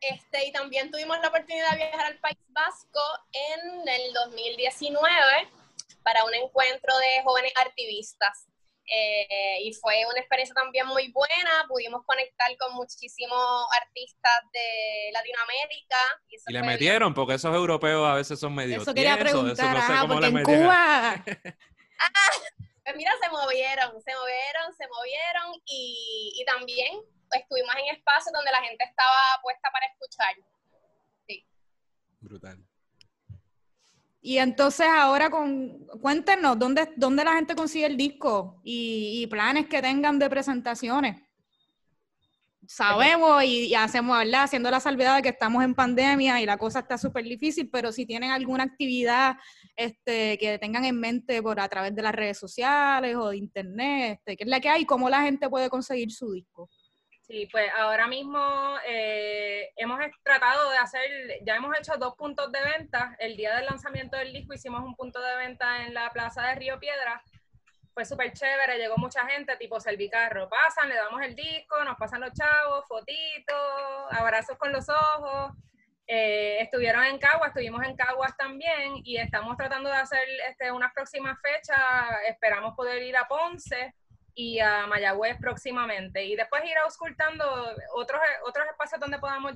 Este, 0.00 0.46
y 0.46 0.52
también 0.52 0.90
tuvimos 0.90 1.18
la 1.20 1.28
oportunidad 1.28 1.72
de 1.72 1.78
viajar 1.78 2.06
al 2.06 2.18
País 2.20 2.38
Vasco 2.48 3.00
en 3.32 3.88
el 3.88 4.12
2019 4.12 5.02
para 6.04 6.24
un 6.24 6.34
encuentro 6.34 6.96
de 6.98 7.22
jóvenes 7.24 7.52
activistas. 7.56 8.46
Eh, 8.90 9.58
y 9.64 9.74
fue 9.74 10.06
una 10.08 10.18
experiencia 10.20 10.54
también 10.54 10.86
muy 10.86 11.12
buena, 11.12 11.66
pudimos 11.68 12.02
conectar 12.06 12.48
con 12.56 12.74
muchísimos 12.74 13.66
artistas 13.82 14.40
de 14.52 15.10
Latinoamérica. 15.12 15.98
Y, 16.28 16.52
le 16.52 16.62
metieron, 16.62 17.12
porque 17.12 17.34
esos 17.34 17.54
europeos 17.54 18.08
a 18.08 18.14
veces 18.14 18.40
son 18.40 18.54
medio 18.54 18.80
Eso 18.80 18.94
quería 18.94 19.18
preguntar, 19.18 19.76
eso 19.76 20.08
porque 20.08 20.26
en 20.28 20.42
Cuba... 20.42 21.24
ah, 22.00 22.30
pues 22.88 22.96
mira, 22.96 23.12
se 23.22 23.28
movieron, 23.28 24.00
se 24.00 24.12
movieron, 24.14 24.74
se 24.74 24.88
movieron 24.88 25.62
y, 25.66 26.32
y 26.40 26.44
también 26.46 27.00
estuvimos 27.36 27.74
en 27.76 27.94
espacios 27.94 28.32
donde 28.32 28.50
la 28.50 28.62
gente 28.62 28.82
estaba 28.82 29.12
puesta 29.42 29.68
para 29.70 29.86
escuchar. 29.86 30.34
Sí. 31.26 31.46
Brutal. 32.20 32.64
Y 34.22 34.38
entonces 34.38 34.86
ahora 34.86 35.28
con, 35.28 35.86
cuéntenos 36.00 36.58
dónde, 36.58 36.90
dónde 36.96 37.24
la 37.24 37.34
gente 37.34 37.54
consigue 37.54 37.84
el 37.84 37.98
disco 37.98 38.58
y, 38.64 39.26
planes 39.26 39.66
que 39.68 39.82
tengan 39.82 40.18
de 40.18 40.30
presentaciones. 40.30 41.20
Sabemos 42.70 43.42
y, 43.44 43.74
hacemos, 43.74 44.18
¿verdad? 44.18 44.42
Haciendo 44.42 44.70
la 44.70 44.78
salvedad 44.78 45.16
de 45.16 45.22
que 45.22 45.30
estamos 45.30 45.64
en 45.64 45.74
pandemia 45.74 46.38
y 46.42 46.44
la 46.44 46.58
cosa 46.58 46.80
está 46.80 46.98
súper 46.98 47.24
difícil, 47.24 47.70
pero 47.70 47.92
si 47.92 48.04
tienen 48.04 48.30
alguna 48.30 48.64
actividad 48.64 49.36
este, 49.74 50.36
que 50.36 50.58
tengan 50.58 50.84
en 50.84 51.00
mente 51.00 51.42
por 51.42 51.58
a 51.60 51.68
través 51.70 51.94
de 51.94 52.02
las 52.02 52.14
redes 52.14 52.38
sociales 52.38 53.16
o 53.16 53.30
de 53.30 53.38
internet, 53.38 54.18
este, 54.18 54.36
¿qué 54.36 54.44
es 54.44 54.50
la 54.50 54.60
que 54.60 54.68
hay? 54.68 54.84
¿Cómo 54.84 55.08
la 55.08 55.22
gente 55.22 55.48
puede 55.48 55.70
conseguir 55.70 56.12
su 56.12 56.30
disco? 56.30 56.68
Sí, 57.22 57.48
pues 57.50 57.70
ahora 57.74 58.06
mismo 58.06 58.38
eh, 58.86 59.70
hemos 59.76 59.98
tratado 60.22 60.70
de 60.70 60.76
hacer, 60.76 61.00
ya 61.46 61.56
hemos 61.56 61.74
hecho 61.78 61.96
dos 61.98 62.16
puntos 62.16 62.52
de 62.52 62.58
venta. 62.76 63.16
El 63.18 63.34
día 63.38 63.56
del 63.56 63.64
lanzamiento 63.64 64.18
del 64.18 64.34
disco 64.34 64.52
hicimos 64.52 64.84
un 64.84 64.94
punto 64.94 65.22
de 65.22 65.36
venta 65.36 65.86
en 65.86 65.94
la 65.94 66.10
plaza 66.12 66.42
de 66.42 66.54
Río 66.56 66.78
Piedra. 66.78 67.22
Fue 67.98 68.04
súper 68.04 68.32
chévere, 68.32 68.78
llegó 68.78 68.96
mucha 68.96 69.26
gente, 69.26 69.56
tipo 69.56 69.80
Servicarro. 69.80 70.48
Pasan, 70.48 70.88
le 70.88 70.94
damos 70.94 71.20
el 71.20 71.34
disco, 71.34 71.82
nos 71.82 71.96
pasan 71.96 72.20
los 72.20 72.32
chavos, 72.32 72.86
fotitos, 72.86 73.56
abrazos 74.12 74.56
con 74.56 74.70
los 74.70 74.88
ojos. 74.88 75.52
Eh, 76.06 76.58
estuvieron 76.60 77.02
en 77.02 77.18
Caguas, 77.18 77.48
estuvimos 77.48 77.84
en 77.84 77.96
Caguas 77.96 78.36
también 78.36 79.00
y 79.02 79.16
estamos 79.16 79.56
tratando 79.56 79.90
de 79.90 79.96
hacer 79.96 80.22
este, 80.48 80.70
unas 80.70 80.92
próximas 80.92 81.40
fechas. 81.42 81.76
Esperamos 82.28 82.76
poder 82.76 83.02
ir 83.02 83.16
a 83.16 83.26
Ponce 83.26 83.92
y 84.32 84.60
a 84.60 84.86
Mayagüez 84.86 85.36
próximamente. 85.40 86.24
Y 86.24 86.36
después 86.36 86.64
ir 86.66 86.78
auscultando 86.78 87.44
otros, 87.96 88.20
otros 88.46 88.64
espacios 88.68 89.00
donde 89.00 89.18
podamos 89.18 89.54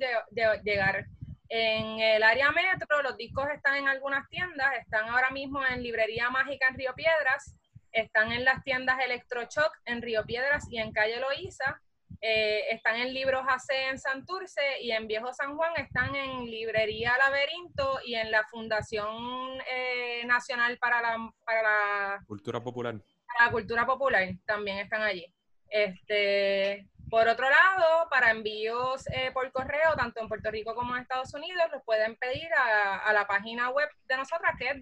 llegar. 0.65 1.07
En 1.49 2.01
el 2.01 2.25
área 2.25 2.51
metro, 2.51 3.03
los 3.03 3.17
discos 3.17 3.47
están 3.55 3.77
en 3.77 3.87
algunas 3.87 4.29
tiendas, 4.29 4.75
están 4.81 5.09
ahora 5.09 5.31
mismo 5.31 5.65
en 5.65 5.81
Librería 5.81 6.29
Mágica 6.29 6.67
en 6.67 6.75
Río 6.75 6.93
Piedras, 6.95 7.55
están 7.93 8.33
en 8.33 8.45
las 8.45 8.63
tiendas 8.63 8.99
Electrochoc 9.01 9.73
en 9.85 10.03
Río 10.03 10.25
Piedras 10.25 10.67
y 10.71 10.79
en 10.79 10.93
Calle 10.93 11.21
Loíza, 11.21 11.81
eh, 12.21 12.67
están 12.71 12.97
en 12.97 13.13
Libros 13.13 13.43
AC 13.49 13.71
en 13.91 13.99
Santurce 13.99 14.81
y 14.81 14.93
en 14.93 15.09
Viejo 15.09 15.33
San 15.33 15.57
Juan 15.57 15.73
están 15.77 16.15
en 16.15 16.45
Librería 16.45 17.17
Laberinto 17.19 17.99
y 18.05 18.15
en 18.15 18.31
la 18.31 18.45
Fundación 18.45 19.61
eh, 19.69 20.25
Nacional 20.27 20.79
para 20.79 21.01
la, 21.01 21.33
para 21.45 21.63
la 21.63 22.25
Cultura 22.27 22.63
Popular 22.63 22.95
la 23.39 23.51
cultura 23.51 23.87
popular 23.87 24.29
también 24.47 24.79
están 24.79 25.03
allí. 25.03 25.27
Este, 25.69 26.87
por 27.09 27.27
otro 27.29 27.49
lado, 27.49 28.09
para 28.11 28.31
envíos 28.31 29.07
eh, 29.09 29.31
por 29.33 29.51
correo, 29.53 29.95
tanto 29.97 30.21
en 30.21 30.29
Puerto 30.29 30.51
Rico 30.51 30.75
como 30.75 30.95
en 30.95 31.03
Estados 31.03 31.33
Unidos, 31.35 31.65
los 31.73 31.83
pueden 31.85 32.17
pedir 32.17 32.49
a, 32.55 33.13
la 33.13 33.27
página 33.27 33.71
web 33.71 33.89
de 34.07 34.17
nosotras, 34.17 34.55
que 34.59 34.69
es 34.69 34.81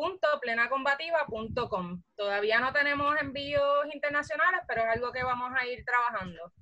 www.plenacombativa.com. 0.00 2.02
Todavía 2.16 2.60
no 2.60 2.72
tenemos 2.72 3.20
envíos 3.20 3.86
internacionales, 3.92 4.60
pero 4.66 4.82
es 4.82 4.88
algo 4.88 5.12
que 5.12 5.22
vamos 5.22 5.52
a 5.56 5.66
ir 5.66 5.84
trabajando. 5.84 6.52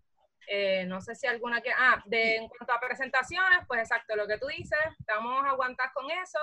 Eh, 0.49 0.85
no 0.87 1.01
sé 1.01 1.15
si 1.15 1.27
alguna 1.27 1.61
que... 1.61 1.71
Ah, 1.71 2.03
de, 2.07 2.37
en 2.37 2.49
cuanto 2.49 2.73
a 2.73 2.81
presentaciones, 2.81 3.61
pues 3.67 3.81
exacto, 3.81 4.17
lo 4.17 4.27
que 4.27 4.39
tú 4.39 4.47
dices, 4.47 4.79
estamos 4.99 5.45
a 5.45 5.51
aguantar 5.51 5.93
con 5.93 6.11
eso 6.11 6.39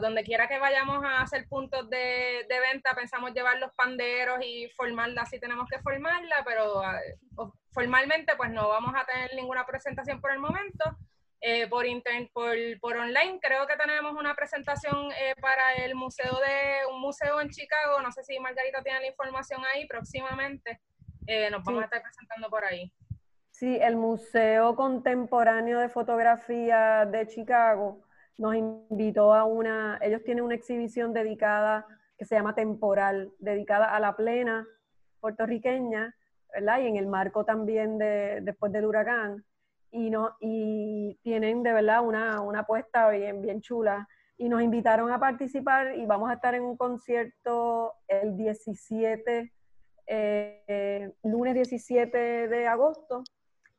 donde 0.00 0.24
quiera 0.24 0.48
que 0.48 0.58
vayamos 0.58 1.04
a 1.04 1.22
hacer 1.22 1.46
puntos 1.48 1.88
de, 1.88 2.44
venta, 2.48 2.94
pensamos 2.94 3.32
llevar 3.32 3.58
los 3.58 3.72
panderos 3.74 4.38
y 4.42 4.68
formarla 4.76 5.24
si 5.26 5.38
tenemos 5.38 5.68
que 5.68 5.80
formarla, 5.80 6.42
pero 6.44 6.82
ah, 6.82 6.98
formalmente 7.72 8.34
pues 8.36 8.50
no 8.50 8.68
vamos 8.68 8.92
a 8.96 9.06
tener 9.06 9.32
ninguna 9.34 9.64
presentación 9.64 10.20
por 10.20 10.32
el 10.32 10.40
momento, 10.40 10.84
Eh, 11.42 11.68
por, 11.68 11.86
por, 12.34 12.56
por, 12.80 12.96
online 12.98 13.40
creo 13.40 13.66
que 13.66 13.74
tenemos 13.76 14.12
una 14.12 14.34
presentación 14.34 15.10
eh, 15.12 15.34
para 15.40 15.72
el 15.82 15.94
museo 15.94 16.34
de 16.34 16.92
un 16.92 17.00
museo 17.00 17.40
en 17.40 17.48
Chicago. 17.48 18.00
No 18.02 18.12
sé 18.12 18.22
si 18.24 18.38
Margarita 18.38 18.82
tiene 18.82 19.00
la 19.00 19.06
información 19.06 19.62
ahí 19.74 19.86
próximamente. 19.86 20.80
Eh, 21.26 21.50
nos 21.50 21.64
vamos 21.64 21.82
a 21.82 21.84
estar 21.86 22.02
presentando 22.02 22.50
por 22.50 22.64
ahí. 22.64 22.92
Sí, 23.50 23.78
el 23.80 23.96
Museo 23.96 24.74
Contemporáneo 24.76 25.80
de 25.80 25.88
Fotografía 25.88 27.06
de 27.06 27.26
Chicago 27.26 28.02
nos 28.36 28.54
invitó 28.54 29.34
a 29.34 29.44
una, 29.44 29.98
ellos 30.02 30.22
tienen 30.24 30.44
una 30.44 30.54
exhibición 30.54 31.12
dedicada 31.12 31.86
que 32.18 32.24
se 32.24 32.34
llama 32.34 32.54
Temporal, 32.54 33.32
dedicada 33.38 33.94
a 33.94 34.00
la 34.00 34.14
plena 34.14 34.66
puertorriqueña, 35.20 36.14
¿verdad? 36.52 36.80
Y 36.80 36.86
en 36.86 36.96
el 36.96 37.06
marco 37.06 37.44
también 37.44 37.98
de 37.98 38.40
después 38.42 38.72
del 38.72 38.86
huracán 38.86 39.44
y, 39.90 40.10
no, 40.10 40.36
y 40.40 41.18
tienen 41.22 41.62
de 41.62 41.72
verdad 41.72 42.04
una, 42.04 42.40
una 42.40 42.60
apuesta 42.60 43.08
bien, 43.10 43.42
bien 43.42 43.60
chula. 43.60 44.08
Y 44.36 44.48
nos 44.48 44.62
invitaron 44.62 45.10
a 45.10 45.20
participar 45.20 45.96
y 45.96 46.06
vamos 46.06 46.30
a 46.30 46.34
estar 46.34 46.54
en 46.54 46.62
un 46.62 46.76
concierto 46.76 47.92
el 48.08 48.36
17, 48.36 49.52
eh, 50.06 51.12
lunes 51.24 51.54
17 51.54 52.48
de 52.48 52.66
agosto. 52.66 53.22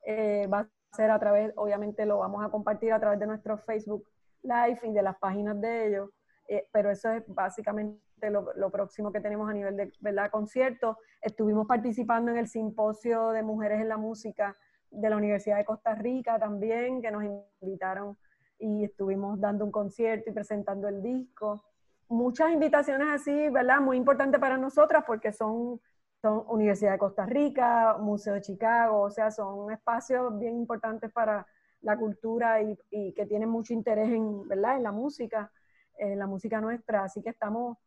Eh, 0.05 0.47
va 0.47 0.59
a 0.59 0.69
ser 0.95 1.09
a 1.09 1.19
través, 1.19 1.51
obviamente 1.55 2.05
lo 2.05 2.19
vamos 2.19 2.43
a 2.45 2.49
compartir 2.49 2.93
a 2.93 2.99
través 2.99 3.19
de 3.19 3.27
nuestro 3.27 3.57
Facebook 3.57 4.07
Live 4.43 4.79
y 4.83 4.91
de 4.91 5.01
las 5.01 5.17
páginas 5.17 5.59
de 5.61 5.87
ellos, 5.87 6.09
eh, 6.47 6.67
pero 6.71 6.89
eso 6.89 7.11
es 7.11 7.23
básicamente 7.27 8.01
lo, 8.29 8.53
lo, 8.55 8.71
próximo 8.71 9.11
que 9.11 9.19
tenemos 9.19 9.49
a 9.49 9.53
nivel 9.53 9.77
de 9.77 9.91
¿verdad? 9.99 10.31
concierto. 10.31 10.97
Estuvimos 11.21 11.67
participando 11.67 12.31
en 12.31 12.37
el 12.37 12.47
simposio 12.47 13.29
de 13.29 13.43
mujeres 13.43 13.81
en 13.81 13.89
la 13.89 13.97
música 13.97 14.55
de 14.91 15.09
la 15.09 15.17
Universidad 15.17 15.57
de 15.57 15.65
Costa 15.65 15.95
Rica 15.95 16.37
también, 16.37 17.01
que 17.01 17.11
nos 17.11 17.23
invitaron 17.61 18.17
y 18.59 18.83
estuvimos 18.83 19.39
dando 19.39 19.65
un 19.65 19.71
concierto 19.71 20.29
y 20.29 20.33
presentando 20.33 20.87
el 20.87 21.01
disco. 21.01 21.63
Muchas 22.09 22.51
invitaciones 22.51 23.07
así, 23.09 23.49
¿verdad? 23.49 23.79
Muy 23.79 23.97
importantes 23.97 24.39
para 24.39 24.57
nosotras 24.57 25.03
porque 25.07 25.31
son, 25.31 25.79
son 26.21 26.43
Universidad 26.49 26.91
de 26.91 26.97
Costa 26.99 27.25
Rica, 27.25 27.97
Museo 27.97 28.35
de 28.35 28.41
Chicago, 28.41 29.01
o 29.01 29.09
sea, 29.09 29.31
son 29.31 29.71
espacios 29.71 30.37
bien 30.37 30.57
importantes 30.57 31.11
para 31.11 31.47
la 31.81 31.97
cultura 31.97 32.61
y, 32.61 32.77
y 32.91 33.13
que 33.13 33.25
tienen 33.25 33.49
mucho 33.49 33.73
interés 33.73 34.09
en, 34.09 34.47
¿verdad? 34.47 34.75
en 34.75 34.83
la 34.83 34.91
música, 34.91 35.51
en 35.97 36.19
la 36.19 36.27
música 36.27 36.59
nuestra. 36.59 37.05
Así 37.05 37.23
que 37.23 37.29
estamos 37.29 37.77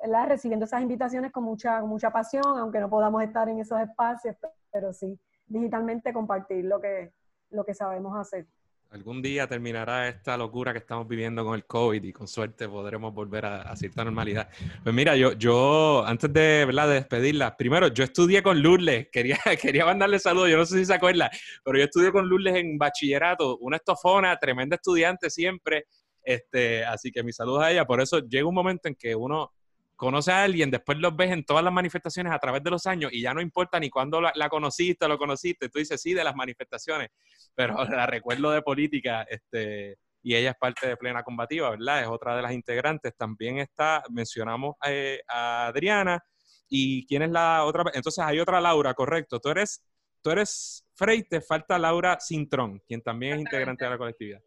¿verdad? 0.00 0.28
recibiendo 0.28 0.64
esas 0.64 0.80
invitaciones 0.80 1.32
con 1.32 1.42
mucha, 1.42 1.80
con 1.80 1.90
mucha 1.90 2.10
pasión, 2.10 2.58
aunque 2.58 2.78
no 2.78 2.88
podamos 2.88 3.22
estar 3.24 3.48
en 3.48 3.58
esos 3.58 3.80
espacios, 3.80 4.36
pero 4.70 4.92
sí 4.92 5.20
digitalmente 5.48 6.12
compartir 6.12 6.64
lo 6.64 6.80
que, 6.80 7.12
lo 7.50 7.64
que 7.64 7.74
sabemos 7.74 8.16
hacer. 8.16 8.46
Algún 8.90 9.20
día 9.20 9.46
terminará 9.46 10.08
esta 10.08 10.34
locura 10.38 10.72
que 10.72 10.78
estamos 10.78 11.06
viviendo 11.06 11.44
con 11.44 11.54
el 11.54 11.66
COVID 11.66 12.02
y 12.02 12.10
con 12.10 12.26
suerte 12.26 12.66
podremos 12.66 13.12
volver 13.12 13.44
a, 13.44 13.76
cierta 13.76 14.02
normalidad. 14.02 14.48
Pues 14.82 14.94
mira, 14.94 15.14
yo, 15.14 15.32
yo 15.32 16.06
antes 16.06 16.32
de, 16.32 16.64
¿verdad? 16.64 16.88
de 16.88 16.94
despedirla, 16.94 17.54
primero, 17.54 17.88
yo 17.88 18.04
estudié 18.04 18.42
con 18.42 18.62
Lourdes, 18.62 19.08
quería, 19.12 19.38
quería 19.60 19.84
mandarle 19.84 20.18
saludos, 20.18 20.48
yo 20.48 20.56
no 20.56 20.64
sé 20.64 20.78
si 20.78 20.86
se 20.86 20.94
acuerda, 20.94 21.30
pero 21.62 21.76
yo 21.76 21.84
estudié 21.84 22.10
con 22.10 22.30
Lourdes 22.30 22.56
en 22.56 22.78
bachillerato, 22.78 23.58
una 23.58 23.76
estofona, 23.76 24.38
tremenda 24.38 24.76
estudiante 24.76 25.28
siempre, 25.28 25.84
este, 26.22 26.82
así 26.82 27.12
que 27.12 27.22
mis 27.22 27.36
saludos 27.36 27.64
a 27.64 27.70
ella, 27.70 27.84
por 27.84 28.00
eso 28.00 28.20
llega 28.20 28.48
un 28.48 28.54
momento 28.54 28.88
en 28.88 28.94
que 28.94 29.14
uno 29.14 29.52
conoces 29.98 30.32
a 30.32 30.44
alguien, 30.44 30.70
después 30.70 30.96
los 30.98 31.14
ves 31.16 31.32
en 31.32 31.44
todas 31.44 31.64
las 31.64 31.72
manifestaciones 31.72 32.32
a 32.32 32.38
través 32.38 32.62
de 32.62 32.70
los 32.70 32.86
años 32.86 33.12
y 33.12 33.20
ya 33.20 33.34
no 33.34 33.40
importa 33.40 33.80
ni 33.80 33.90
cuándo 33.90 34.20
la, 34.20 34.48
conociste 34.48 35.04
o 35.04 35.08
lo 35.08 35.18
conociste, 35.18 35.68
tú 35.68 35.80
dices 35.80 36.00
sí 36.00 36.14
de 36.14 36.22
las 36.22 36.36
manifestaciones, 36.36 37.08
pero 37.56 37.84
la 37.84 38.06
recuerdo 38.06 38.52
de 38.52 38.62
política, 38.62 39.26
este, 39.28 39.98
y 40.22 40.36
ella 40.36 40.50
es 40.50 40.56
parte 40.56 40.86
de 40.86 40.96
Plena 40.96 41.24
Combativa, 41.24 41.70
¿verdad? 41.70 42.02
Es 42.02 42.08
otra 42.08 42.36
de 42.36 42.42
las 42.42 42.52
integrantes. 42.52 43.16
También 43.16 43.58
está, 43.58 44.04
mencionamos 44.10 44.76
eh, 44.86 45.20
a 45.28 45.66
Adriana, 45.66 46.22
y 46.68 47.04
quién 47.06 47.22
es 47.22 47.30
la 47.30 47.64
otra, 47.64 47.84
entonces 47.92 48.22
hay 48.24 48.38
otra 48.38 48.60
Laura, 48.60 48.94
correcto, 48.94 49.40
tú 49.40 49.48
eres, 49.48 49.82
tú 50.22 50.30
eres 50.30 50.86
Freite, 50.94 51.40
falta 51.40 51.78
Laura 51.78 52.18
Cintrón, 52.20 52.80
quien 52.86 53.02
también 53.02 53.34
es 53.34 53.40
integrante 53.40 53.84
de 53.84 53.90
la 53.90 53.98
colectividad. 53.98 54.40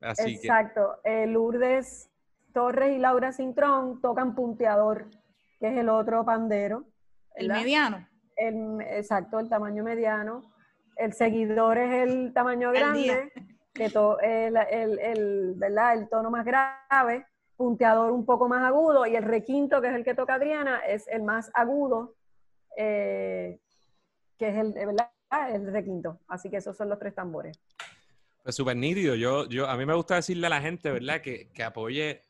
Exacto, 0.00 0.96
eh, 1.04 1.26
Lourdes 1.26 2.09
Torres 2.52 2.96
y 2.96 2.98
Laura 2.98 3.32
Cintrón 3.32 4.00
tocan 4.00 4.34
punteador, 4.34 5.06
que 5.58 5.68
es 5.68 5.78
el 5.78 5.88
otro 5.88 6.24
pandero. 6.24 6.84
El 7.34 7.48
mediano. 7.48 8.06
exacto, 8.36 9.38
el 9.38 9.48
tamaño 9.48 9.84
mediano. 9.84 10.42
El 10.96 11.12
seguidor 11.12 11.78
es 11.78 12.08
el 12.08 12.32
tamaño 12.34 12.72
grande, 12.72 13.32
que 13.72 13.86
el, 13.86 14.56
el, 14.56 15.54
¿verdad? 15.56 15.94
el 15.94 16.08
tono 16.08 16.30
más 16.30 16.44
grave. 16.44 17.26
Punteador 17.56 18.10
un 18.12 18.24
poco 18.24 18.48
más 18.48 18.62
agudo 18.64 19.06
y 19.06 19.16
el 19.16 19.22
requinto, 19.22 19.82
que 19.82 19.88
es 19.88 19.94
el 19.94 20.04
que 20.04 20.14
toca 20.14 20.34
Adriana, 20.34 20.78
es 20.78 21.06
el 21.08 21.22
más 21.22 21.50
agudo, 21.52 22.14
eh, 22.76 23.60
que 24.38 24.48
es 24.48 24.56
el, 24.56 24.72
¿verdad? 24.72 25.10
el 25.50 25.70
requinto. 25.70 26.20
Así 26.28 26.48
que 26.50 26.56
esos 26.56 26.76
son 26.76 26.88
los 26.88 26.98
tres 26.98 27.14
tambores. 27.14 27.60
Pues 28.42 28.56
súper 28.56 28.76
nítido. 28.76 29.14
Yo, 29.14 29.46
yo, 29.48 29.68
a 29.68 29.76
mí 29.76 29.84
me 29.84 29.94
gusta 29.94 30.16
decirle 30.16 30.46
a 30.46 30.50
la 30.50 30.60
gente, 30.60 30.90
¿verdad? 30.90 31.20
Que, 31.20 31.50
que 31.52 31.62
apoye 31.62 32.22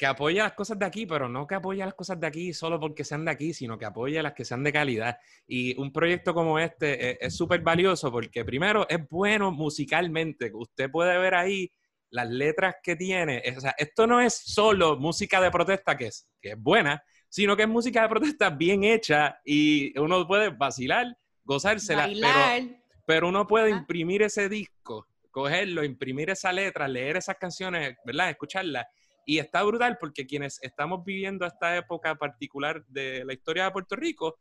que 0.00 0.06
apoya 0.06 0.44
las 0.44 0.54
cosas 0.54 0.78
de 0.78 0.86
aquí, 0.86 1.04
pero 1.04 1.28
no 1.28 1.46
que 1.46 1.56
apoya 1.56 1.84
las 1.84 1.92
cosas 1.92 2.18
de 2.18 2.26
aquí 2.26 2.54
solo 2.54 2.80
porque 2.80 3.04
sean 3.04 3.22
de 3.22 3.32
aquí, 3.32 3.52
sino 3.52 3.76
que 3.76 3.84
apoya 3.84 4.22
las 4.22 4.32
que 4.32 4.46
sean 4.46 4.64
de 4.64 4.72
calidad. 4.72 5.18
Y 5.46 5.78
un 5.78 5.92
proyecto 5.92 6.32
como 6.32 6.58
este 6.58 7.22
es 7.22 7.36
súper 7.36 7.60
valioso 7.60 8.10
porque 8.10 8.42
primero 8.42 8.88
es 8.88 9.06
bueno 9.10 9.52
musicalmente. 9.52 10.50
Usted 10.54 10.90
puede 10.90 11.18
ver 11.18 11.34
ahí 11.34 11.70
las 12.08 12.30
letras 12.30 12.76
que 12.82 12.96
tiene. 12.96 13.42
O 13.54 13.60
sea, 13.60 13.74
esto 13.76 14.06
no 14.06 14.22
es 14.22 14.32
solo 14.42 14.96
música 14.96 15.38
de 15.38 15.50
protesta 15.50 15.98
que 15.98 16.06
es, 16.06 16.26
que 16.40 16.52
es 16.52 16.58
buena, 16.58 17.04
sino 17.28 17.54
que 17.54 17.64
es 17.64 17.68
música 17.68 18.00
de 18.00 18.08
protesta 18.08 18.48
bien 18.48 18.84
hecha 18.84 19.38
y 19.44 19.98
uno 19.98 20.26
puede 20.26 20.48
vacilar, 20.48 21.14
gozársela. 21.44 22.06
Pero, 22.06 22.68
pero 23.04 23.28
uno 23.28 23.46
puede 23.46 23.68
imprimir 23.68 24.22
ese 24.22 24.48
disco, 24.48 25.06
cogerlo, 25.30 25.84
imprimir 25.84 26.30
esa 26.30 26.54
letra, 26.54 26.88
leer 26.88 27.18
esas 27.18 27.36
canciones, 27.36 27.98
¿verdad? 28.06 28.30
Escucharlas 28.30 28.86
y 29.30 29.38
está 29.38 29.62
brutal 29.62 29.96
porque 29.96 30.26
quienes 30.26 30.58
estamos 30.60 31.04
viviendo 31.04 31.46
esta 31.46 31.76
época 31.76 32.16
particular 32.16 32.84
de 32.86 33.24
la 33.24 33.32
historia 33.32 33.62
de 33.62 33.70
Puerto 33.70 33.94
Rico, 33.94 34.40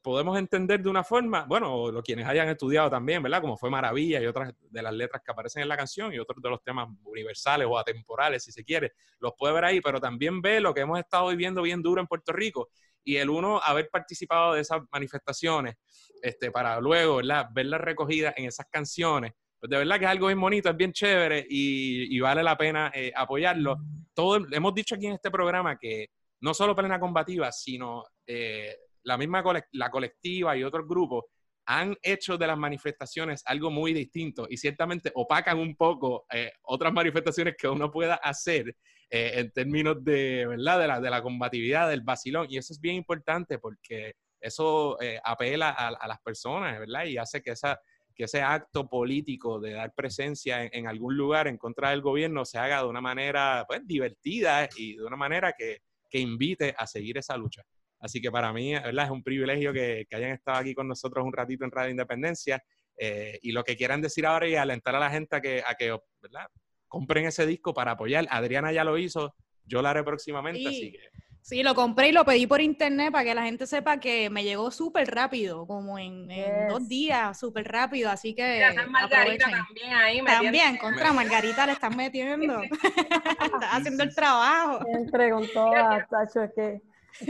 podemos 0.00 0.38
entender 0.38 0.80
de 0.80 0.88
una 0.88 1.02
forma, 1.02 1.46
bueno, 1.48 1.90
lo 1.90 2.00
quienes 2.00 2.28
hayan 2.28 2.48
estudiado 2.48 2.88
también, 2.88 3.24
¿verdad? 3.24 3.40
Como 3.40 3.56
fue 3.56 3.70
Maravilla 3.70 4.20
y 4.20 4.26
otras 4.26 4.54
de 4.60 4.82
las 4.82 4.94
letras 4.94 5.20
que 5.24 5.32
aparecen 5.32 5.62
en 5.62 5.68
la 5.68 5.76
canción 5.76 6.14
y 6.14 6.20
otros 6.20 6.40
de 6.40 6.48
los 6.48 6.62
temas 6.62 6.88
universales 7.02 7.66
o 7.68 7.76
atemporales, 7.76 8.44
si 8.44 8.52
se 8.52 8.62
quiere, 8.62 8.92
los 9.18 9.32
puede 9.36 9.52
ver 9.52 9.64
ahí, 9.64 9.80
pero 9.80 9.98
también 9.98 10.40
ve 10.40 10.60
lo 10.60 10.72
que 10.72 10.82
hemos 10.82 11.00
estado 11.00 11.26
viviendo 11.30 11.62
bien 11.62 11.82
duro 11.82 12.00
en 12.00 12.06
Puerto 12.06 12.32
Rico 12.32 12.68
y 13.02 13.16
el 13.16 13.30
uno 13.30 13.60
haber 13.60 13.90
participado 13.90 14.54
de 14.54 14.60
esas 14.60 14.80
manifestaciones, 14.92 15.74
este, 16.22 16.52
para 16.52 16.78
luego, 16.80 17.16
¿verdad? 17.16 17.48
Verlas 17.52 17.80
recogidas 17.80 18.34
en 18.36 18.44
esas 18.44 18.66
canciones 18.70 19.32
pues 19.60 19.68
de 19.68 19.76
verdad 19.76 19.98
que 19.98 20.04
es 20.06 20.10
algo 20.10 20.28
bien 20.28 20.40
bonito, 20.40 20.70
es 20.70 20.76
bien 20.76 20.92
chévere 20.92 21.46
y, 21.48 22.18
vale 22.18 22.42
la 22.42 22.56
pena 22.56 22.90
eh, 22.94 23.12
apoyarlo. 23.14 23.76
Todo, 24.14 24.46
hemos 24.50 24.74
dicho 24.74 24.94
aquí 24.94 25.06
en 25.06 25.12
este 25.12 25.30
programa 25.30 25.78
que 25.78 26.08
no 26.40 26.54
solo 26.54 26.74
Plena 26.74 26.98
Combativa, 26.98 27.52
sino 27.52 28.04
eh, 28.26 28.74
la 29.02 29.18
misma 29.18 29.44
la 29.72 29.90
colectiva 29.90 30.56
y 30.56 30.64
otros 30.64 30.88
grupos 30.88 31.26
han 31.66 31.94
hecho 32.02 32.38
de 32.38 32.46
las 32.46 32.56
manifestaciones 32.56 33.42
algo 33.44 33.70
muy 33.70 33.92
distinto 33.92 34.46
y 34.48 34.56
ciertamente 34.56 35.12
opacan 35.14 35.58
un 35.58 35.76
poco 35.76 36.24
eh, 36.32 36.52
otras 36.62 36.92
manifestaciones 36.92 37.54
que 37.56 37.68
uno 37.68 37.90
pueda 37.90 38.14
hacer 38.14 38.74
en 39.12 39.50
términos 39.50 39.96
de, 40.04 40.46
¿verdad? 40.46 40.78
De 40.78 40.86
la, 40.86 41.00
de 41.00 41.10
la 41.10 41.20
combatividad, 41.20 41.88
del 41.88 42.02
vacilón. 42.02 42.46
Y 42.48 42.58
eso 42.58 42.72
es 42.72 42.80
bien 42.80 42.94
importante 42.94 43.58
porque 43.58 44.14
eso 44.40 44.96
apela 45.24 45.70
a, 45.70 45.88
a, 45.88 46.06
las 46.06 46.20
personas, 46.20 46.78
¿verdad? 46.78 47.06
Y 47.06 47.18
hace 47.18 47.42
que 47.42 47.50
esa, 47.50 47.80
que 48.14 48.24
ese 48.24 48.42
acto 48.42 48.88
político 48.88 49.60
de 49.60 49.72
dar 49.72 49.94
presencia 49.94 50.64
en, 50.64 50.86
algún 50.86 51.16
lugar 51.16 51.48
en 51.48 51.56
contra 51.56 51.90
del 51.90 52.02
gobierno 52.02 52.44
se 52.44 52.58
haga 52.58 52.82
de 52.82 52.88
una 52.88 53.00
manera 53.00 53.64
pues, 53.66 53.86
divertida 53.86 54.68
y 54.76 54.96
de 54.96 55.04
una 55.04 55.16
manera 55.16 55.54
que, 55.56 55.78
que 56.08 56.18
invite 56.18 56.74
a 56.76 56.86
seguir 56.86 57.18
esa 57.18 57.36
lucha. 57.36 57.62
Así 57.98 58.20
que 58.20 58.30
para 58.30 58.52
mí, 58.52 58.72
¿verdad? 58.72 59.06
Es 59.06 59.10
un 59.10 59.22
privilegio 59.22 59.72
que, 59.72 60.06
que 60.08 60.16
hayan 60.16 60.32
estado 60.32 60.58
aquí 60.58 60.74
con 60.74 60.88
nosotros 60.88 61.24
un 61.24 61.32
ratito 61.32 61.64
en 61.64 61.70
Radio 61.70 61.90
Independencia. 61.90 62.62
Eh, 62.96 63.38
y 63.42 63.52
lo 63.52 63.64
que 63.64 63.76
quieran 63.76 64.02
decir 64.02 64.26
ahora 64.26 64.46
y 64.46 64.56
alentar 64.56 64.94
a 64.94 65.00
la 65.00 65.10
gente 65.10 65.36
a 65.36 65.40
que, 65.40 65.62
a 65.66 65.74
que 65.74 65.96
¿verdad? 66.20 66.46
compren 66.86 67.24
ese 67.24 67.46
disco 67.46 67.72
para 67.72 67.92
apoyar. 67.92 68.26
Adriana 68.30 68.72
ya 68.72 68.84
lo 68.84 68.98
hizo, 68.98 69.34
yo 69.64 69.80
lo 69.80 69.88
haré 69.88 70.02
próximamente, 70.02 70.68
así 70.68 70.92
que 70.92 71.08
Sí, 71.42 71.62
lo 71.62 71.74
compré 71.74 72.08
y 72.08 72.12
lo 72.12 72.24
pedí 72.24 72.46
por 72.46 72.60
internet 72.60 73.10
para 73.10 73.24
que 73.24 73.34
la 73.34 73.42
gente 73.42 73.66
sepa 73.66 73.98
que 73.98 74.30
me 74.30 74.44
llegó 74.44 74.70
súper 74.70 75.10
rápido, 75.12 75.66
como 75.66 75.98
en, 75.98 76.28
dos 76.68 76.86
días, 76.86 77.38
súper 77.38 77.66
rápido, 77.66 78.10
así 78.10 78.34
que 78.34 78.62
Margarita 78.88 79.50
también 79.50 79.92
ahí 79.92 80.24
También, 80.24 80.76
contra 80.76 81.12
Margarita 81.12 81.66
le 81.66 81.72
están 81.72 81.96
metiendo, 81.96 82.60
está 82.72 83.72
haciendo 83.72 84.04
el 84.04 84.14
trabajo. 84.14 84.84
Siempre 84.84 85.30
con 85.30 85.46
todas, 85.52 86.08
Tacho, 86.08 86.42
es 86.42 86.52
que 86.54 86.82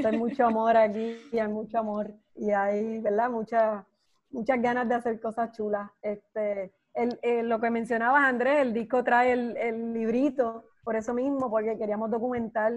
hay 0.05 0.19
mucho 0.19 0.47
amor 0.47 0.77
aquí 0.77 1.17
y 1.33 1.39
hay 1.39 1.49
mucho 1.49 1.79
amor 1.79 2.13
y 2.35 2.51
hay, 2.51 2.99
¿verdad? 2.99 3.31
Muchas 3.31 3.85
muchas 4.31 4.61
ganas 4.61 4.89
de 4.89 4.95
hacer 4.95 5.21
cosas 5.21 5.53
chulas. 5.57 5.91
Este, 6.03 6.73
el, 6.95 7.19
eh, 7.23 7.43
lo 7.43 7.61
que 7.61 7.71
mencionabas, 7.71 8.25
Andrés, 8.25 8.61
el 8.61 8.73
disco 8.73 9.05
trae 9.05 9.33
el, 9.33 9.57
el, 9.57 9.93
librito, 9.93 10.65
por 10.83 10.97
eso 10.97 11.15
mismo, 11.15 11.51
porque 11.51 11.77
queríamos 11.79 12.11
documentar 12.11 12.73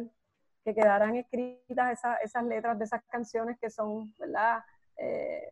que 0.63 0.73
quedaran 0.73 1.15
escritas 1.15 1.93
esa, 1.93 2.15
esas 2.15 2.43
letras 2.45 2.77
de 2.79 2.85
esas 2.85 3.03
canciones 3.05 3.57
que 3.59 3.69
son, 3.69 4.13
¿verdad? 4.17 4.63
Eh, 4.97 5.51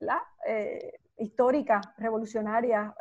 ¿verdad? 0.00 0.18
Eh, 0.46 0.98
históricas, 1.18 1.84
revolucionarias. 1.96 2.92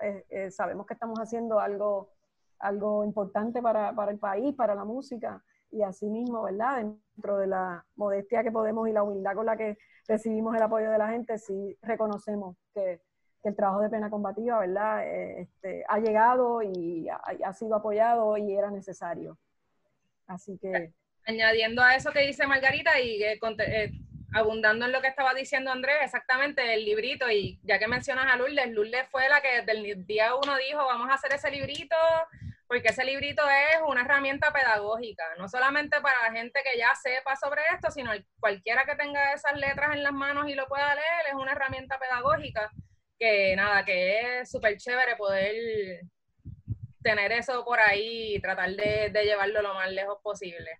sabemos 0.51 0.85
que 0.85 0.93
estamos 0.93 1.19
haciendo 1.19 1.59
algo, 1.59 2.11
algo 2.59 3.03
importante 3.03 3.61
para, 3.61 3.93
para 3.93 4.11
el 4.11 4.19
país, 4.19 4.55
para 4.55 4.75
la 4.75 4.85
música 4.85 5.43
y 5.71 5.81
así 5.81 6.09
mismo, 6.09 6.43
¿verdad? 6.43 6.77
Dentro 6.77 7.37
de 7.37 7.47
la 7.47 7.85
modestia 7.95 8.43
que 8.43 8.51
podemos 8.51 8.87
y 8.87 8.93
la 8.93 9.03
humildad 9.03 9.35
con 9.35 9.45
la 9.45 9.57
que 9.57 9.77
recibimos 10.07 10.55
el 10.55 10.61
apoyo 10.61 10.89
de 10.89 10.97
la 10.97 11.09
gente, 11.09 11.37
sí 11.37 11.77
reconocemos 11.81 12.55
que, 12.73 13.01
el 13.43 13.55
trabajo 13.55 13.81
de 13.81 13.91
pena 13.91 14.09
combativa, 14.09 14.57
¿verdad? 14.57 15.05
Eh, 15.05 15.41
este, 15.41 15.85
ha 15.87 15.99
llegado 15.99 16.63
y 16.63 17.07
ha, 17.09 17.53
sido 17.53 17.75
apoyado 17.75 18.35
y 18.37 18.57
era 18.57 18.71
necesario. 18.71 19.37
Así 20.25 20.57
que... 20.57 20.95
Añadiendo 21.25 21.81
a 21.81 21.95
eso 21.95 22.11
que 22.11 22.21
dice 22.21 22.45
Margarita 22.47 22.99
y 22.99 23.23
eh, 23.23 23.39
eh, 23.59 23.91
abundando 24.33 24.85
en 24.85 24.91
lo 24.91 25.01
que 25.01 25.07
estaba 25.07 25.33
diciendo 25.33 25.71
Andrés, 25.71 25.97
exactamente 26.03 26.73
el 26.73 26.85
librito, 26.85 27.29
y 27.29 27.59
ya 27.63 27.79
que 27.79 27.87
mencionas 27.87 28.31
a 28.31 28.35
Lourdes, 28.35 28.71
Lourdes 28.71 29.07
fue 29.09 29.27
la 29.29 29.41
que 29.41 29.61
desde 29.61 29.71
el 29.71 30.05
día 30.05 30.35
uno 30.35 30.57
dijo, 30.57 30.85
vamos 30.85 31.09
a 31.09 31.15
hacer 31.15 31.33
ese 31.33 31.49
librito, 31.51 31.95
porque 32.67 32.89
ese 32.89 33.05
librito 33.05 33.43
es 33.49 33.81
una 33.87 34.01
herramienta 34.01 34.51
pedagógica, 34.51 35.23
no 35.37 35.47
solamente 35.47 36.01
para 36.01 36.21
la 36.23 36.31
gente 36.31 36.61
que 36.63 36.77
ya 36.77 36.93
sepa 36.95 37.35
sobre 37.35 37.61
esto, 37.73 37.91
sino 37.91 38.11
cualquiera 38.39 38.85
que 38.85 38.95
tenga 38.95 39.33
esas 39.33 39.57
letras 39.57 39.95
en 39.95 40.03
las 40.03 40.13
manos 40.13 40.49
y 40.49 40.55
lo 40.55 40.67
pueda 40.67 40.93
leer, 40.93 41.27
es 41.29 41.35
una 41.35 41.53
herramienta 41.53 41.97
pedagógica 41.97 42.71
que 43.17 43.55
nada, 43.55 43.85
que 43.85 44.41
es 44.41 44.51
súper 44.51 44.77
chévere 44.77 45.15
poder 45.15 46.01
tener 47.01 47.31
eso 47.31 47.63
por 47.63 47.79
ahí 47.79 48.35
y 48.35 48.41
tratar 48.41 48.71
de, 48.71 49.11
llevarlo 49.23 49.61
lo 49.61 49.73
más 49.75 49.91
lejos 49.91 50.19
posible. 50.21 50.71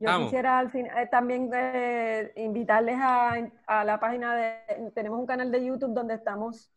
Yo 0.00 0.18
quisiera 0.18 0.58
al 0.58 0.70
final, 0.70 0.96
eh, 0.98 1.08
también 1.08 1.50
eh, 1.52 2.32
invitarles 2.36 2.96
a, 3.00 3.34
a, 3.66 3.84
la 3.84 3.98
página 3.98 4.36
de, 4.36 4.90
tenemos 4.94 5.18
un 5.18 5.26
canal 5.26 5.50
de 5.50 5.64
YouTube 5.64 5.92
donde 5.92 6.14
estamos 6.14 6.70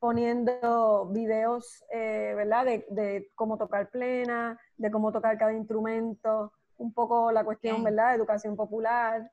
poniendo 0.00 1.06
videos, 1.12 1.84
eh, 1.92 2.32
¿verdad? 2.36 2.66
De, 2.88 3.30
cómo 3.36 3.56
tocar 3.56 3.88
plena, 3.90 4.58
de 4.76 4.90
cómo 4.90 5.12
tocar 5.12 5.38
cada 5.38 5.52
instrumento, 5.52 6.52
un 6.78 6.92
poco 6.92 7.30
la 7.30 7.44
cuestión, 7.44 7.84
¿verdad? 7.84 8.10
De 8.10 8.16
educación 8.16 8.56
popular. 8.56 9.30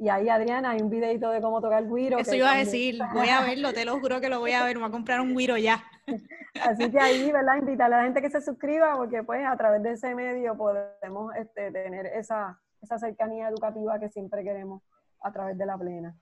Y 0.00 0.08
ahí, 0.08 0.30
Adriana, 0.30 0.70
hay 0.70 0.80
un 0.80 0.88
videito 0.88 1.30
de 1.30 1.42
cómo 1.42 1.60
tocar 1.60 1.86
guiro. 1.86 2.18
Eso 2.18 2.34
iba 2.34 2.52
a 2.52 2.56
decir, 2.56 2.98
voy 3.12 3.28
a 3.28 3.42
verlo, 3.42 3.74
te 3.74 3.84
lo 3.84 4.00
juro 4.00 4.18
que 4.18 4.30
lo 4.30 4.40
voy 4.40 4.52
a 4.52 4.64
ver, 4.64 4.76
me 4.76 4.80
voy 4.80 4.88
a 4.88 4.92
comprar 4.92 5.20
un 5.20 5.36
guiro 5.36 5.58
ya. 5.58 5.84
Así 6.62 6.90
que 6.90 6.98
ahí, 6.98 7.30
¿verdad? 7.30 7.58
Invitar 7.58 7.92
a 7.92 7.98
la 7.98 8.04
gente 8.04 8.22
que 8.22 8.30
se 8.30 8.40
suscriba, 8.40 8.96
porque 8.96 9.22
pues 9.22 9.44
a 9.46 9.54
través 9.58 9.82
de 9.82 9.92
ese 9.92 10.14
medio 10.14 10.56
podemos 10.56 11.36
este, 11.36 11.70
tener 11.70 12.06
esa, 12.06 12.58
esa 12.80 12.98
cercanía 12.98 13.50
educativa 13.50 14.00
que 14.00 14.08
siempre 14.08 14.42
queremos 14.42 14.82
a 15.20 15.30
través 15.32 15.58
de 15.58 15.66
la 15.66 15.76
plena. 15.76 16.16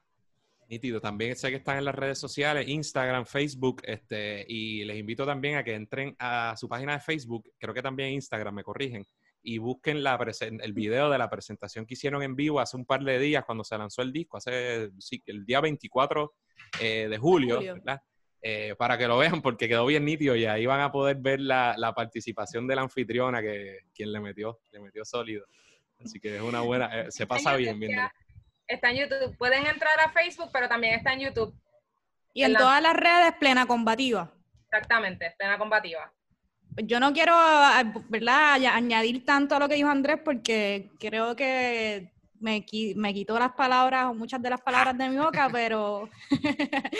Nítido. 0.68 1.00
También 1.00 1.36
sé 1.36 1.50
que 1.50 1.56
están 1.58 1.78
en 1.78 1.84
las 1.84 1.94
redes 1.94 2.18
sociales, 2.18 2.66
Instagram, 2.66 3.26
Facebook, 3.26 3.80
este, 3.84 4.44
y 4.48 4.84
les 4.86 4.98
invito 4.98 5.24
también 5.24 5.56
a 5.56 5.62
que 5.62 5.76
entren 5.76 6.16
a 6.18 6.56
su 6.56 6.68
página 6.68 6.94
de 6.94 7.00
Facebook, 7.00 7.48
creo 7.58 7.72
que 7.72 7.80
también 7.80 8.12
Instagram, 8.14 8.56
me 8.56 8.64
corrigen, 8.64 9.06
y 9.48 9.56
busquen 9.56 10.02
la 10.02 10.18
el 10.40 10.72
video 10.74 11.08
de 11.08 11.16
la 11.16 11.30
presentación 11.30 11.86
que 11.86 11.94
hicieron 11.94 12.22
en 12.22 12.36
vivo 12.36 12.60
hace 12.60 12.76
un 12.76 12.84
par 12.84 13.02
de 13.02 13.18
días 13.18 13.46
cuando 13.46 13.64
se 13.64 13.78
lanzó 13.78 14.02
el 14.02 14.12
disco, 14.12 14.36
hace 14.36 14.90
sí, 14.98 15.22
el 15.24 15.46
día 15.46 15.62
24 15.62 16.34
eh, 16.80 17.08
de 17.08 17.16
julio, 17.16 17.58
¿verdad? 17.58 18.02
Eh, 18.42 18.74
para 18.76 18.98
que 18.98 19.08
lo 19.08 19.16
vean 19.16 19.40
porque 19.40 19.66
quedó 19.66 19.86
bien 19.86 20.04
nítido 20.04 20.36
y 20.36 20.44
ahí 20.44 20.66
van 20.66 20.82
a 20.82 20.92
poder 20.92 21.16
ver 21.16 21.40
la, 21.40 21.74
la 21.78 21.94
participación 21.94 22.66
de 22.66 22.76
la 22.76 22.82
anfitriona 22.82 23.40
que 23.40 23.78
quien 23.94 24.12
le 24.12 24.20
metió, 24.20 24.60
le 24.70 24.80
metió 24.80 25.02
sólido. 25.06 25.46
Así 25.98 26.20
que 26.20 26.36
es 26.36 26.42
una 26.42 26.60
buena, 26.60 27.00
eh, 27.00 27.06
se 27.10 27.26
pasa 27.26 27.56
bien 27.56 27.80
viéndolo. 27.80 28.10
Está 28.66 28.90
en 28.90 28.98
YouTube. 28.98 29.34
Pueden 29.38 29.66
entrar 29.66 29.98
a 30.04 30.12
Facebook, 30.12 30.50
pero 30.52 30.68
también 30.68 30.92
está 30.92 31.14
en 31.14 31.20
YouTube. 31.20 31.58
Y 32.34 32.42
en, 32.42 32.52
todas 32.52 32.82
las 32.82 32.94
redes, 32.94 33.32
Plena 33.40 33.64
Combativa. 33.64 34.30
Exactamente, 34.70 35.34
Plena 35.38 35.56
Combativa. 35.56 36.12
Yo 36.84 37.00
no 37.00 37.12
quiero, 37.12 37.34
¿verdad?, 38.08 38.54
añadir 38.66 39.24
tanto 39.24 39.56
a 39.56 39.58
lo 39.58 39.68
que 39.68 39.74
dijo 39.74 39.88
Andrés, 39.88 40.20
porque 40.24 40.90
creo 40.98 41.34
que 41.34 42.12
me, 42.40 42.64
me 42.96 43.14
quitó 43.14 43.38
las 43.38 43.52
palabras 43.52 44.06
o 44.06 44.14
muchas 44.14 44.40
de 44.40 44.50
las 44.50 44.60
palabras 44.60 44.96
de 44.96 45.08
mi 45.08 45.16
boca, 45.16 45.48
pero, 45.52 46.08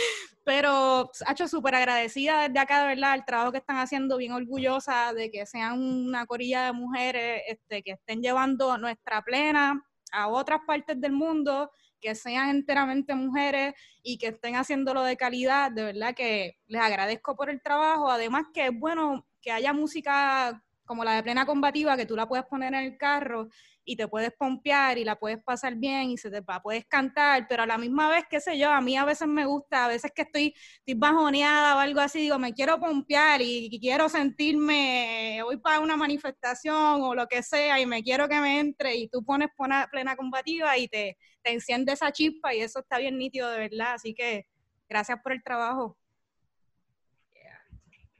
pero 0.45 1.11
ha 1.27 1.33
hecho 1.33 1.49
súper 1.49 1.75
agradecida 1.77 2.49
desde 2.49 2.59
acá, 2.59 2.81
de 2.83 2.89
verdad, 2.89 3.15
el 3.15 3.25
trabajo 3.25 3.53
que 3.53 3.59
están 3.59 3.79
haciendo, 3.79 4.17
bien 4.17 4.33
orgullosa 4.33 5.13
de 5.13 5.31
que 5.31 5.47
sean 5.47 5.81
una 5.81 6.27
corilla 6.27 6.65
de 6.67 6.73
mujeres 6.73 7.43
este, 7.49 7.83
que 7.83 7.93
estén 7.93 8.21
llevando 8.21 8.79
nuestra 8.79 9.23
plena 9.23 9.85
a 10.11 10.29
otras 10.29 10.61
partes 10.67 11.01
del 11.01 11.13
mundo 11.13 11.71
que 12.01 12.15
sean 12.15 12.51
enteramente 12.51 13.15
mujeres 13.15 13.75
y 14.03 14.19
que 14.19 14.29
estén 14.29 14.55
haciéndolo 14.55 15.03
de 15.03 15.17
calidad, 15.17 15.71
de 15.71 15.85
verdad 15.85 16.15
que 16.15 16.57
les 16.67 16.81
agradezco 16.81 17.37
por 17.37 17.51
el 17.51 17.61
trabajo, 17.61 18.11
además 18.11 18.47
que 18.55 18.67
es 18.67 18.73
bueno 18.73 19.27
que 19.41 19.51
haya 19.51 19.73
música 19.73 20.63
como 20.89 21.05
la 21.05 21.13
de 21.13 21.23
plena 21.23 21.45
combativa, 21.45 21.97
que 21.97 22.07
tú 22.07 22.17
la 22.17 22.27
puedes 22.27 22.47
poner 22.47 22.73
en 22.73 22.81
el 22.81 22.97
carro 22.97 23.49
y 23.85 23.95
te 23.97 24.09
puedes 24.09 24.33
pompear 24.33 24.99
y 24.99 25.05
la 25.05 25.17
puedes 25.17 25.43
pasar 25.43 25.75
bien 25.77 26.11
y 26.11 26.17
se 26.17 26.31
te 26.31 26.43
puedes 26.43 26.87
cantar, 26.87 27.47
pero 27.47 27.63
a 27.63 27.67
la 27.67 27.77
misma 27.79 28.09
vez, 28.09 28.25
qué 28.29 28.41
sé 28.41 28.59
yo, 28.59 28.71
a 28.71 28.81
mí 28.81 28.97
a 28.97 29.05
veces 29.05 29.29
me 29.29 29.45
gusta, 29.45 29.85
a 29.85 29.89
veces 29.89 30.13
que 30.15 30.23
estoy, 30.23 30.55
estoy 30.79 30.95
bajoneada 30.95 31.77
o 31.77 31.79
algo 31.79 32.01
así, 32.01 32.21
digo, 32.21 32.39
me 32.39 32.55
quiero 32.55 32.81
pompear 32.81 33.41
y, 33.43 33.79
quiero 33.81 34.09
sentirme, 34.09 35.41
voy 35.45 35.59
para 35.59 35.81
una 35.81 35.97
manifestación 35.97 37.03
o 37.03 37.15
lo 37.15 37.27
que 37.27 37.43
sea 37.43 37.79
y 37.81 37.87
me 37.87 38.03
quiero 38.03 38.29
que 38.29 38.41
me 38.41 38.59
entre 38.59 38.97
y 38.97 39.09
tú 39.09 39.23
pones 39.25 39.49
plena 39.91 40.17
combativa 40.17 40.77
y 40.79 40.89
te, 40.89 41.19
te 41.43 41.53
enciende 41.53 41.93
esa 41.93 42.13
chispa 42.13 42.55
y 42.55 42.61
eso 42.61 42.81
está 42.81 42.99
bien 42.99 43.19
nítido 43.19 43.51
de 43.51 43.59
verdad, 43.59 43.95
así 43.95 44.15
que 44.15 44.47
gracias 44.89 45.21
por 45.23 45.33
el 45.33 45.43
trabajo. 45.43 45.99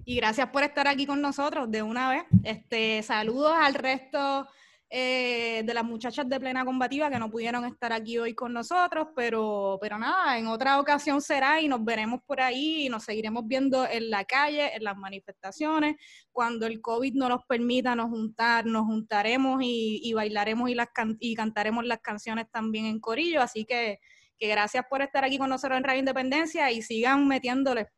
Y 0.09 0.17
gracias 0.17 0.49
por 0.49 0.63
estar 0.63 0.89
aquí 0.89 1.05
con 1.05 1.21
nosotros 1.21 1.71
de 1.71 1.83
una 1.83 2.09
vez. 2.09 2.23
Este, 2.43 3.03
saludos 3.03 3.53
al 3.55 3.75
resto 3.75 4.49
eh, 4.89 5.63
de 5.67 5.75
las 5.75 5.85
muchachas 5.85 6.27
de 6.27 6.41
plena 6.41 6.65
combativa 6.65 7.11
que 7.11 7.19
no 7.19 7.31
pudieron 7.31 7.67
estar 7.67 7.93
aquí 7.93 8.17
hoy 8.17 8.35
con 8.35 8.55
nosotros, 8.55 9.09
pero, 9.15 9.77
pero 9.83 9.99
nada, 9.99 10.39
en 10.39 10.47
otra 10.47 10.81
ocasión 10.81 11.21
será 11.21 11.61
y 11.61 11.69
nos 11.69 11.85
veremos 11.85 12.21
por 12.25 12.41
ahí 12.41 12.87
y 12.87 12.89
nos 12.89 13.05
seguiremos 13.05 13.47
viendo 13.47 13.87
en 13.87 14.09
la 14.09 14.25
calle, 14.25 14.75
en 14.75 14.83
las 14.83 14.97
manifestaciones. 14.97 15.97
Cuando 16.33 16.65
el 16.65 16.81
COVID 16.81 17.13
no 17.13 17.29
nos 17.29 17.45
permita 17.47 17.95
nos 17.95 18.09
juntar, 18.09 18.65
nos 18.65 18.87
juntaremos 18.87 19.61
y, 19.63 20.11
bailaremos 20.15 20.71
y, 20.71 20.75
las 20.75 20.89
y 21.21 21.35
cantaremos 21.35 21.85
las 21.85 21.99
canciones 22.01 22.47
también 22.51 22.87
en 22.87 22.99
corillo. 22.99 23.43
Así 23.43 23.67
que, 23.67 23.99
que 24.39 24.49
gracias 24.49 24.87
por 24.89 25.03
estar 25.03 25.23
aquí 25.23 25.37
con 25.37 25.51
nosotros 25.51 25.77
en 25.77 25.85
Radio 25.85 25.99
Independencia 25.99 26.73
y 26.73 26.81
sigan 26.81 27.29
metiéndole. 27.29 27.89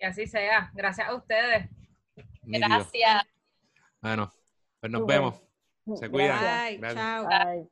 Que 0.00 0.06
así 0.06 0.26
sea. 0.26 0.70
Gracias 0.72 1.06
a 1.06 1.14
ustedes. 1.14 1.68
Gracias. 2.42 3.24
Bueno, 4.00 4.32
pues 4.80 4.90
nos 4.90 5.06
vemos. 5.06 5.42
Se 5.96 6.08
cuidan. 6.08 6.80
Bye. 6.80 6.94
Chao. 6.94 7.70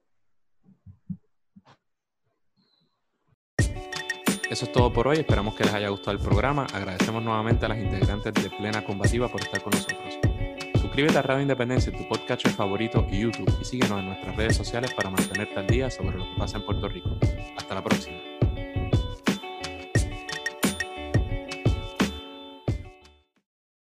Eso 4.50 4.64
es 4.64 4.72
todo 4.72 4.92
por 4.92 5.08
hoy. 5.08 5.18
Esperamos 5.18 5.54
que 5.54 5.64
les 5.64 5.72
haya 5.72 5.88
gustado 5.88 6.12
el 6.12 6.22
programa. 6.22 6.66
Agradecemos 6.74 7.22
nuevamente 7.22 7.64
a 7.64 7.70
las 7.70 7.78
integrantes 7.78 8.34
de 8.34 8.50
Plena 8.50 8.84
Combativa 8.84 9.28
por 9.28 9.40
estar 9.40 9.62
con 9.62 9.72
nosotros. 9.72 10.18
Suscríbete 10.80 11.18
a 11.18 11.22
Radio 11.22 11.42
Independencia, 11.42 11.92
tu 11.92 12.06
podcast 12.08 12.46
favorito 12.48 13.06
y 13.10 13.20
YouTube 13.20 13.56
y 13.60 13.64
síguenos 13.64 14.00
en 14.00 14.06
nuestras 14.06 14.36
redes 14.36 14.56
sociales 14.56 14.92
para 14.92 15.10
mantenerte 15.10 15.58
al 15.58 15.66
día 15.66 15.90
sobre 15.90 16.18
lo 16.18 16.24
que 16.24 16.38
pasa 16.38 16.58
en 16.58 16.64
Puerto 16.64 16.88
Rico. 16.88 17.10
Hasta 17.56 17.74
la 17.74 17.82
próxima. 17.82 18.18